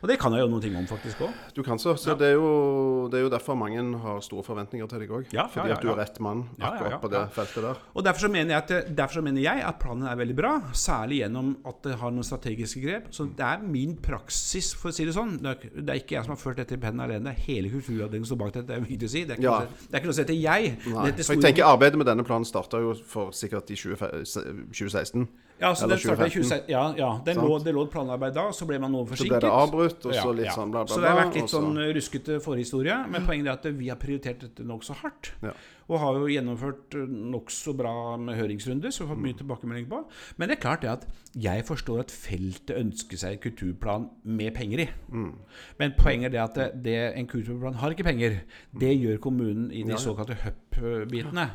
og 0.00 0.08
det 0.08 0.16
kan 0.22 0.34
jeg 0.36 0.44
jo 0.44 0.50
noen 0.52 0.62
ting 0.62 0.76
om 0.78 0.86
faktisk 0.86 1.24
òg. 1.26 1.40
Du 1.56 1.62
kan 1.66 1.80
så. 1.82 1.96
så 1.98 2.14
det, 2.14 2.28
er 2.28 2.36
jo, 2.38 3.08
det 3.10 3.18
er 3.18 3.24
jo 3.24 3.32
derfor 3.32 3.58
mange 3.58 3.82
har 4.04 4.20
store 4.22 4.44
forventninger 4.46 4.86
til 4.86 5.02
deg 5.02 5.10
òg. 5.10 5.26
Ja, 5.32 5.42
ja, 5.42 5.46
Fordi 5.50 5.72
ja, 5.72 5.78
at 5.78 5.82
du 5.82 5.90
er 5.90 5.98
rett 5.98 6.20
mann 6.22 6.44
Ja, 6.54 6.62
ja, 6.62 6.70
akkurat 6.70 6.94
ja, 6.94 7.00
på 7.02 7.10
det 7.10 7.24
feltet 7.34 7.66
der. 7.66 7.82
Og 7.94 8.06
derfor 8.06 8.26
så, 8.26 8.30
mener 8.30 8.54
jeg 8.54 8.62
at, 8.62 8.92
derfor 8.96 9.18
så 9.18 9.24
mener 9.26 9.42
jeg 9.42 9.64
at 9.66 9.80
planen 9.82 10.06
er 10.10 10.18
veldig 10.20 10.36
bra, 10.36 10.50
særlig 10.76 11.20
gjennom 11.22 11.50
at 11.70 11.78
det 11.86 11.96
har 12.00 12.12
noen 12.14 12.26
strategiske 12.26 12.82
grep. 12.82 13.08
Så 13.14 13.26
det 13.36 13.46
er 13.46 13.62
min 13.64 13.96
praksis, 14.02 14.72
for 14.78 14.90
å 14.90 14.94
si 14.94 15.06
det 15.08 15.14
sånn. 15.16 15.36
Det 15.40 15.54
er, 15.84 16.00
ikke 16.00 16.16
jeg 16.16 16.26
som 16.26 16.34
har 16.34 16.40
ført 16.40 16.60
dette 16.62 16.76
i 16.76 16.80
pennen 16.80 17.04
alene, 17.04 17.30
det 17.30 17.34
er 17.36 17.44
hele 17.46 17.70
kulturavdelingen 17.72 18.26
som 18.26 18.34
står 18.34 18.40
bak 18.44 18.54
dette. 18.56 18.66
Det 18.70 18.76
er 18.76 18.86
viktig 18.86 19.08
å 19.08 19.12
si. 19.12 19.24
Det 19.24 19.36
er 19.36 19.40
ikke, 19.40 19.48
Ja. 19.50 19.58
noe, 19.60 19.86
det 19.86 19.94
er 19.94 20.02
ikke 20.02 20.10
noe 20.10 20.18
som 20.18 20.24
heter 20.24 20.40
jeg. 20.40 20.72
Nei. 20.86 21.06
For 21.22 21.34
jeg 21.34 21.44
tenker 21.46 21.70
Arbeidet 21.70 22.00
med 22.00 22.10
denne 22.10 22.26
planen 22.26 22.48
starta 22.48 22.80
jo 22.82 22.94
for 22.94 23.30
sikkert 23.36 23.70
i 23.70 23.78
20, 23.78 23.96
2016. 24.70 25.28
ja, 25.60 25.74
så 25.74 25.86
det 25.86 25.96
den 25.96 26.04
startet 26.04 26.26
i 26.26 26.34
2015. 26.36 26.40
2016. 26.40 26.70
Ja, 26.72 26.84
ja 26.96 27.10
den 27.24 27.36
lå, 27.36 27.58
det 27.64 27.74
lå 27.74 27.84
et 27.84 27.90
planarbeid 27.92 28.34
da, 28.34 28.46
så 28.56 28.66
ble 28.66 28.78
man 28.80 28.92
noe 28.92 29.04
Så 29.12 29.28
ble 29.28 29.40
det 29.40 29.50
avbrutt, 29.50 30.06
og 30.06 30.14
så 30.14 30.32
litt 30.32 30.48
ja. 30.48 30.54
sånn 30.56 30.72
bla, 30.72 30.84
bla, 30.84 30.88
bla. 30.88 30.94
Så 30.94 31.00
det 31.02 31.10
har 31.10 31.20
vært 31.20 31.36
litt 31.36 31.52
sånn 31.52 31.76
ruskete 31.98 32.40
forhistorie. 32.40 32.96
Men 33.10 33.26
poenget 33.28 33.46
er 33.46 33.58
at 33.58 33.68
vi 33.76 33.90
har 33.92 34.00
prioritert 34.00 34.40
dette 34.46 34.64
nokså 34.64 34.96
hardt. 35.02 35.34
Ja. 35.44 35.52
Og 35.90 35.98
har 35.98 36.14
jo 36.20 36.28
gjennomført 36.30 36.94
uh, 36.94 37.02
nokså 37.34 37.72
bra 37.74 37.92
med 38.22 38.36
høringsrunder, 38.38 38.92
så 38.94 39.02
vi 39.02 39.08
har 39.08 39.16
fått 39.16 39.24
mye 39.24 39.38
tilbakemelding 39.40 39.88
på. 39.90 39.98
Men 40.38 40.48
det 40.48 40.54
er 40.56 40.60
klart 40.62 40.84
det 40.84 40.90
at 40.92 41.06
jeg 41.42 41.64
forstår 41.66 42.04
at 42.04 42.12
feltet 42.14 42.76
ønsker 42.78 43.18
seg 43.18 43.34
en 43.34 43.42
kulturplan 43.42 44.04
med 44.24 44.54
penger 44.54 44.84
i. 44.84 44.88
Men 45.80 45.94
poenget 45.98 46.30
er 46.30 46.34
det 46.36 46.42
at 46.44 46.54
det, 46.60 46.68
det, 46.84 46.94
en 47.18 47.26
kulturplan 47.26 47.74
har 47.82 47.90
ikke 47.96 48.06
penger. 48.06 48.36
Det 48.80 48.92
gjør 49.00 49.18
kommunen 49.24 49.70
i 49.74 49.82
de 49.82 49.98
såkalte 49.98 50.36
HUP-bitene. 50.44 51.48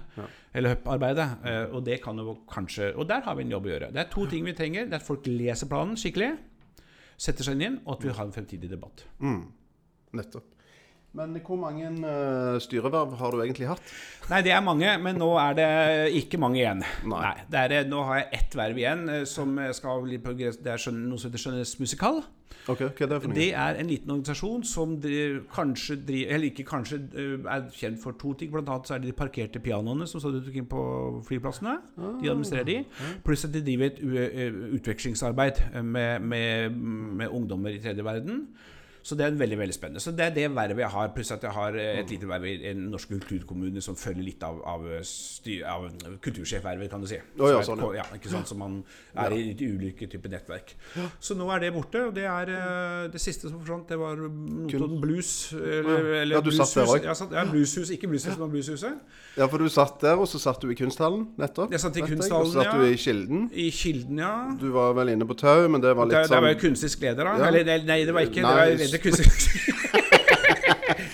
Eller 0.54 0.76
HUP-arbeidet. 0.76 1.30
Eh, 1.46 1.76
Og 1.76 1.86
det 1.86 2.02
kan 2.04 2.18
jo 2.20 2.36
kanskje 2.52 2.92
Og 2.96 3.08
der 3.08 3.22
har 3.24 3.36
vi 3.36 3.44
en 3.48 3.52
jobb 3.56 3.66
å 3.66 3.72
gjøre. 3.72 3.92
Det 3.96 4.04
er 4.04 4.10
to 4.12 4.26
ting 4.32 4.46
vi 4.46 4.54
trenger. 4.54 4.86
Det 4.86 4.94
er 4.94 5.04
at 5.04 5.08
folk 5.08 5.26
leser 5.28 5.68
planen 5.72 5.96
skikkelig, 5.96 6.34
setter 7.18 7.44
seg 7.48 7.62
inn, 7.62 7.80
og 7.86 7.98
at 7.98 8.04
vi 8.04 8.12
har 8.12 8.26
en 8.28 8.36
fremtidig 8.36 8.70
debatt. 8.72 9.06
Nettopp. 10.16 10.55
Men 11.16 11.38
hvor 11.46 11.56
mange 11.60 11.90
uh, 12.04 12.58
styreverv 12.60 13.16
har 13.20 13.32
du 13.32 13.42
egentlig 13.44 13.70
hatt? 13.70 13.92
Nei, 14.28 14.42
det 14.44 14.52
er 14.52 14.64
mange, 14.66 14.90
men 15.00 15.20
nå 15.22 15.30
er 15.40 15.54
det 15.56 15.68
ikke 16.20 16.40
mange 16.42 16.60
igjen. 16.60 16.82
Nei. 17.08 17.36
det 17.52 17.62
er, 17.62 17.76
eh, 17.78 17.86
nå 17.88 18.02
har 18.08 18.20
jeg 18.20 18.40
ett 18.40 18.58
verv 18.58 18.82
igjen, 18.82 19.06
eh, 19.14 19.22
som 19.30 19.54
skal 19.78 20.02
bli 20.04 20.18
på 20.20 20.34
Det 20.36 20.50
er 20.50 20.82
noe 20.98 21.22
som 21.22 21.30
heter 21.30 21.44
Skjønnes 21.44 21.76
Musikal. 21.80 22.20
Ok, 22.66 22.82
Hva 22.82 23.06
er 23.06 23.12
det 23.14 23.22
for 23.22 23.30
noe? 23.30 23.38
Det 23.38 23.48
er 23.54 23.80
en 23.80 23.88
liten 23.88 24.12
organisasjon 24.12 24.66
som 24.66 24.98
driver, 25.02 25.40
kanskje 25.54 26.00
driver, 26.02 26.36
eller 26.36 26.50
ikke 26.50 26.68
kanskje, 26.68 27.00
er 27.46 27.68
kjent 27.78 28.02
for 28.02 28.18
to 28.20 28.34
ting. 28.34 28.52
Blant 28.52 28.74
annet 28.74 28.90
så 28.90 28.98
er 28.98 29.04
det 29.04 29.14
de 29.14 29.18
parkerte 29.18 29.62
pianoene 29.64 30.10
som 30.10 30.24
står 30.24 30.42
inn 30.52 30.68
på 30.68 30.86
flyplassene. 31.30 31.78
De 31.96 32.32
administrerer 32.32 32.68
de. 32.68 32.80
Pluss 33.24 33.46
at 33.46 33.54
de 33.54 33.62
driver 33.64 33.94
et 33.94 34.64
utvekslingsarbeid 34.80 35.68
med, 35.84 36.26
med, 36.26 36.80
med 37.22 37.30
ungdommer 37.30 37.78
i 37.78 37.84
tredje 37.84 38.04
verden. 38.04 38.48
Så 39.06 39.14
det 39.14 39.28
er 39.28 39.36
veldig 39.38 39.58
veldig 39.60 39.74
spennende. 39.76 40.02
Så 40.02 40.12
Det 40.18 40.26
er 40.26 40.32
det 40.34 40.48
vervet 40.56 40.82
jeg 40.82 40.90
har. 40.90 41.12
Pluss 41.14 41.30
at 41.32 41.44
jeg 41.46 41.54
har 41.54 41.76
eh, 41.78 42.00
et 42.02 42.10
lite 42.10 42.26
verv 42.26 42.46
i 42.50 42.56
en 42.72 42.88
norsk 42.90 43.12
kulturkommune 43.14 43.82
som 43.86 43.96
følger 43.96 44.26
litt 44.26 44.44
av, 44.44 44.58
av, 44.66 44.88
av 45.70 45.86
kultursjefvervet, 46.26 46.90
kan 46.90 47.04
du 47.04 47.08
si. 47.12 47.20
Oh, 47.38 47.52
ja, 47.52 47.60
sånn, 47.66 47.84
ja. 47.86 48.00
ja. 48.02 48.06
Ikke 48.18 48.32
sant, 48.32 48.50
som 48.50 48.64
man 48.64 48.80
er 49.14 49.36
i 49.36 49.44
litt 49.52 49.62
ulike 49.62 50.10
typer 50.10 50.34
nettverk. 50.34 50.74
Så 51.22 51.38
nå 51.38 51.52
er 51.54 51.68
det 51.68 51.70
borte. 51.76 52.02
Og 52.10 52.16
det 52.18 52.26
er 52.26 52.50
eh, 52.56 53.04
det 53.14 53.22
siste 53.22 53.52
som 53.52 53.60
forsvant, 53.60 53.86
det 53.94 54.00
var 54.02 54.18
Notodden 54.18 54.98
Blues. 55.04 55.54
Eller, 55.54 56.10
eller 56.24 56.40
Ja, 56.40 56.42
du 56.42 56.50
satt 56.58 56.74
der 56.80 56.96
òg? 56.96 57.06
Ja, 57.06 57.14
satt, 57.22 57.38
ja, 57.38 57.46
blueshus. 57.52 57.94
Ikke 57.94 58.10
Blueshuset, 58.10 58.42
men 58.42 58.56
Blueshuset. 58.56 59.22
Ja, 59.38 59.46
for 59.52 59.62
du 59.62 59.70
satt 59.70 60.02
der, 60.02 60.18
og 60.18 60.26
så 60.32 60.42
satt 60.42 60.66
du 60.66 60.74
i 60.74 60.80
kunsthallen 60.80 61.28
nettopp. 61.38 61.70
Jeg 61.76 61.84
satt 61.84 62.02
i 62.02 62.08
kunsthallen, 62.08 62.50
kunsthallen, 62.50 62.50
Og 62.50 62.58
så 62.58 62.66
satt 62.66 62.82
du 62.82 62.90
i 62.90 62.98
Kilden. 63.06 63.46
I 63.54 63.70
Kilden, 63.70 64.26
ja. 64.26 64.34
Du 64.58 64.70
var 64.74 64.98
vel 64.98 65.14
inne 65.14 65.30
på 65.30 65.38
tau, 65.38 65.68
men 65.70 65.84
det 65.84 65.94
var 65.94 66.10
litt 66.10 66.18
sånn 66.26 66.32
der 66.32 66.42
var 66.42 66.50
sånn 66.50 66.52
jeg 66.56 66.62
kunstisk 66.64 67.06
leder, 67.06 67.30
da. 67.30 67.38
Ja. 67.38 67.50
Eller 67.52 67.86
nei, 67.86 68.02
det 68.08 68.16
var 68.16 68.26
ikke 68.26 68.42
Nei, 68.46 68.56
det. 68.74 68.78
Var, 68.80 68.95
det 68.96 69.04
kunstisk. 69.04 69.50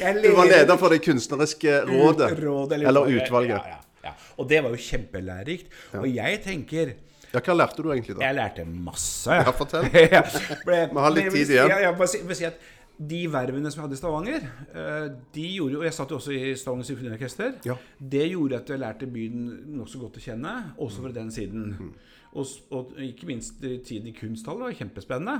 Du 0.01 0.31
var 0.35 0.45
leder- 0.49 0.77
for 0.77 0.89
det 0.89 0.99
kunstneriske 1.05 1.81
rådet. 1.85 2.31
Råd 2.39 2.73
Eller 2.73 3.07
utvalget. 3.07 3.61
Ja, 3.61 3.77
ja, 3.77 4.09
ja. 4.09 4.13
Og 4.37 4.49
det 4.49 4.61
var 4.63 4.73
jo 4.73 4.81
kjempelærerikt. 4.81 5.71
Og 6.01 6.07
jeg 6.09 6.41
tenker 6.43 6.93
Ja, 7.31 7.39
hva 7.39 7.53
lærte 7.55 7.79
du 7.79 7.87
egentlig 7.93 8.17
da? 8.17 8.25
Jeg 8.25 8.35
lærte 8.35 8.65
masse. 8.67 9.31
Ja, 9.31 9.53
fortell. 9.55 9.85
ja. 10.15 10.23
Vi 10.67 10.99
har 10.99 11.13
litt 11.15 11.29
tid 11.31 11.53
igjen. 11.53 11.69
Ja, 11.71 11.77
jeg 11.85 11.95
bare 11.95 12.09
si, 12.11 12.19
vil 12.27 12.35
si 12.35 12.47
at 12.49 12.57
de 13.01 13.21
vervene 13.31 13.71
som 13.71 13.79
jeg 13.79 13.85
hadde 13.85 13.95
i 13.95 13.99
Stavanger, 14.01 14.43
eh, 14.75 15.05
de 15.33 15.45
gjorde 15.55 15.77
jo 15.77 15.85
Jeg 15.87 15.95
satt 15.95 16.11
jo 16.11 16.17
også 16.19 16.33
i 16.35 16.51
Stavanger 16.59 16.89
Symfoniorkester. 16.89 17.53
Ja. 17.65 17.77
Det 17.97 18.25
gjorde 18.33 18.59
at 18.59 18.73
jeg 18.73 18.81
lærte 18.83 19.07
byen 19.09 19.47
nokså 19.77 20.01
godt 20.01 20.19
å 20.19 20.25
kjenne, 20.25 20.57
også 20.77 21.05
fra 21.05 21.13
den 21.15 21.31
siden. 21.33 21.71
Mm. 21.79 21.93
Og, 22.33 22.51
og 22.75 22.91
ikke 23.03 23.31
minst 23.31 23.63
tiden 23.63 24.11
i 24.11 24.15
kunsthallen 24.17 24.67
var 24.67 24.75
kjempespennende. 24.75 25.39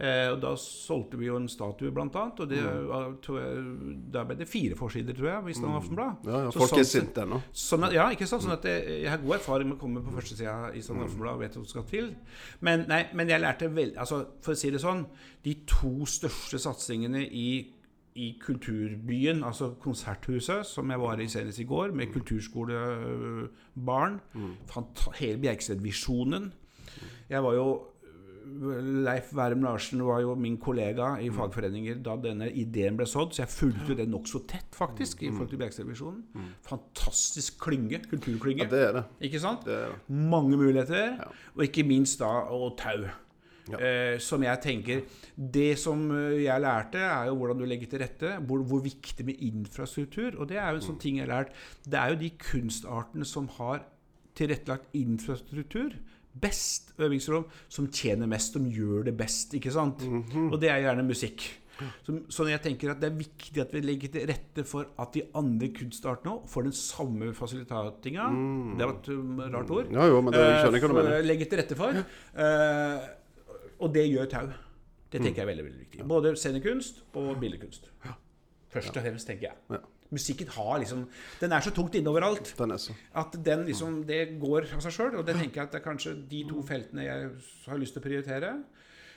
Eh, 0.00 0.30
og 0.32 0.38
da 0.40 0.54
solgte 0.56 1.18
vi 1.20 1.26
jo 1.26 1.34
en 1.36 1.46
statue, 1.52 1.90
blant 1.92 2.14
annet. 2.16 2.38
Og 2.40 2.48
det, 2.48 2.56
Mm. 2.62 3.18
tror 3.20 3.38
jeg, 3.38 3.56
da 4.12 4.24
ble 4.24 4.34
det 4.38 4.48
fire 4.48 4.74
forsider, 4.74 5.12
tror 5.12 5.28
jeg, 5.28 5.48
i 5.50 5.52
Stavanger 5.52 5.76
Aftenblad. 5.82 6.16
Ja, 6.24 6.38
ja, 6.44 6.50
folk 6.50 6.70
sånn 6.70 6.78
er 6.78 6.84
sett- 6.84 7.02
sinte 7.04 7.20
ennå. 7.26 7.42
Sånn 7.52 7.92
ja, 7.92 8.08
ikke 8.10 8.26
sant? 8.26 8.42
Sånn 8.42 8.52
at 8.52 8.62
jeg, 8.64 8.86
jeg 9.02 9.10
har 9.10 9.18
god 9.18 9.34
erfaring 9.36 9.68
med 9.68 9.76
å 9.76 9.80
komme 9.80 10.00
på 10.00 10.10
førstesida 10.16 10.72
i 10.74 10.80
Stavanger 10.80 11.04
Aftenblad 11.10 11.34
og 11.34 11.40
vet 11.40 11.50
hva 11.50 11.54
som 11.54 11.64
skal 11.66 11.82
til. 11.82 12.14
Men, 12.62 12.86
nei, 12.88 13.08
men 13.12 13.28
jeg 13.28 13.40
lærte 13.42 13.68
vel 13.74 13.92
Altså, 13.98 14.26
for 14.40 14.52
å 14.52 14.56
si 14.56 14.70
det 14.70 14.80
sånn 14.80 15.04
De 15.44 15.54
to 15.66 16.06
største 16.06 16.58
satsingene 16.58 17.28
i, 17.30 17.66
i 18.16 18.32
kulturbyen, 18.40 19.42
altså 19.44 19.74
Konserthuset, 19.78 20.64
som 20.66 20.88
jeg 20.90 20.98
var 20.98 21.16
i 21.20 21.26
senest 21.28 21.58
i 21.60 21.64
går, 21.64 21.92
med 21.94 22.10
kulturskolebarn 22.12 24.20
Mm. 24.34 24.56
Hele 25.18 25.38
Bjerkstedvisjonen. 25.40 26.52
Jeg 27.30 27.42
var 27.42 27.52
jo 27.54 27.86
Leif 29.04 29.32
Wærum 29.36 29.62
Larsen 29.64 30.02
var 30.04 30.20
jo 30.24 30.34
min 30.34 30.56
kollega 30.58 31.14
Mm. 31.16 31.22
i 31.24 31.30
fagforeninger 31.30 32.02
da 32.02 32.16
denne 32.16 32.50
ideen 32.50 32.96
ble 32.96 33.06
sådd, 33.06 33.32
så 33.34 33.42
jeg 33.44 33.48
fulgte 33.52 33.96
det 33.96 34.08
nokså 34.08 34.42
tett, 34.46 34.68
faktisk, 34.76 35.22
i 35.22 35.30
forhold 35.30 35.48
til 35.52 35.58
Bjerkstedvisjonen. 35.58 36.22
Fantastisk 36.66 37.58
klynge, 37.60 38.00
kulturklynge. 38.10 38.64
Mm. 38.66 38.70
Ja, 38.70 38.76
det 38.76 38.82
er 38.88 38.92
det. 38.98 39.04
Ikke 39.28 39.40
sant? 39.40 39.64
det, 39.64 39.78
det. 39.88 40.16
Mange 40.30 40.56
muligheter, 40.56 41.18
og 41.54 41.64
ikke 41.64 41.84
minst 41.86 42.20
da 42.20 42.30
og 42.50 42.78
tau. 42.78 43.04
Eh, 43.70 44.18
som 44.18 44.42
jeg 44.42 44.58
tenker 44.64 45.02
Det 45.36 45.78
som 45.78 46.10
eh, 46.10 46.42
jeg 46.42 46.60
lærte, 46.60 46.98
er 46.98 47.26
jo 47.28 47.36
hvordan 47.38 47.58
du 47.60 47.64
legger 47.64 47.86
til 47.86 48.00
rette. 48.02 48.32
Hvor, 48.46 48.64
hvor 48.66 48.80
viktig 48.82 49.24
med 49.26 49.34
infrastruktur. 49.38 50.40
Og 50.40 50.48
det 50.48 50.56
er 50.58 50.70
jo 50.70 50.80
en 50.80 50.86
sånn 50.88 50.98
ting 50.98 51.20
jeg 51.20 51.28
har 51.28 51.44
lært. 51.44 51.52
Det 51.86 51.94
er 52.00 52.08
jo 52.10 52.18
de 52.18 52.30
kunstartene 52.40 53.24
som 53.28 53.46
har 53.60 53.84
tilrettelagt 54.34 54.88
infrastruktur 54.96 55.94
best 56.40 56.92
øvingsrom, 57.00 57.46
som 57.68 57.88
tjener 57.90 58.28
mest, 58.30 58.52
som 58.54 58.66
gjør 58.70 59.08
det 59.08 59.16
best. 59.18 59.54
ikke 59.54 59.72
sant? 59.74 60.04
Og 60.50 60.60
det 60.60 60.70
er 60.70 60.84
gjerne 60.84 61.06
musikk. 61.08 61.48
Så, 62.04 62.12
så 62.28 62.44
jeg 62.44 62.60
tenker 62.60 62.90
at 62.92 62.98
det 63.00 63.08
er 63.08 63.14
viktig 63.16 63.60
at 63.62 63.70
vi 63.72 63.80
legger 63.80 64.10
til 64.12 64.26
rette 64.28 64.64
for 64.68 64.90
at 65.00 65.14
de 65.14 65.22
andre 65.38 65.70
kunstartene 65.72 66.42
får 66.50 66.66
den 66.68 66.74
samme 66.76 67.30
fasilitatinga. 67.34 68.26
Det 68.76 68.84
var 68.88 68.96
et 68.98 69.08
um, 69.14 69.38
rart 69.54 69.70
ord. 69.72 69.88
Ja, 69.94 70.08
jo, 70.10 70.18
men 70.20 70.36
det, 70.36 70.42
skjønner 70.60 70.84
hva 70.84 70.90
du 70.90 70.92
Eh, 70.92 70.98
mener. 71.00 71.24
Legger 71.24 71.48
til 71.48 71.62
rette 71.62 71.78
for. 71.78 72.02
Uh, 72.36 73.08
og 73.80 73.94
det 73.96 74.04
gjør 74.10 74.28
Tau. 74.28 74.50
Det 75.10 75.22
tenker 75.24 75.40
jeg 75.40 75.46
er 75.46 75.50
veldig 75.54 75.64
veldig 75.70 75.80
viktig. 75.86 76.04
Både 76.06 76.34
scenekunst 76.38 77.00
og 77.18 77.32
billedkunst. 77.40 77.88
Først 78.70 78.94
og 78.94 79.02
fremst, 79.02 79.26
tenker 79.26 79.48
jeg. 79.48 79.56
Ja. 79.72 79.80
Musikken 80.10 80.48
har 80.56 80.80
liksom 80.82 81.04
Den 81.40 81.52
er 81.54 81.62
så 81.62 81.70
tungt 81.74 81.94
inne 81.94 82.10
overalt 82.10 82.52
er 82.58 82.74
at 83.22 83.36
den 83.44 83.64
liksom 83.68 84.02
det 84.08 84.38
går 84.42 84.66
av 84.74 84.82
seg 84.82 84.96
sjøl. 84.96 85.16
Og 85.20 85.26
det 85.26 85.36
tenker 85.38 85.62
jeg 85.62 85.68
at 85.68 85.72
det 85.76 85.80
er 85.80 85.86
kanskje 85.86 86.16
de 86.30 86.44
to 86.48 86.62
feltene 86.66 87.06
jeg 87.06 87.30
har 87.66 87.78
lyst 87.80 87.96
til 87.96 88.02
å 88.02 88.06
prioritere. 88.08 88.52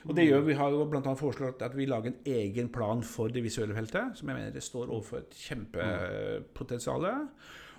Og 0.04 0.16
det 0.16 0.26
gjør 0.28 0.42
Vi 0.44 0.54
har 0.58 0.70
jo 0.70 0.84
bl.a. 0.84 1.14
foreslått 1.16 1.62
at 1.64 1.74
vi 1.76 1.86
lager 1.88 2.12
en 2.12 2.18
egen 2.28 2.68
plan 2.72 3.02
for 3.02 3.32
det 3.32 3.42
visuelle 3.44 3.74
feltet, 3.76 4.18
som 4.18 4.28
jeg 4.28 4.36
mener 4.36 4.52
det 4.52 4.62
står 4.62 4.90
overfor 4.92 5.22
et 5.22 5.36
kjempepotensial. 5.46 7.06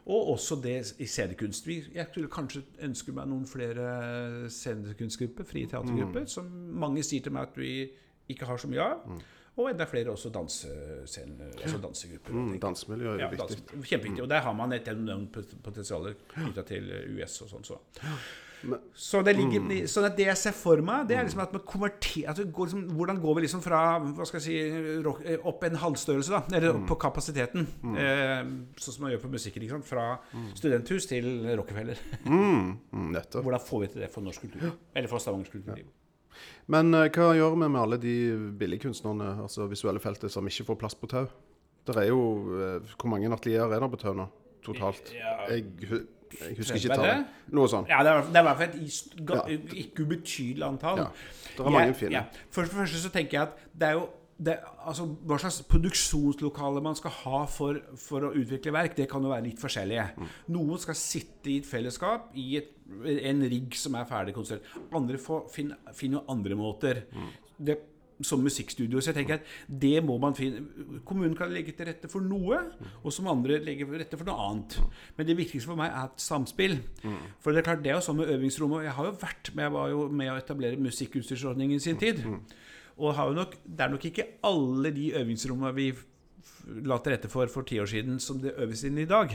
Og 0.05 0.31
også 0.35 0.57
det 0.61 0.75
i 1.01 1.05
scenekunst. 1.09 1.67
Jeg 1.67 2.07
skulle 2.11 2.29
kanskje 2.33 2.63
ønske 2.85 3.13
meg 3.13 3.29
noen 3.29 3.45
flere 3.49 4.49
scenekunstgrupper, 4.53 5.47
frie 5.49 5.69
teatergrupper, 5.69 6.25
som 6.29 6.49
mange 6.81 7.05
sier 7.05 7.25
til 7.25 7.33
meg 7.33 7.49
at 7.49 7.57
vi 7.57 7.71
ikke 8.29 8.49
har 8.49 8.57
så 8.61 8.69
mye 8.69 8.85
av. 8.85 9.05
Og 9.57 9.69
enda 9.71 9.85
flere 9.87 10.11
også 10.11 10.29
dansescener, 10.35 11.53
altså 11.63 11.77
dansegrupper. 11.79 12.33
Mm, 12.35 12.57
dansemiljø 12.59 13.13
er 13.13 13.19
Ja, 13.19 13.29
viktig. 13.31 13.57
dans- 13.57 13.87
kjempeviktig. 13.87 14.21
Og 14.23 14.29
der 14.29 14.41
har 14.41 14.53
man 14.53 14.73
et 14.73 14.87
enormt 14.87 15.31
pot- 15.31 15.55
potensial 15.63 16.13
knytta 16.33 16.65
til 16.67 16.89
US 17.21 17.41
og 17.41 17.47
sånn. 17.49 17.63
Så. 17.63 17.77
Så, 18.95 19.21
det 19.21 19.35
ligger, 19.35 19.59
Mm. 19.61 20.05
at 20.05 20.17
det 20.17 20.25
jeg 20.25 20.37
ser 20.37 20.51
for 20.51 20.77
meg, 20.81 21.07
det 21.07 21.17
er 21.17 21.23
liksom 21.23 21.41
at 21.41 21.53
man 21.53 21.61
konverterer 21.61 22.29
altså 22.29 22.43
går 22.51 22.65
liksom, 22.65 22.89
Hvordan 22.97 23.21
går 23.21 23.35
vi 23.35 23.41
liksom 23.41 23.61
fra 23.61 23.99
hva 23.99 24.25
skal 24.25 24.39
jeg 24.39 24.43
si, 24.43 25.03
rock, 25.03 25.21
eh, 25.25 25.37
opp 25.45 25.63
en 25.63 25.75
halvstørrelse, 25.75 26.29
da? 26.29 26.41
Eller 26.57 26.73
Mm. 26.73 26.81
opp 26.83 26.87
på 26.89 26.97
kapasiteten. 26.99 27.67
Eh, 27.95 28.43
sånn 28.75 28.93
som 28.93 29.03
man 29.03 29.11
gjør 29.11 29.21
på 29.21 29.29
musikken. 29.31 29.61
Ikke 29.61 29.69
sant? 29.69 29.85
Fra 29.85 30.19
studenthus 30.55 31.05
til 31.07 31.45
Rockefeller. 31.57 31.95
Mm, 32.25 32.77
mm. 32.91 33.13
Hvordan 33.31 33.59
får 33.61 33.79
vi 33.81 33.87
til 33.87 34.01
det 34.01 34.11
for 34.11 34.21
norsk 34.21 34.41
kultur? 34.41 34.71
Eller 34.95 35.07
for 35.07 35.19
Stavangers 35.19 35.49
kulturliv? 35.49 35.85
Men 36.71 36.93
eh, 36.97 37.09
hva 37.13 37.31
gjør 37.37 37.55
vi 37.55 37.67
med 37.67 37.81
alle 37.81 37.99
de 38.01 38.15
billigkunstnerne, 38.59 39.35
altså 39.45 39.67
visuelle 39.71 40.01
feltet, 40.03 40.33
som 40.33 40.47
ikke 40.49 40.67
får 40.71 40.79
plass 40.81 40.97
på 40.97 41.09
tau? 41.11 41.27
Det 41.85 41.95
er 42.01 42.09
jo 42.09 42.21
eh, 42.57 42.93
Hvor 42.97 43.11
mange 43.11 43.29
atelierer 43.33 43.75
er 43.75 43.83
det 43.83 43.91
på 43.93 44.01
tau 44.01 44.13
nå, 44.17 44.27
totalt? 44.65 45.13
Jeg, 45.13 45.65
jeg 45.85 46.57
husker 46.57 46.79
ikke 46.81 46.97
tallet. 46.97 47.33
Noe 47.55 47.69
sånt. 47.71 47.89
Ja, 47.91 48.01
det 48.03 48.11
er, 48.11 48.27
det 48.27 48.41
i 48.41 48.47
hvert 48.47 48.61
fall 48.61 49.49
et 49.53 49.75
ikke 49.85 50.07
ubetydelig 50.07 50.65
antall. 50.67 51.03
Ja, 51.05 51.09
det 51.55 51.65
er 51.65 51.75
mange 51.77 51.97
fine. 51.97 52.17
ja. 52.17 52.45
Først 52.51 52.73
og 52.73 52.79
fremst 52.81 53.03
så 53.05 53.13
tenker 53.13 53.37
jeg 53.37 53.47
at 53.51 53.67
det 53.75 53.91
er 53.91 53.99
jo 53.99 54.07
det, 54.37 54.57
altså, 54.83 55.05
Hva 55.23 55.37
slags 55.39 55.61
produksjonslokale 55.69 56.83
man 56.83 56.97
skal 56.99 57.13
ha 57.21 57.41
for, 57.47 57.79
for 57.99 58.27
å 58.27 58.33
utvikle 58.35 58.73
verk, 58.75 58.97
det 58.97 59.07
kan 59.11 59.23
jo 59.23 59.31
være 59.31 59.47
litt 59.47 59.61
forskjellige. 59.61 60.09
Mm. 60.19 60.29
Noen 60.57 60.81
skal 60.81 60.99
sitte 60.99 61.53
i 61.53 61.59
et 61.61 61.69
fellesskap 61.69 62.35
i 62.39 62.49
et, 62.59 62.71
en 63.31 63.43
rigg 63.49 63.77
som 63.79 63.95
er 63.95 64.07
ferdig 64.09 64.35
konstruert. 64.35 64.67
Andre 64.95 65.19
får, 65.21 65.45
finner, 65.55 65.93
jo 66.03 66.23
andre 66.31 66.59
måter. 66.59 67.05
Mm. 67.15 67.29
Det, 67.69 67.77
som 68.23 68.39
musikkstudio. 68.39 69.01
Så 69.01 69.11
jeg 69.11 69.17
tenker 69.17 69.39
at 69.39 69.47
det 69.67 69.97
må 70.05 70.17
man 70.21 70.35
finne 70.37 71.01
Kommunen 71.07 71.35
kan 71.35 71.51
legge 71.51 71.73
til 71.75 71.89
rette 71.89 72.07
for 72.11 72.23
noe, 72.23 72.61
og 73.01 73.13
som 73.13 73.27
andre 73.31 73.57
legger 73.63 73.89
til 73.89 73.99
rette 73.99 74.19
for 74.19 74.29
noe 74.29 74.45
annet. 74.49 74.77
Men 75.17 75.27
det 75.27 75.37
viktigste 75.39 75.71
for 75.71 75.79
meg 75.79 75.91
er 75.91 76.07
et 76.07 76.23
samspill. 76.23 76.77
For 77.43 77.51
det 77.51 77.61
er 77.61 77.67
klart, 77.69 77.83
det 77.83 77.91
er 77.91 77.99
jo 77.99 78.05
sånn 78.07 78.21
med 78.21 78.31
øvingsrom. 78.35 78.77
Og 78.77 78.85
jeg 78.87 78.95
har 78.95 79.09
jo 79.09 79.17
vært 79.19 79.51
med, 79.53 79.67
jeg 79.67 79.75
var 79.75 79.91
jo 79.91 80.05
med 80.21 80.31
å 80.31 80.37
etablere 80.39 80.85
musikkutstyrsordningen 80.85 81.75
i 81.75 81.83
sin 81.83 81.99
tid. 81.99 82.23
Og 82.97 83.35
nok, 83.35 83.55
det 83.65 83.83
er 83.83 83.91
nok 83.91 84.05
ikke 84.05 84.27
alle 84.43 84.91
de 84.95 85.09
øvingsrommene 85.19 85.73
vi 85.75 85.89
la 86.85 86.97
til 87.01 87.13
rette 87.13 87.29
for 87.29 87.49
for 87.51 87.67
ti 87.67 87.79
år 87.81 87.89
siden, 87.89 88.19
som 88.19 88.39
det 88.41 88.55
øves 88.61 88.83
inn 88.87 88.97
i 88.97 89.05
dag. 89.05 89.33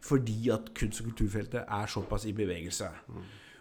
Fordi 0.00 0.50
at 0.50 0.72
kunst- 0.74 1.02
og 1.02 1.10
kulturfeltet 1.10 1.64
er 1.68 1.86
såpass 1.90 2.24
i 2.26 2.32
bevegelse. 2.32 2.88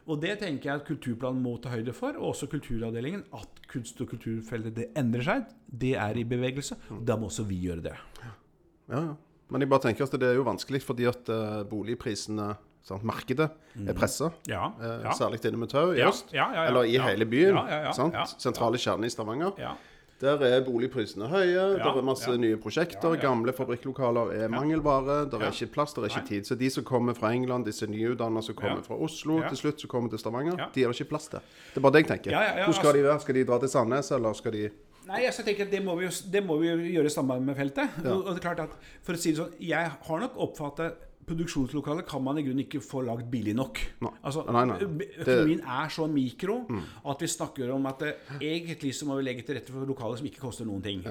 Og 0.08 0.20
det 0.22 0.40
tenker 0.40 0.70
jeg 0.70 0.82
at 0.82 0.88
kulturplanen 0.88 1.42
må 1.42 1.58
ta 1.64 1.70
høyde 1.72 1.94
for, 1.96 2.16
og 2.20 2.34
også 2.34 2.50
kulturavdelingen. 2.52 3.24
At 3.34 3.62
kunst- 3.72 4.02
og 4.02 4.10
kulturfeltet 4.12 4.76
det 4.76 4.90
endrer 5.00 5.24
seg. 5.24 5.46
Det 5.68 5.94
er 5.96 6.18
i 6.20 6.24
bevegelse. 6.24 6.76
Da 7.06 7.16
må 7.16 7.30
også 7.32 7.46
vi 7.48 7.62
gjøre 7.68 7.84
det. 7.90 7.96
Ja, 8.24 8.34
ja. 9.00 9.16
Men 9.50 9.62
jeg 9.62 9.70
bare 9.70 9.84
tenker 9.86 10.08
at 10.08 10.16
det 10.18 10.30
er 10.32 10.38
jo 10.40 10.46
vanskelig 10.48 10.82
fordi 10.82 11.06
at 11.06 11.30
eh, 11.30 11.64
boligprisene 11.70 12.56
sant, 12.84 13.04
Markedet 13.04 13.50
er 13.88 13.94
pressa. 13.94 14.32
Ja, 14.48 14.72
Eh, 14.82 15.02
ja. 15.04 15.12
Særlig 15.12 15.44
inne 15.46 15.58
med 15.58 15.70
Tau 15.70 15.92
i 15.94 15.98
Ja, 16.00 16.10
øst. 16.10 16.32
ja, 16.34 16.50
ja, 16.54 16.64
ja. 16.64 16.68
Eller 16.70 16.84
i 16.84 16.94
Ja. 16.94 17.08
hele 17.08 17.26
byen. 17.26 17.56
Ja, 17.56 17.68
ja, 17.68 17.82
ja, 17.86 17.92
sant? 17.92 18.14
ja. 18.14 18.26
Sentrale 18.26 18.78
kjerne 18.78 19.06
i 19.06 19.10
Stavanger. 19.10 19.54
ja. 19.58 19.74
Der 20.22 20.38
er 20.40 20.62
boligprisene 20.64 21.28
høye, 21.28 21.78
der 21.80 21.98
er 21.98 22.02
masse 22.02 22.30
ja. 22.32 22.38
nye 22.38 22.56
prosjekter, 22.56 23.10
Ja, 23.10 23.16
ja. 23.16 23.22
gamle 23.22 23.52
fabrikklokaler 23.52 24.32
er 24.44 24.48
mangelvare, 24.48 25.30
der 25.30 25.38
Ja. 25.40 25.46
er 25.48 25.52
ikke 25.52 25.74
plass, 25.74 25.94
der 25.94 26.04
er 26.04 26.08
ikke 26.08 26.28
tid. 26.28 26.44
Så 26.46 26.56
de 26.58 26.70
som 26.70 26.84
kommer 26.84 27.14
fra 27.14 27.32
England, 27.34 27.66
disse 27.66 27.86
nyutdannede 27.88 28.44
som 28.44 28.56
kommer 28.56 28.76
Ja. 28.78 28.82
fra 28.82 28.96
Oslo 28.96 29.42
Ja. 29.42 29.50
til 29.50 29.58
slutt, 29.58 29.82
som 29.82 29.90
kommer 29.90 30.10
til 30.10 30.20
Stavanger, 30.20 30.56
Ja. 30.58 30.66
de 30.74 30.84
er 30.84 30.88
det 30.88 31.00
ikke 31.02 31.10
plass 31.10 31.28
til. 31.28 31.40
Det 31.74 31.78
er 31.78 31.82
bare 31.82 31.92
det 31.92 32.08
jeg 32.08 32.20
tenker. 32.22 32.32
Ja, 32.32 32.40
ja, 32.42 32.58
ja, 32.60 32.64
Hvor 32.66 32.74
skal 32.74 32.86
altså- 32.86 32.98
de 32.98 33.04
være? 33.04 33.20
Skal 33.22 33.36
de 33.36 33.44
dra 33.44 33.60
til 33.60 33.70
Sandnes, 33.70 34.12
eller 34.12 34.34
skal 34.34 34.52
de 34.52 34.70
Nei, 35.08 35.26
altså, 35.26 35.44
jeg 35.44 35.46
tenker 35.58 35.64
at 35.66 35.72
det 35.72 35.84
må 35.84 35.96
vi 35.98 36.06
jo, 36.06 36.12
det 36.32 36.48
må 36.48 36.58
vi 36.60 36.68
gjøre 36.96 37.06
i 37.06 37.10
samarbeid 37.10 37.42
med 37.46 37.56
feltet. 37.58 37.90
Og, 38.06 38.26
og 38.26 38.36
det 38.36 38.46
er 38.46 38.54
klart 38.56 38.60
at, 38.64 38.70
for 39.04 39.14
å 39.14 39.18
si 39.18 39.32
det 39.32 39.38
sånn, 39.40 39.54
Jeg 39.60 39.92
har 40.02 40.20
nok 40.20 40.32
oppfattet 40.38 40.94
produksjonslokalet 41.28 42.06
kan 42.10 42.24
man 42.24 42.38
i 42.38 42.44
grunnen 42.46 42.66
ikke 42.66 42.82
få 42.84 43.02
lagd 43.08 43.30
billig 43.32 43.56
nok. 43.56 43.80
Nei. 44.06 44.14
Altså, 44.24 44.46
Nei, 44.52 44.66
nei. 44.70 44.80
Økonomien 45.20 45.62
er 45.66 45.90
så 45.94 46.08
mikro 46.08 46.62
at 47.10 47.22
vi 47.22 47.28
snakker 47.28 47.72
om 47.76 47.86
at 47.92 48.00
det, 48.00 48.16
egentlig 48.42 48.96
så 48.96 49.06
må 49.10 49.20
vi 49.20 49.24
legge 49.30 49.46
til 49.48 49.56
rette 49.60 49.72
for 49.72 49.86
lokaler 49.86 50.18
som 50.20 50.26
ikke 50.30 50.44
koster 50.44 50.66
noen 50.70 50.82
ting. 50.84 51.04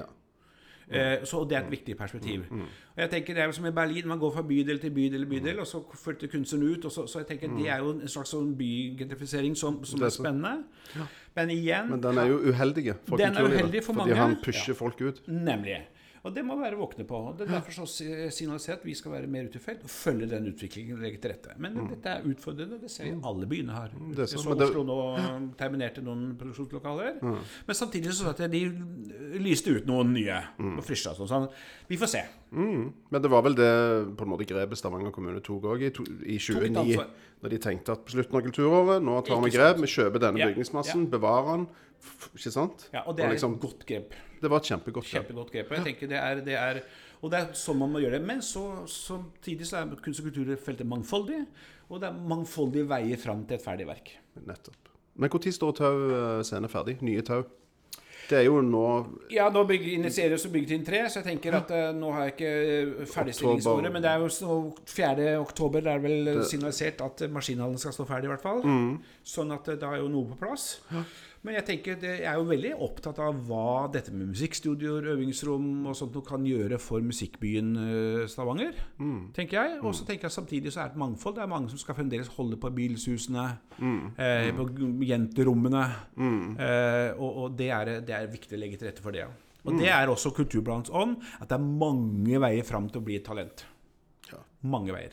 Eh, 0.93 1.23
så 1.25 1.45
Det 1.47 1.55
er 1.57 1.61
et 1.63 1.71
viktig 1.71 1.95
perspektiv. 1.97 2.41
Og 2.51 2.97
jeg 2.97 3.09
tenker 3.09 3.33
Det 3.33 3.43
er 3.43 3.51
som 3.51 3.65
i 3.65 3.71
Berlin. 3.71 4.07
Man 4.07 4.19
går 4.19 4.33
fra 4.33 4.41
bydel 4.43 4.79
til 4.79 4.91
bydel, 4.91 5.23
til 5.23 5.29
bydel 5.29 5.59
og 5.59 5.67
så 5.67 5.79
flytter 5.95 6.27
kunstneren 6.27 6.73
ut. 6.75 6.85
Og 6.85 6.91
så, 6.91 7.07
så 7.07 7.19
jeg 7.23 7.27
tenker 7.27 7.47
Det 7.57 7.69
er 7.69 7.77
jo 7.79 7.91
en 7.91 8.07
slags 8.07 8.29
sånn 8.35 8.51
bygentrifisering 8.57 9.55
som, 9.57 9.79
som 9.85 9.99
Det 9.99 10.05
er 10.05 10.09
spennende. 10.09 10.63
Men 11.35 11.49
igjen 11.49 11.89
Men 11.89 12.01
den 12.03 12.17
er 12.17 12.27
jo 12.27 12.37
uheldig 12.51 12.95
for 13.07 13.17
Den 13.17 13.35
er 13.35 13.47
uheldig 13.47 13.83
for 13.83 13.93
fordi 13.93 14.09
mange. 14.11 14.15
han 14.15 14.35
pusher 14.43 14.73
folk 14.73 15.01
ut. 15.01 15.21
Nemlig. 15.27 15.79
Og 16.23 16.31
det 16.31 16.39
må 16.47 16.55
være 16.55 16.77
våkne 16.79 17.03
på. 17.03 17.17
og 17.27 17.37
det 17.37 17.49
er 17.49 17.51
Derfor 17.57 17.71
så 17.83 17.85
signalisert 18.31 18.77
at 18.79 18.85
vi 18.87 18.93
skal 18.95 19.11
være 19.11 19.27
mer 19.27 19.43
ute 19.49 19.57
i 19.59 19.59
felt 19.59 19.81
og 19.83 19.89
følge 19.91 20.29
den 20.31 20.45
utviklingen 20.53 20.95
og 20.95 21.01
legge 21.03 21.17
til 21.19 21.33
rette. 21.33 21.51
Men 21.59 21.75
dette 21.89 22.05
er 22.13 22.21
utfordrende. 22.23 22.77
Det 22.79 22.91
ser 22.91 23.09
vi 23.09 23.17
alle 23.27 23.45
byene 23.51 23.75
har. 23.75 23.89
Mm. 23.91 24.13
det 24.15 24.19
Jeg 24.23 24.29
sant, 24.29 24.41
så 24.45 24.49
men 24.53 24.57
det- 24.57 24.69
Oslo 24.69 24.83
nå 24.87 25.55
terminerte 25.59 26.01
noen 26.01 26.37
produksjonslokaler. 26.39 27.19
Men 27.21 27.75
samtidig 27.75 28.13
så 28.13 28.29
at 28.29 28.37
de 28.49 28.61
lyste 29.39 29.75
ut 29.75 29.85
noen 29.85 30.13
nye 30.13 30.39
Mm. 30.59 30.77
og 30.77 30.83
frisja 30.85 31.11
sånn. 31.13 31.27
sånn. 31.27 31.49
Vi 31.89 31.97
får 31.97 32.07
se. 32.07 32.23
Men 32.53 32.93
det 33.21 33.29
var 33.29 33.41
vel 33.41 33.55
det 33.55 34.15
på 34.15 34.21
en 34.23 34.29
måte 34.29 34.45
grepet 34.47 34.77
Stavanger 34.77 35.11
kommune 35.11 35.41
tok 35.41 35.63
òg 35.63 35.81
i, 35.81 35.91
i 36.35 36.37
2009. 36.37 36.95
Da 36.95 37.05
Når 37.43 37.49
de 37.49 37.57
tenkte 37.57 37.89
at 37.91 38.05
på 38.05 38.11
slutten 38.11 38.35
av 38.35 38.41
kulturåret 38.43 39.03
nå 39.03 39.25
tar 39.25 39.41
vi 39.41 39.49
grep, 39.49 39.75
vi 39.75 39.87
kjøper 39.87 40.19
denne 40.19 40.37
Ja, 40.39 40.47
bygningsmassen, 40.47 41.09
bevarer 41.09 41.57
den. 41.57 41.67
Ikke 42.33 42.51
sant? 42.53 42.87
Ja, 42.93 43.05
og 43.07 43.17
det 43.17 43.25
er 43.25 43.33
liksom, 43.35 43.57
et 43.57 43.63
godt 43.63 43.87
grep. 43.87 44.13
det 44.41 44.51
var 44.51 44.61
et 44.63 44.69
kjempegodt 44.71 45.07
grep. 45.07 45.15
Kjempegodt 45.21 45.51
grep. 45.53 45.71
og 45.71 45.77
Jeg 45.77 45.87
tenker 45.91 46.11
det 46.11 46.19
er, 46.19 46.43
det 46.43 46.59
er 46.59 46.83
og 47.23 47.31
det 47.31 47.39
er 47.39 47.55
sånn 47.55 47.79
man 47.79 47.93
må 47.93 48.03
gjøre 48.03 48.19
det. 48.19 48.27
Men 48.27 48.43
så, 48.43 48.83
samtidig 48.91 49.67
så 49.69 49.79
er 49.79 49.95
kunst- 50.03 50.19
og 50.19 50.27
kulturfeltet 50.27 50.87
mangfoldig. 50.87 51.39
Og 51.87 52.01
det 52.03 52.09
er 52.09 52.23
mangfoldige 52.31 52.87
veier 52.89 53.19
fram 53.19 53.45
til 53.47 53.59
et 53.59 53.63
ferdig 53.63 53.87
verk. 53.87 54.15
Nettopp. 54.43 54.91
Men 55.15 55.29
når 55.29 55.51
står 55.53 55.75
Tau 55.77 55.91
eh, 56.09 56.39
scene 56.43 56.69
ferdig? 56.71 56.97
Nye 57.05 57.23
Tau? 57.23 57.43
Det 58.23 58.37
er 58.37 58.45
jo 58.47 58.61
nå 58.63 58.83
Ja, 59.33 59.49
nå 59.51 59.65
bygger, 59.67 59.97
initieres 59.97 60.45
og 60.47 60.53
byggetrinn 60.53 60.85
tre, 60.87 61.01
så 61.11 61.19
jeg 61.19 61.27
tenker 61.33 61.57
at 61.57 61.71
uh, 61.75 61.89
nå 61.95 62.11
har 62.15 62.29
jeg 62.29 62.35
ikke 62.37 62.51
eh, 62.51 62.93
ferdigstillingsåret. 63.11 63.91
Men 63.91 64.03
det 64.03 64.11
er 64.13 64.23
jo 64.23 64.29
så 64.31 64.55
4. 64.89 65.27
oktober 65.41 65.83
det 65.83 65.91
er 65.91 66.03
vel 66.03 66.29
det. 66.29 66.37
signalisert 66.49 67.03
at 67.03 67.25
maskinhallen 67.31 67.79
skal 67.79 67.95
stå 67.95 68.07
ferdig, 68.09 68.31
i 68.31 68.33
hvert 68.33 68.45
fall. 68.45 68.63
Mm. 68.63 68.95
Sånn 69.27 69.51
at 69.55 69.67
da 69.79 69.91
er 69.91 70.03
jo 70.03 70.11
noe 70.11 70.31
på 70.31 70.39
plass. 70.39 70.73
Men 71.43 71.57
jeg 71.57 71.65
tenker, 71.67 71.97
jeg 72.07 72.23
er 72.23 72.37
jo 72.39 72.45
veldig 72.47 72.69
opptatt 72.85 73.17
av 73.19 73.35
hva 73.49 73.89
dette 73.91 74.13
med 74.15 74.29
musikkstudioer, 74.31 75.09
øvingsrom 75.11 75.65
og 75.91 75.95
sånt 75.99 76.13
noe 76.15 76.23
kan 76.23 76.45
gjøre 76.47 76.77
for 76.79 77.03
musikkbyen 77.03 77.73
eh, 77.81 78.27
Stavanger. 78.31 78.77
Mm. 78.97 79.33
tenker 79.35 79.57
jeg. 79.59 79.81
Og 79.83 79.91
så 79.97 80.05
tenker 80.07 80.29
jeg 80.29 80.35
samtidig 80.37 80.71
så 80.71 80.79
er 80.85 80.87
det 80.87 80.95
et 80.95 81.01
mangfold. 81.03 81.35
Det 81.35 81.43
er 81.43 81.51
mange 81.51 81.67
som 81.73 81.81
skal 81.81 81.97
fremdeles 81.99 82.31
holde 82.37 82.55
på 82.63 82.71
bilshusene, 82.77 83.57
Mm. 83.77 84.13
eh, 84.17 84.51
på 84.55 84.67
jenterommene. 85.03 85.83
jenterommene. 86.15 86.59
Eh, 86.63 87.11
og 87.19 87.37
og 87.43 87.57
det, 87.59 87.69
er, 87.75 87.93
det 88.07 88.15
er 88.15 88.27
viktig 88.31 88.55
å 88.55 88.61
legge 88.63 88.77
til 88.79 88.87
rette 88.87 89.01
for 89.03 89.11
det. 89.11 89.27
Og 89.65 89.73
Mm. 89.73 89.79
det 89.79 89.89
er 89.91 90.07
også 90.07 90.31
kulturbladets 90.35 90.91
ånd, 90.95 91.17
at 91.41 91.49
det 91.49 91.55
er 91.59 91.63
mange 91.63 92.39
veier 92.39 92.63
fram 92.63 92.87
til 92.89 93.01
å 93.01 93.03
bli 93.03 93.15
et 93.19 93.25
talent. 93.27 93.65
Ja. 94.31 94.39
Mange 94.63 94.91
veier. 94.95 95.11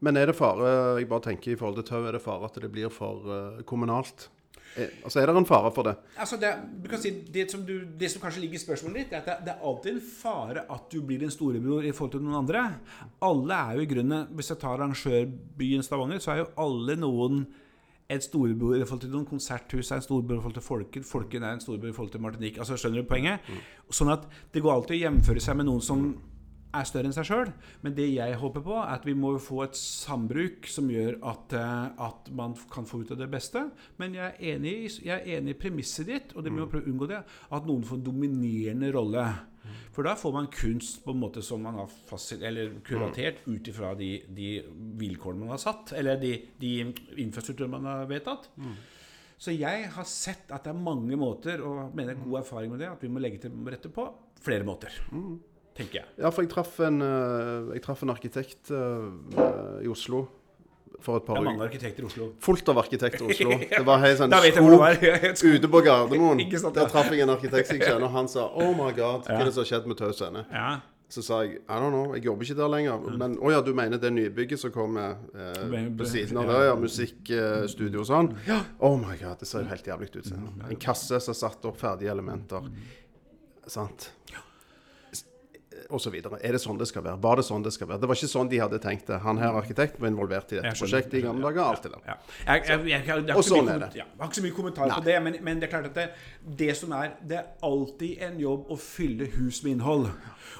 Men 0.00 0.16
er 0.16 0.26
det 0.26 0.36
fare 0.36 0.98
Jeg 1.00 1.08
bare 1.08 1.20
tenker 1.26 1.52
i 1.52 1.56
forhold 1.56 1.74
til 1.76 1.84
Tau, 1.90 2.04
er 2.06 2.12
det 2.12 2.22
fare 2.22 2.44
at 2.46 2.54
det 2.54 2.70
blir 2.72 2.88
for 2.88 3.26
eh, 3.58 3.62
kommunalt? 3.64 4.28
Er, 4.76 4.92
altså, 5.04 5.18
er 5.20 5.26
det 5.26 5.36
en 5.36 5.46
fare 5.46 5.70
for 5.74 5.88
det? 5.88 5.94
Altså 6.16 6.36
det, 6.38 6.50
du 6.84 6.88
kan 6.90 7.00
si, 7.02 7.10
det, 7.34 7.48
som 7.50 7.64
du, 7.66 7.72
det 8.00 8.10
som 8.10 8.22
kanskje 8.22 8.44
ligger 8.44 8.60
i 8.60 8.62
spørsmålet 8.62 9.00
ditt, 9.00 9.14
er 9.16 9.24
at 9.24 9.42
det, 9.46 9.54
er 9.54 9.64
alltid 9.66 9.96
en 9.96 10.04
fare 10.04 10.66
at 10.70 10.86
du 10.92 11.00
blir 11.06 11.24
en 11.26 11.34
storebror 11.34 11.86
i 11.86 11.94
forhold 11.96 12.14
til 12.14 12.22
noen 12.22 12.38
andre. 12.44 12.62
Alle 13.26 13.58
er 13.58 13.78
jo 13.78 13.86
i 13.86 13.90
grunnen 13.90 14.30
Hvis 14.38 14.52
jeg 14.52 14.62
tar 14.62 14.76
arrangørbyen 14.76 15.82
Stavanger, 15.82 16.22
så 16.22 16.34
er 16.34 16.44
jo 16.44 16.52
alle 16.62 16.96
noen 17.00 17.42
en 18.10 18.22
storebror 18.22 18.74
i 18.74 18.86
forhold 18.86 19.04
til 19.04 19.12
noen 19.12 19.26
konserthus 19.28 19.90
er 19.90 20.00
en 20.00 20.02
storebror 20.02 20.38
i 20.38 20.42
forhold 20.42 20.56
til 20.58 20.66
Folken. 20.66 21.04
Folken 21.06 21.44
er 21.46 21.54
en 21.54 21.62
storebror 21.62 21.92
i 21.92 21.94
forhold 21.94 22.10
til 22.14 22.22
Martinique. 22.24 22.58
Altså, 22.58 22.78
skjønner 22.78 23.04
du 23.04 23.10
poenget? 23.10 23.50
Sånn 23.90 24.10
at 24.10 24.26
det 24.54 24.62
går 24.64 24.74
alltid 24.74 24.96
å 24.96 25.02
hjemføre 25.04 25.42
seg 25.44 25.58
med 25.60 25.68
noen 25.70 25.84
som 25.84 26.08
er 26.76 26.86
større 26.88 27.10
enn 27.10 27.16
seg 27.16 27.28
sjøl. 27.28 27.52
Men 27.84 27.94
det 27.96 28.08
jeg 28.12 28.38
håper 28.40 28.64
på, 28.64 28.76
er 28.78 28.94
at 28.94 29.06
vi 29.08 29.14
må 29.18 29.32
få 29.42 29.64
et 29.66 29.78
sambruk 29.78 30.68
som 30.70 30.90
gjør 30.92 31.18
at, 31.32 31.54
eh, 31.58 32.06
at 32.06 32.30
man 32.36 32.56
kan 32.72 32.88
få 32.88 33.02
ut 33.02 33.12
av 33.14 33.20
det 33.20 33.30
beste. 33.32 33.66
Men 34.00 34.16
jeg 34.18 34.26
er 34.30 34.54
enig 34.54 34.74
jeg 35.00 35.14
er 35.16 35.38
enig 35.38 35.56
i 35.56 35.60
premisset 35.60 36.10
ditt, 36.10 36.34
og 36.36 36.44
det 36.44 36.52
må 36.54 36.68
prøve 36.70 36.86
å 36.86 36.92
unngå 36.92 37.10
det, 37.10 37.22
at 37.50 37.66
noen 37.68 37.86
får 37.86 38.00
en 38.00 38.06
dominerende 38.10 38.92
rolle. 38.94 39.26
For 39.92 40.06
da 40.06 40.14
får 40.16 40.32
man 40.32 40.46
kunst 40.54 41.02
på 41.04 41.12
en 41.12 41.20
måte 41.20 41.42
som 41.44 41.60
man 41.62 41.76
har 41.82 41.90
fasil, 42.08 42.42
eller 42.46 42.78
kuratert 42.86 43.42
ut 43.46 43.68
ifra 43.68 43.92
de, 43.98 44.22
de 44.28 44.52
vilkårene 45.00 45.44
man 45.44 45.52
har 45.54 45.60
satt, 45.62 45.92
eller 45.98 46.16
de, 46.22 46.32
de 46.62 46.72
infrastrukturene 47.20 47.74
man 47.74 47.90
har 47.90 48.08
vedtatt. 48.10 48.48
Så 49.40 49.52
jeg 49.56 49.86
har 49.94 50.04
sett 50.08 50.50
at 50.52 50.64
det 50.66 50.72
er 50.74 50.80
mange 50.80 51.16
måter, 51.16 51.62
og 51.64 51.94
mener 51.96 52.18
god 52.20 52.40
erfaring 52.42 52.72
med 52.72 52.80
det, 52.82 52.90
at 52.92 53.02
vi 53.04 53.08
må 53.12 53.20
legge 53.22 53.40
til 53.40 53.54
rette 53.72 53.88
på 53.92 54.04
flere 54.40 54.64
måter. 54.68 54.92
Tenker 55.80 56.02
jeg. 56.02 56.10
Ja, 56.20 56.30
for 56.30 56.44
jeg 56.44 56.52
traff 56.52 56.76
en, 56.84 57.00
eh, 57.04 57.72
jeg 57.76 57.84
traff 57.86 58.04
en 58.04 58.12
arkitekt 58.12 58.70
eh, 58.74 59.80
i 59.86 59.90
Oslo 59.90 60.26
for 61.00 61.16
et 61.16 61.24
Det 61.24 61.26
par 61.30 61.40
er 61.40 61.46
mange 61.46 61.64
arkitekter 61.64 62.04
i 62.04 62.06
Oslo. 62.06 62.28
Fullt 62.44 62.68
av 62.68 62.80
arkitekter 62.82 63.24
i 63.24 63.32
Oslo. 63.32 63.56
Det 63.78 63.82
var 63.86 64.02
helt 64.04 64.20
sånn 64.20 64.32
det 64.34 65.34
skog 65.40 65.56
ute 65.56 65.72
på 65.72 65.82
Gardermoen. 65.86 66.42
sant, 66.52 66.76
ja. 66.76 66.82
Der 66.82 66.92
traff 66.92 67.10
jeg 67.14 67.24
en 67.24 67.32
arkitekt 67.32 67.72
jeg 67.72 67.82
kjenner, 67.82 68.08
og 68.10 68.16
han 68.18 68.28
sa 68.28 68.46
Oh 68.52 68.72
my 68.76 68.92
God, 68.96 69.28
hva 69.28 69.40
er 69.40 69.48
det 69.48 69.54
som 69.56 69.64
har 69.64 69.70
skjedd 69.72 69.88
med 69.90 70.00
Tau 70.00 70.12
scene? 70.12 70.44
Ja. 70.52 70.70
Så 71.10 71.24
sa 71.26 71.40
jeg 71.42 71.56
I 71.58 71.78
don't 71.80 71.90
know, 71.90 72.12
jeg 72.14 72.28
jobber 72.28 72.46
ikke 72.46 72.58
der 72.60 72.70
lenger. 72.70 73.08
Men 73.18 73.34
å 73.42 73.50
ja, 73.50 73.64
du 73.66 73.72
mener 73.74 73.98
det 73.98 74.12
nybygget 74.14 74.60
som 74.62 74.70
kommer 74.74 75.16
eh, 75.34 75.88
på 75.98 76.06
siden 76.06 76.38
av 76.38 76.46
ja. 76.46 76.52
der, 76.52 76.66
ja. 76.68 76.76
Musikkstudio 76.78 78.04
og 78.04 78.08
sånn. 78.12 78.30
Oh 78.78 78.94
my 79.00 79.16
God, 79.18 79.40
det 79.40 79.48
ser 79.50 79.64
jo 79.64 79.72
helt 79.72 79.90
jævlig 79.90 80.12
ut. 80.12 80.22
sånn. 80.28 80.48
En 80.68 80.80
kasse 80.80 81.18
som 81.24 81.34
satt 81.34 81.66
opp 81.66 81.80
ferdige 81.80 82.12
elementer. 82.12 82.68
Sant? 83.70 84.10
Videre. 86.10 86.38
Er 86.42 86.56
det 86.56 86.60
sånn 86.62 86.78
det 86.80 86.88
skal 86.90 87.04
være? 87.04 87.20
Var 87.22 87.40
det 87.40 87.44
sånn 87.46 87.64
det 87.64 87.72
skal 87.74 87.88
være? 87.90 88.00
Det 88.02 88.08
var 88.10 88.18
ikke 88.18 88.30
sånn 88.32 88.50
de 88.50 88.60
hadde 88.62 88.80
tenkt 88.82 89.06
det. 89.10 89.18
Han 89.24 89.40
her 89.42 89.56
arkitekten 89.58 90.02
var 90.02 90.10
involvert 90.12 90.52
i 90.54 90.58
dette 90.60 90.74
prosjektet 90.78 91.18
i 91.20 91.22
gamle 91.24 91.50
dager. 91.50 91.62
Alt 91.66 91.82
det 91.86 91.92
der. 91.94 93.36
Og 93.36 93.44
sånn 93.46 93.68
er 93.68 93.84
det. 93.84 93.90
Jeg 94.00 94.06
har 94.18 94.30
ikke 94.30 94.40
så 94.40 94.46
mye 94.46 94.56
kommentar 94.56 94.94
på 94.96 95.04
det, 95.06 95.16
men, 95.22 95.38
men 95.46 95.60
det 95.62 95.68
er 95.68 95.74
klart 95.74 95.90
at 95.90 95.98
det, 95.98 96.08
det 96.62 96.74
som 96.78 96.92
er 96.96 97.14
Det 97.20 97.36
er 97.38 97.48
alltid 97.66 98.22
en 98.26 98.38
jobb 98.40 98.70
å 98.70 98.76
fylle 98.80 99.28
hus 99.36 99.62
med 99.64 99.78
innhold. 99.78 100.10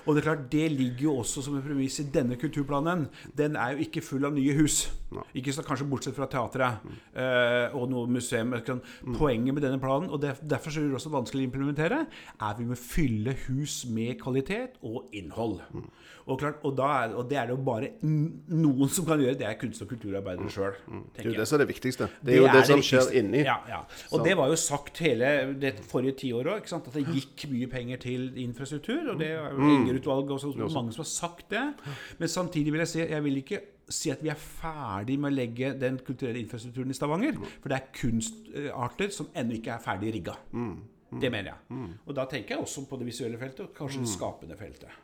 Og 0.06 0.14
det 0.14 0.22
er 0.22 0.28
klart, 0.30 0.46
det 0.52 0.66
ligger 0.72 1.06
jo 1.08 1.18
også 1.24 1.44
som 1.44 1.56
en 1.58 1.64
premiss 1.64 2.00
i 2.00 2.08
denne 2.12 2.38
kulturplanen. 2.40 3.08
Den 3.36 3.56
er 3.56 3.74
jo 3.76 3.86
ikke 3.86 4.04
full 4.04 4.24
av 4.28 4.34
nye 4.36 4.54
hus. 4.58 4.84
Ikke 5.34 5.52
så 5.54 5.64
Kanskje 5.66 5.86
bortsett 5.90 6.14
fra 6.16 6.26
teatret 6.30 6.84
eh, 7.14 7.74
og 7.76 7.88
noe 7.90 8.06
museum. 8.10 8.50
Mm. 8.50 9.16
Poenget 9.18 9.54
med 9.56 9.62
denne 9.62 9.80
planen, 9.82 10.10
og 10.10 10.20
det, 10.22 10.36
derfor 10.48 10.70
er 10.70 10.88
det 10.88 10.98
også 10.98 11.10
vanskelig 11.12 11.44
å 11.44 11.48
implementere, 11.50 12.04
er 12.40 12.54
vi 12.58 12.64
må 12.68 12.76
fylle 12.78 13.34
hus 13.48 13.84
med 13.90 14.18
kvalitet 14.20 14.78
og 14.86 15.10
innhold. 15.16 15.60
Mm. 15.74 15.88
Og, 16.30 16.38
klart, 16.38 16.60
og, 16.62 16.78
er, 16.78 17.14
og 17.18 17.24
det 17.30 17.38
er 17.40 17.48
det 17.48 17.54
jo 17.56 17.62
bare 17.66 17.88
noen 18.04 18.90
som 18.92 19.06
kan 19.08 19.18
gjøre. 19.22 19.38
Det 19.40 19.46
er 19.48 19.56
kunst- 19.58 19.82
og 19.82 19.88
kulturarbeidere 19.90 20.50
sjøl. 20.52 20.76
Mm. 20.86 21.00
Det 21.16 21.24
er 21.24 21.30
jo 21.30 21.34
det 21.40 21.46
som 21.48 21.56
er 21.58 21.64
det 21.64 21.68
viktigste. 21.72 22.08
Det 22.22 22.34
er 22.34 22.38
jo 22.38 22.44
det, 22.46 22.52
det 22.60 22.66
som 22.70 22.84
skjer 22.86 23.10
inni. 23.18 23.42
Ja, 23.46 23.56
ja. 23.68 23.80
Og 24.12 24.18
Så- 24.20 24.24
det 24.28 24.36
var 24.38 24.48
jo 24.52 24.56
sagt 24.60 24.98
hele 25.02 25.54
det 25.58 25.74
forrige 25.90 26.14
tiåret 26.22 26.60
òg, 26.60 26.72
at 26.76 26.92
det 26.94 27.06
gikk 27.06 27.48
mye 27.50 27.66
penger 27.72 27.96
til 28.06 28.30
infrastruktur. 28.36 29.10
Og 29.14 29.18
det 29.18 29.30
er 29.32 29.50
jo 29.50 29.58
Mm. 29.60 29.74
Enger-utvalget 29.80 30.30
også, 30.30 30.54
og 30.54 30.72
mange 30.72 30.92
som 30.92 31.02
har 31.02 31.10
sagt 31.10 31.48
det. 31.50 31.74
Men 32.18 32.28
samtidig 32.28 32.70
vil 32.72 32.78
jeg 32.84 32.88
si 32.88 32.98
jeg 33.00 33.22
vil 33.24 33.36
ikke 33.42 33.60
si 33.94 34.12
at 34.12 34.22
vi 34.22 34.30
er 34.32 34.38
ferdig 34.38 35.18
med 35.20 35.32
å 35.32 35.36
legge 35.36 35.74
den 35.78 35.98
kulturelle 36.06 36.40
infrastrukturen 36.42 36.92
i 36.92 36.96
Stavanger. 36.96 37.36
For 37.60 37.72
det 37.72 37.80
er 37.80 37.90
kunstarter 37.96 39.12
som 39.14 39.30
ennå 39.34 39.58
ikke 39.58 39.74
er 39.76 39.84
ferdig 39.84 40.14
rigga. 40.18 40.38
Mm. 40.52 40.74
Det 41.20 41.30
mener 41.32 41.50
jeg. 41.50 41.90
Og 42.06 42.14
da 42.14 42.24
tenker 42.30 42.54
jeg 42.54 42.62
også 42.62 42.86
på 42.86 42.98
det 43.00 43.08
visuelle 43.08 43.38
feltet, 43.38 43.66
og 43.66 43.74
kanskje 43.74 44.04
det 44.04 44.12
skapende 44.12 44.58
feltet. 44.58 44.98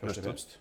Først 0.00 0.18
og 0.18 0.24
fremst. 0.28 0.56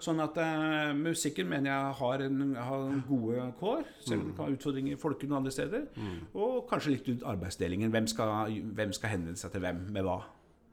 Sånn 0.00 0.22
at 0.24 0.38
uh, 0.40 0.94
musikken 0.96 1.48
mener 1.50 1.68
jeg 1.68 1.96
har, 1.98 2.22
en, 2.24 2.54
har 2.56 2.94
gode 3.08 3.42
kår, 3.60 3.82
selv 4.06 4.22
om 4.22 4.30
det 4.30 4.36
kan 4.38 4.46
ha 4.46 4.54
utfordringer 4.54 4.96
i 4.96 5.00
Folkene 5.00 5.34
og 5.34 5.42
andre 5.42 5.52
steder. 5.52 5.84
Og 6.32 6.62
kanskje 6.70 6.94
litt 6.94 7.10
ut 7.10 7.26
arbeidsdelingen. 7.28 7.92
Hvem 7.92 8.08
skal, 8.08 8.54
hvem 8.78 8.94
skal 8.96 9.12
henvende 9.16 9.40
seg 9.40 9.52
til 9.52 9.66
hvem 9.66 9.82
med 9.92 10.06
hva? 10.06 10.20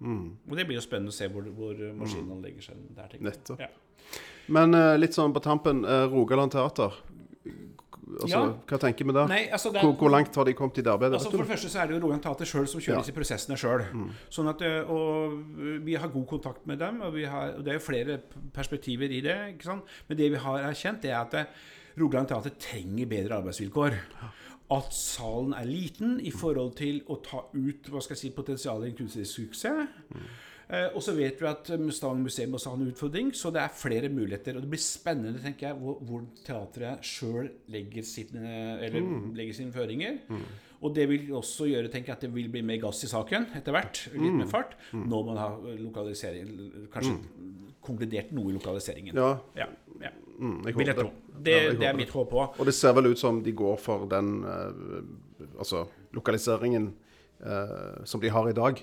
Og 0.04 0.56
Det 0.58 0.66
blir 0.68 0.76
jo 0.80 0.84
spennende 0.84 1.14
å 1.14 1.16
se 1.16 1.28
hvor, 1.32 1.46
hvor 1.56 1.80
maskinen 1.96 2.42
legger 2.44 2.62
seg 2.70 2.76
der. 2.98 3.18
Nettopp. 3.24 3.60
Ja. 3.60 3.68
Men 4.54 4.76
uh, 4.76 4.96
litt 5.00 5.16
sånn 5.16 5.34
på 5.34 5.40
tampen, 5.42 5.86
uh, 5.88 6.06
Rogaland 6.12 6.52
Teater. 6.52 6.92
Altså, 8.14 8.28
Ja. 8.30 8.42
Hva 8.68 8.78
tenker 8.78 9.08
vi 9.08 9.14
der? 9.16 9.28
Nei, 9.32 9.44
altså 9.50 9.72
det 9.72 9.80
er- 9.80 9.86
hvor, 9.88 9.94
hvor 9.98 10.12
langt 10.12 10.36
har 10.36 10.46
de 10.46 10.54
kommet 10.54 10.78
i 10.78 10.82
det 10.84 10.92
arbeidet? 10.92 11.16
Altså 11.18 11.32
For 11.32 11.38
det 11.40 11.48
første 11.48 11.70
så 11.72 11.80
er 11.82 11.88
det 11.88 11.96
jo 11.96 12.02
Rogaland 12.04 12.22
Teater 12.22 12.46
sjøl 12.46 12.68
som 12.68 12.82
kjører 12.84 12.98
Ja. 13.00 13.02
disse 13.02 13.16
prosessene 13.16 13.58
sjøl. 13.58 13.86
Sånn 14.30 14.50
at, 14.52 14.62
og 14.92 15.40
vi 15.88 15.96
har 15.96 16.10
god 16.10 16.28
kontakt 16.28 16.68
med 16.68 16.80
dem, 16.80 17.02
og, 17.02 17.14
vi 17.16 17.24
har, 17.26 17.56
og 17.58 17.64
det 17.64 17.72
er 17.74 17.80
jo 17.80 17.86
flere 17.88 18.20
perspektiver 18.54 19.10
i 19.10 19.22
det. 19.22 19.66
Men 20.10 20.18
det 20.18 20.30
vi 20.32 20.38
har 20.38 20.60
erkjent, 20.68 21.06
er 21.06 21.16
at 21.22 21.48
Rogaland 21.98 22.28
Teater 22.28 22.52
trenger 22.60 23.06
bedre 23.08 23.40
arbeidsvilkår. 23.42 23.96
At 24.72 24.94
salen 24.96 25.54
er 25.54 25.66
liten 25.68 26.20
i 26.24 26.32
forhold 26.32 26.76
til 26.80 27.02
å 27.12 27.18
ta 27.22 27.44
ut 27.54 27.90
hva 27.92 28.02
skal 28.02 28.16
jeg 28.16 28.22
si, 28.22 28.30
potensialet 28.36 28.88
i 28.88 28.94
en 28.94 28.98
kunstnerisk 28.98 29.36
suksess. 29.42 29.88
Eh, 30.74 30.88
og 30.96 31.04
så 31.04 31.12
vet 31.14 31.38
vi 31.42 31.46
at 31.46 31.68
Stavanger 31.94 32.24
museum 32.24 32.54
også 32.56 32.72
har 32.72 32.78
en 32.80 32.88
utfordring, 32.90 33.32
så 33.36 33.52
det 33.54 33.62
er 33.62 33.74
flere 33.76 34.10
muligheter. 34.10 34.56
Og 34.56 34.64
det 34.64 34.70
blir 34.72 34.80
spennende 34.82 35.42
tenker 35.44 35.68
jeg, 35.68 35.76
hvor, 35.78 36.00
hvor 36.08 36.24
teatret 36.48 37.04
sjøl 37.06 37.52
legger, 37.70 38.02
sine- 38.08 38.80
eller 38.82 39.04
legger 39.36 39.54
sine 39.60 39.72
føringer. 39.76 40.22
Og 40.84 40.96
det 40.96 41.06
vil 41.12 41.30
også 41.36 41.68
gjøre 41.70 41.92
tenker 41.92 42.12
jeg, 42.12 42.16
at 42.18 42.22
det 42.26 42.34
vil 42.34 42.50
bli 42.52 42.62
mer 42.66 42.80
gass 42.82 43.04
i 43.06 43.08
saken 43.12 43.46
etter 43.56 43.72
hvert. 43.76 44.02
Litt 44.16 44.34
mer 44.40 44.50
fart. 44.52 44.74
Når 44.92 45.26
man 45.30 45.38
har 45.38 45.60
lokalisering 45.80 46.88
Kanskje 46.92 47.14
konkludert 47.84 48.32
noe 48.32 48.50
i 48.52 48.56
lokaliseringen. 48.56 49.16
Ja, 49.20 49.30
ja. 49.60 49.68
Mm, 50.40 50.66
jeg 50.66 50.76
Vil 50.78 50.88
jeg 50.88 50.96
tro. 50.98 51.12
det. 51.44 51.52
Ja, 51.64 51.72
det 51.74 51.88
er 51.90 51.94
mitt 51.98 52.10
håp 52.10 52.32
òg. 52.34 52.60
Og 52.60 52.66
det 52.66 52.74
ser 52.76 52.94
vel 52.94 53.12
ut 53.12 53.20
som 53.20 53.42
de 53.44 53.52
går 53.52 53.80
for 53.80 54.06
den 54.10 54.44
uh, 54.44 55.02
altså 55.60 55.86
lokaliseringen 56.14 56.94
uh, 57.44 58.04
som 58.08 58.22
de 58.22 58.30
har 58.32 58.48
i 58.48 58.54
dag. 58.56 58.78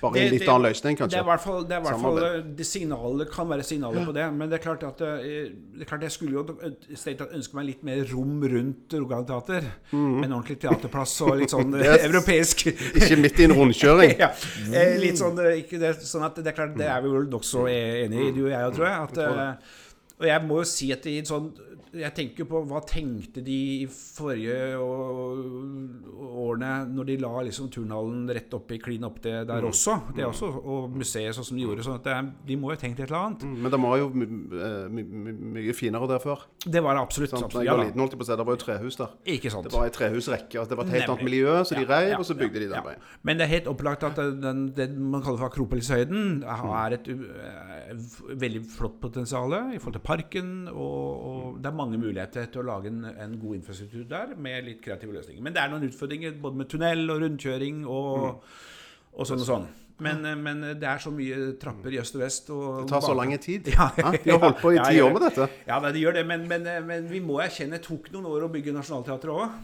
Bare 0.00 0.12
Det- 0.14 0.22
en 0.22 0.30
litt 0.32 0.40
det- 0.40 0.48
annen 0.48 0.62
løsning, 0.72 0.96
Det 0.96 1.02
er 1.02 1.08
kanskje. 1.08 1.20
i 1.20 1.24
hvert 1.28 1.40
fall, 1.42 1.64
det, 1.64 1.72
er 1.76 1.80
hvert 1.82 2.00
fall 2.00 2.42
det 2.56 2.66
signalet 2.66 3.30
kan 3.30 3.48
være 3.48 3.62
signaler 3.62 4.06
på 4.06 4.14
det. 4.14 4.32
Men 4.32 4.48
det 4.48 4.58
er 4.60 4.62
klart 4.64 4.82
at 4.88 5.00
eh, 5.02 5.50
det 5.76 5.82
er 5.82 5.84
klart 5.84 6.00
jeg 6.02 6.10
skulle 6.12 6.32
jo 6.32 6.44
strengt 6.94 7.18
tatt 7.18 7.34
ønske 7.36 7.54
meg 7.54 7.66
litt 7.66 7.82
mer 7.84 8.00
rom 8.14 8.40
rundt 8.40 8.94
Rogaland 8.94 9.26
Teater. 9.26 9.62
Med 9.92 10.24
en 10.24 10.32
ordentlig 10.38 10.58
teaterplass 10.60 11.20
og 11.20 11.36
litt 11.38 11.50
sånn 11.50 11.74
eh, 11.76 11.82
Mm. 11.82 11.84
Yes. 11.84 12.04
europeisk 12.08 12.66
Ikke 12.68 13.16
midt 13.20 13.40
i 13.40 13.44
en 13.44 13.52
rundkjøring. 13.52 14.16
ja, 14.24 14.30
eh, 14.72 14.96
litt 14.98 15.18
sånn, 15.20 15.36
eh, 15.44 15.60
ikke 15.62 15.78
det, 15.78 15.96
sånn 16.00 16.24
at 16.24 16.36
det 16.36 16.46
er 16.46 16.52
klart, 16.56 16.76
det 16.78 16.86
er 16.88 17.02
vi 17.02 17.08
vel 17.12 17.26
nokså 17.28 17.66
enige 17.68 18.28
i, 18.28 18.32
du 18.32 18.46
og 18.46 18.50
jeg, 18.54 18.72
tror 18.72 18.86
jeg. 18.88 19.02
At, 19.02 19.18
eh, 19.18 19.54
og 20.18 20.26
jeg 20.26 20.44
må 20.46 20.60
jo 20.62 20.68
si 20.68 20.90
at 20.94 21.06
i 21.06 21.18
en 21.20 21.28
sånn 21.28 21.50
jeg 21.96 22.12
tenker 22.16 22.46
på 22.48 22.60
hva 22.68 22.80
tenkte 22.86 23.40
de 23.44 23.56
i 23.82 23.86
forrige 23.88 24.76
årene 24.78 26.72
når 26.92 27.08
de 27.08 27.16
la 27.22 27.32
liksom 27.46 27.70
turnhallen 27.72 28.28
rett 28.34 28.52
opp 28.56 28.72
i 28.74 28.78
klin 28.82 29.06
opp 29.08 29.20
det 29.24 29.46
der 29.48 29.64
også. 29.64 29.94
Det 30.16 30.24
er 30.24 30.28
også 30.28 30.50
og 30.58 30.90
museet 30.98 31.36
sånn 31.36 31.46
som 31.48 31.58
de 31.58 31.64
gjorde. 31.64 31.84
sånn 31.86 31.98
at 31.98 32.06
det 32.06 32.14
er, 32.14 32.30
De 32.48 32.56
må 32.60 32.72
jo 32.72 32.76
ha 32.76 32.80
tenkt 32.80 33.00
et 33.00 33.08
eller 33.08 33.18
annet. 33.20 33.46
Men 33.48 33.72
det 33.72 33.80
var 33.84 33.96
jo 34.00 34.08
my 34.12 34.26
eh, 34.28 34.88
my 34.92 35.02
my 35.08 35.34
mye 35.58 35.74
finere 35.76 36.08
der 36.10 36.22
før. 36.22 36.44
Det 36.64 36.82
var 36.84 36.98
det 36.98 37.04
absolutt. 37.06 37.32
Sånn, 37.32 37.46
absolutt 37.46 37.68
ja, 37.68 37.76
liten, 37.80 38.02
holdt 38.02 38.16
jeg 38.16 38.20
på 38.20 38.26
å 38.26 38.28
si, 38.28 38.38
det 38.40 38.48
var 38.48 38.58
jo 38.58 38.62
trehus 38.64 39.00
der. 39.00 39.14
Ikke 39.36 39.52
sant. 39.54 39.68
Det 39.68 39.74
var 39.74 39.88
ei 39.88 39.94
trehusrekke. 39.94 40.54
Altså, 40.58 40.70
det 40.72 40.78
var 40.80 40.88
et 40.88 40.96
helt 40.98 41.14
annet 41.14 41.26
miljø, 41.28 41.56
så 41.64 41.76
de 41.76 41.84
Ja, 41.84 41.90
reiv, 41.92 42.10
ja, 42.12 42.20
og 42.20 42.28
så 42.28 42.36
bygde 42.38 42.64
de 42.64 42.70
den 42.72 42.86
veien. 42.88 43.06
Men 43.22 43.40
det 43.40 43.46
er 43.46 43.52
helt 43.54 43.70
opplagt 43.72 44.06
at 44.08 44.18
den, 44.18 44.38
den, 44.44 44.64
det 44.76 44.88
man 44.96 45.24
kaller 45.24 45.40
for 45.40 45.48
Akropolishøyden, 45.48 46.42
er 46.48 46.96
et 46.98 47.10
uh, 47.12 48.08
veldig 48.40 48.62
flott 48.72 48.98
potensial 49.02 49.56
i 49.74 49.80
forhold 49.80 49.98
til 49.98 50.04
parken. 50.04 50.52
Og, 50.72 51.26
og 51.30 51.60
det 51.62 51.70
er 51.70 51.77
mange 51.78 51.98
muligheter 52.00 52.48
til 52.52 52.62
å 52.62 52.68
lage 52.68 52.92
en, 52.92 53.04
en 53.08 53.36
god 53.40 53.58
infrastruktur 53.60 54.06
der 54.10 54.34
med 54.36 54.66
litt 54.66 54.80
kreative 54.84 55.14
løsninger. 55.16 55.42
Men 55.44 55.56
det 55.56 55.62
er 55.62 55.72
noen 55.72 55.86
utfordringer 55.88 56.38
både 56.42 56.62
med 56.62 56.70
tunnel 56.72 57.04
og 57.14 57.22
rundkjøring 57.24 57.84
og, 57.86 58.48
og 59.14 59.28
sånn 59.30 59.44
og 59.44 59.48
sånn. 59.48 59.68
Men, 59.98 60.22
men 60.42 60.60
det 60.78 60.86
er 60.86 61.00
så 61.02 61.10
mye 61.10 61.54
trapper 61.58 61.94
i 61.96 61.98
øst 61.98 62.14
og 62.14 62.22
vest. 62.22 62.50
Og 62.54 62.66
Det 62.84 62.90
tar 62.92 63.02
så 63.02 63.14
lang 63.18 63.32
tid. 63.42 63.70
Ja, 63.74 63.88
Ja, 63.98 64.12
de 64.14 64.30
har 64.30 64.42
holdt 64.44 64.60
på 64.62 64.70
i 64.70 64.78
ja, 64.78 64.84
ti 64.86 65.00
år 65.02 65.14
med 65.16 65.24
dette. 65.26 65.48
Ja, 65.66 65.80
det 65.82 66.02
gjør 66.02 66.20
det, 66.20 66.26
men, 66.28 66.44
men, 66.50 66.68
men 66.86 67.08
vi 67.10 67.22
må 67.24 67.40
erkjenne 67.42 67.80
det 67.80 67.86
tok 67.88 68.06
noen 68.14 68.28
år 68.30 68.46
å 68.46 68.52
bygge 68.52 68.74
Nationaltheatret 68.76 69.34
òg. 69.34 69.58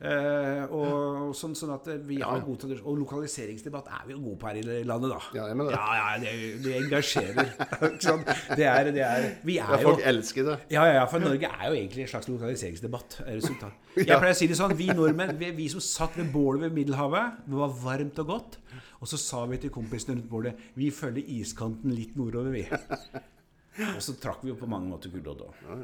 Ja. 0.00 0.10
Eh, 0.10 0.72
og 0.74 1.30
sånn, 1.38 1.54
sånn 1.56 1.70
at 1.74 1.86
vi 2.04 2.18
Ja, 2.18 2.30
har 2.32 2.42
god 2.44 2.58
tradisjon. 2.64 2.86
Og 2.90 2.98
lokaliseringsdebatt 3.04 3.86
er 3.94 4.02
vi 4.08 4.16
jo 4.16 4.20
gode 4.24 4.38
på 4.42 4.48
her 4.50 4.58
i 4.58 4.82
landet, 4.84 5.12
da. 5.14 5.20
Ja, 5.38 5.46
jeg 5.48 5.56
mener 5.60 5.70
det. 5.70 5.78
Ja, 5.78 5.94
ja, 6.00 6.18
det, 6.20 6.32
det 6.64 6.74
engasjerer. 6.82 7.52
Sant? 8.04 8.32
Det 8.58 8.66
er, 8.68 8.90
det 8.96 9.04
er 9.06 9.28
Vi 9.46 9.58
Ja, 9.60 9.68
folk 9.80 10.02
jo 10.02 10.08
elsker 10.12 10.48
det. 10.50 10.56
ja, 10.74 10.84
ja, 10.90 10.94
ja, 11.00 11.04
for 11.10 11.22
Norge 11.24 11.48
er 11.48 11.66
jo 11.70 11.76
egentlig 11.78 12.04
en 12.06 12.12
slags 12.14 12.28
lokaliseringsdebatt. 12.32 13.20
er 13.26 13.38
resultat. 13.38 13.78
Jeg 14.00 14.10
pleier 14.18 14.34
å 14.34 14.38
si 14.42 14.50
det 14.50 14.58
sånn 14.58 14.74
Vi 14.76 14.88
nordmenn, 14.92 15.36
vi, 15.38 15.52
vi 15.56 15.68
som 15.72 15.80
satt 15.84 16.18
ved 16.18 16.32
bålet 16.34 16.66
ved 16.66 16.74
Middelhavet, 16.80 17.44
det 17.46 17.60
var 17.60 17.76
varmt 17.84 18.18
og 18.24 18.32
godt, 18.34 18.58
og 19.00 19.08
så 19.10 19.18
sa 19.20 19.44
vi 19.46 19.58
til 19.62 19.70
kompisene 19.74 20.16
rundt 20.18 20.30
bålet 20.30 20.66
Vi 20.78 20.90
følger 20.94 21.30
iskanten 21.38 21.94
litt 21.94 22.16
nordover, 22.18 22.50
vi. 22.54 22.66
Og 23.96 23.98
så 24.04 24.12
trakk 24.22 24.44
vi 24.44 24.52
jo 24.52 24.54
på 24.58 24.68
mange 24.70 24.86
måter 24.86 25.10
Gullodda. 25.10 25.48
Vi 25.66 25.80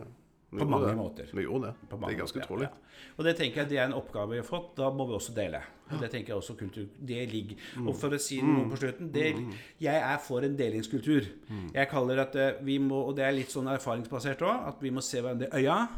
På 0.50 0.66
mange 0.66 0.86
det. 0.88 0.96
måter. 0.98 1.26
Vi 1.32 1.42
gjorde 1.44 1.68
det. 1.70 1.88
Det 1.90 2.08
er 2.08 2.16
ganske 2.18 2.40
utrolig. 2.42 2.66
ja, 2.66 2.74
ja. 2.74 3.12
Og 3.18 3.24
det 3.24 3.36
tenker 3.38 3.60
jeg 3.62 3.68
det 3.70 3.78
er 3.78 3.84
en 3.86 3.94
oppgave 3.94 4.30
vi 4.34 4.40
har 4.40 4.46
fått. 4.48 4.72
Da 4.76 4.90
må 4.90 5.06
vi 5.06 5.14
også 5.14 5.34
dele. 5.34 5.60
Og 5.90 6.00
det 6.02 6.10
tenker 6.10 6.32
jeg 6.32 6.36
også 6.36 6.56
kultur 6.58 6.86
Det 6.98 7.28
ligger 7.30 7.56
Mm. 7.76 7.88
Og 7.88 7.96
for 7.96 8.10
å 8.10 8.18
si 8.18 8.40
noe 8.42 8.68
på 8.70 8.76
slutten 8.78 9.12
det, 9.12 9.36
Jeg 9.80 9.96
er 9.96 10.18
for 10.18 10.40
en 10.42 10.56
delingskultur. 10.56 11.26
Mm. 11.48 11.70
Jeg 11.74 11.88
kaller 11.88 12.18
at 12.20 12.34
eh, 12.36 12.52
vi 12.62 12.78
må 12.78 13.06
Og 13.08 13.16
det 13.16 13.24
er 13.24 13.32
litt 13.32 13.50
sånn 13.50 13.66
erfaringsbasert 13.68 14.42
òg, 14.42 14.66
at 14.68 14.80
vi 14.82 14.90
må 14.90 15.00
se 15.02 15.20
hverandre 15.20 15.46
i 15.46 15.62
øya, 15.62 15.88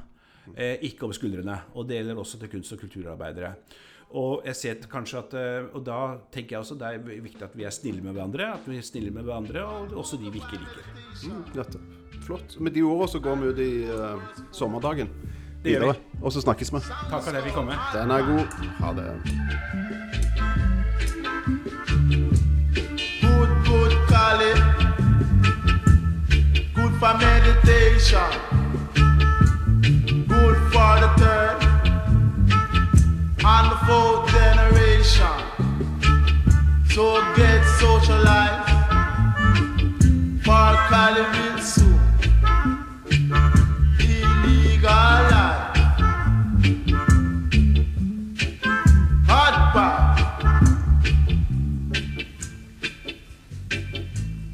eh, 0.56 0.76
ikke 0.82 1.04
over 1.04 1.14
skuldrene. 1.14 1.58
Og 1.74 1.88
det 1.88 1.96
gjelder 1.96 2.16
også 2.20 2.38
til 2.40 2.48
kunst- 2.48 2.72
og 2.72 2.80
kulturarbeidere. 2.80 3.54
Og 4.14 4.42
jeg 4.44 4.56
ser 4.56 4.74
kanskje 4.74 5.18
at 5.18 5.34
eh, 5.34 5.64
Og 5.74 5.84
da 5.84 6.18
tenker 6.30 6.56
jeg 6.56 6.60
også 6.60 6.78
det 6.78 6.94
er 6.94 6.98
viktig 7.22 7.42
at 7.42 7.56
vi 7.56 7.64
er 7.64 7.70
snille 7.70 8.02
med 8.02 8.12
hverandre. 8.12 8.52
At 8.54 8.66
vi 8.68 8.76
er 8.76 8.82
snille 8.82 9.10
med 9.10 9.24
hverandre, 9.24 9.64
og 9.64 9.92
også 9.92 10.18
de 10.20 10.30
vi 10.30 10.38
ikke 10.38 10.60
liker. 10.60 10.84
Nettopp. 11.56 12.01
Flott. 12.26 12.60
Med 12.60 12.72
de 12.72 12.82
ordene 12.82 13.08
så 13.08 13.18
går 13.18 13.34
vi 13.34 13.46
ut 13.46 13.58
i 13.58 13.84
uh, 13.90 14.22
sommerdagen. 14.52 15.08
Det 15.64 15.70
gjør 15.70 15.80
vi. 15.80 15.86
Videre. 15.86 15.94
Og 16.22 16.32
så 16.32 16.40
snakkes 16.40 16.72
vi. 16.72 16.78
Takk 17.10 17.22
for 17.22 17.30
det 17.34 17.44
vi 17.44 17.50
kom 17.50 17.64
med. 17.64 17.74
Den 17.94 18.10
er 18.10 18.22
god. 18.26 18.46
Ha 18.80 18.92
det. 18.98 19.06
Good, 23.22 23.50
good, 23.66 23.94
Kali. 24.10 24.52
Good 26.74 26.94
for 27.00 27.12
meditation. 27.26 28.30
Good 30.28 30.58
for 30.72 30.92
the 31.02 31.10
third 31.22 31.58
and 33.44 33.66
the 33.72 33.78
fourth 33.86 34.24
generation. 34.38 35.36
So 36.94 37.04
get 37.36 37.62
social 37.80 38.20
life 38.22 38.66
for 40.44 40.68
Kali 40.88 41.22
real 41.34 41.58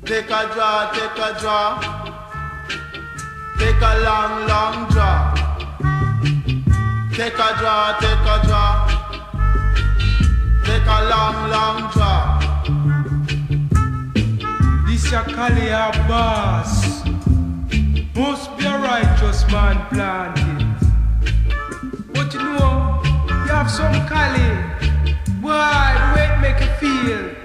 Take 0.09 0.31
a 0.31 0.49
draw, 0.55 0.91
take 0.93 1.19
a 1.19 1.39
draw. 1.39 1.79
Take 3.59 3.83
a 3.83 4.01
long, 4.01 4.49
long 4.49 4.89
draw. 4.89 5.35
Take 7.13 7.35
a 7.35 7.51
draw, 7.59 7.93
take 8.01 8.25
a 8.25 8.41
draw. 8.47 8.89
Take 10.65 10.87
a 10.87 11.01
long, 11.11 11.51
long 11.51 11.91
draw. 11.93 12.41
This 14.87 15.13
a 15.13 15.23
Kali 15.25 15.69
boss 16.09 17.05
Must 18.17 18.57
be 18.57 18.65
a 18.65 18.79
righteous 18.79 19.47
man 19.53 19.77
planted 19.91 20.65
But 22.15 22.33
you 22.33 22.41
know, 22.41 23.03
you 23.29 23.53
have 23.53 23.71
some 23.71 23.93
Kali 24.09 24.57
Boy, 25.43 25.93
the 25.99 26.15
way 26.15 26.29
it 26.33 26.41
make 26.41 26.61
you 26.63 26.73
feel 26.81 27.39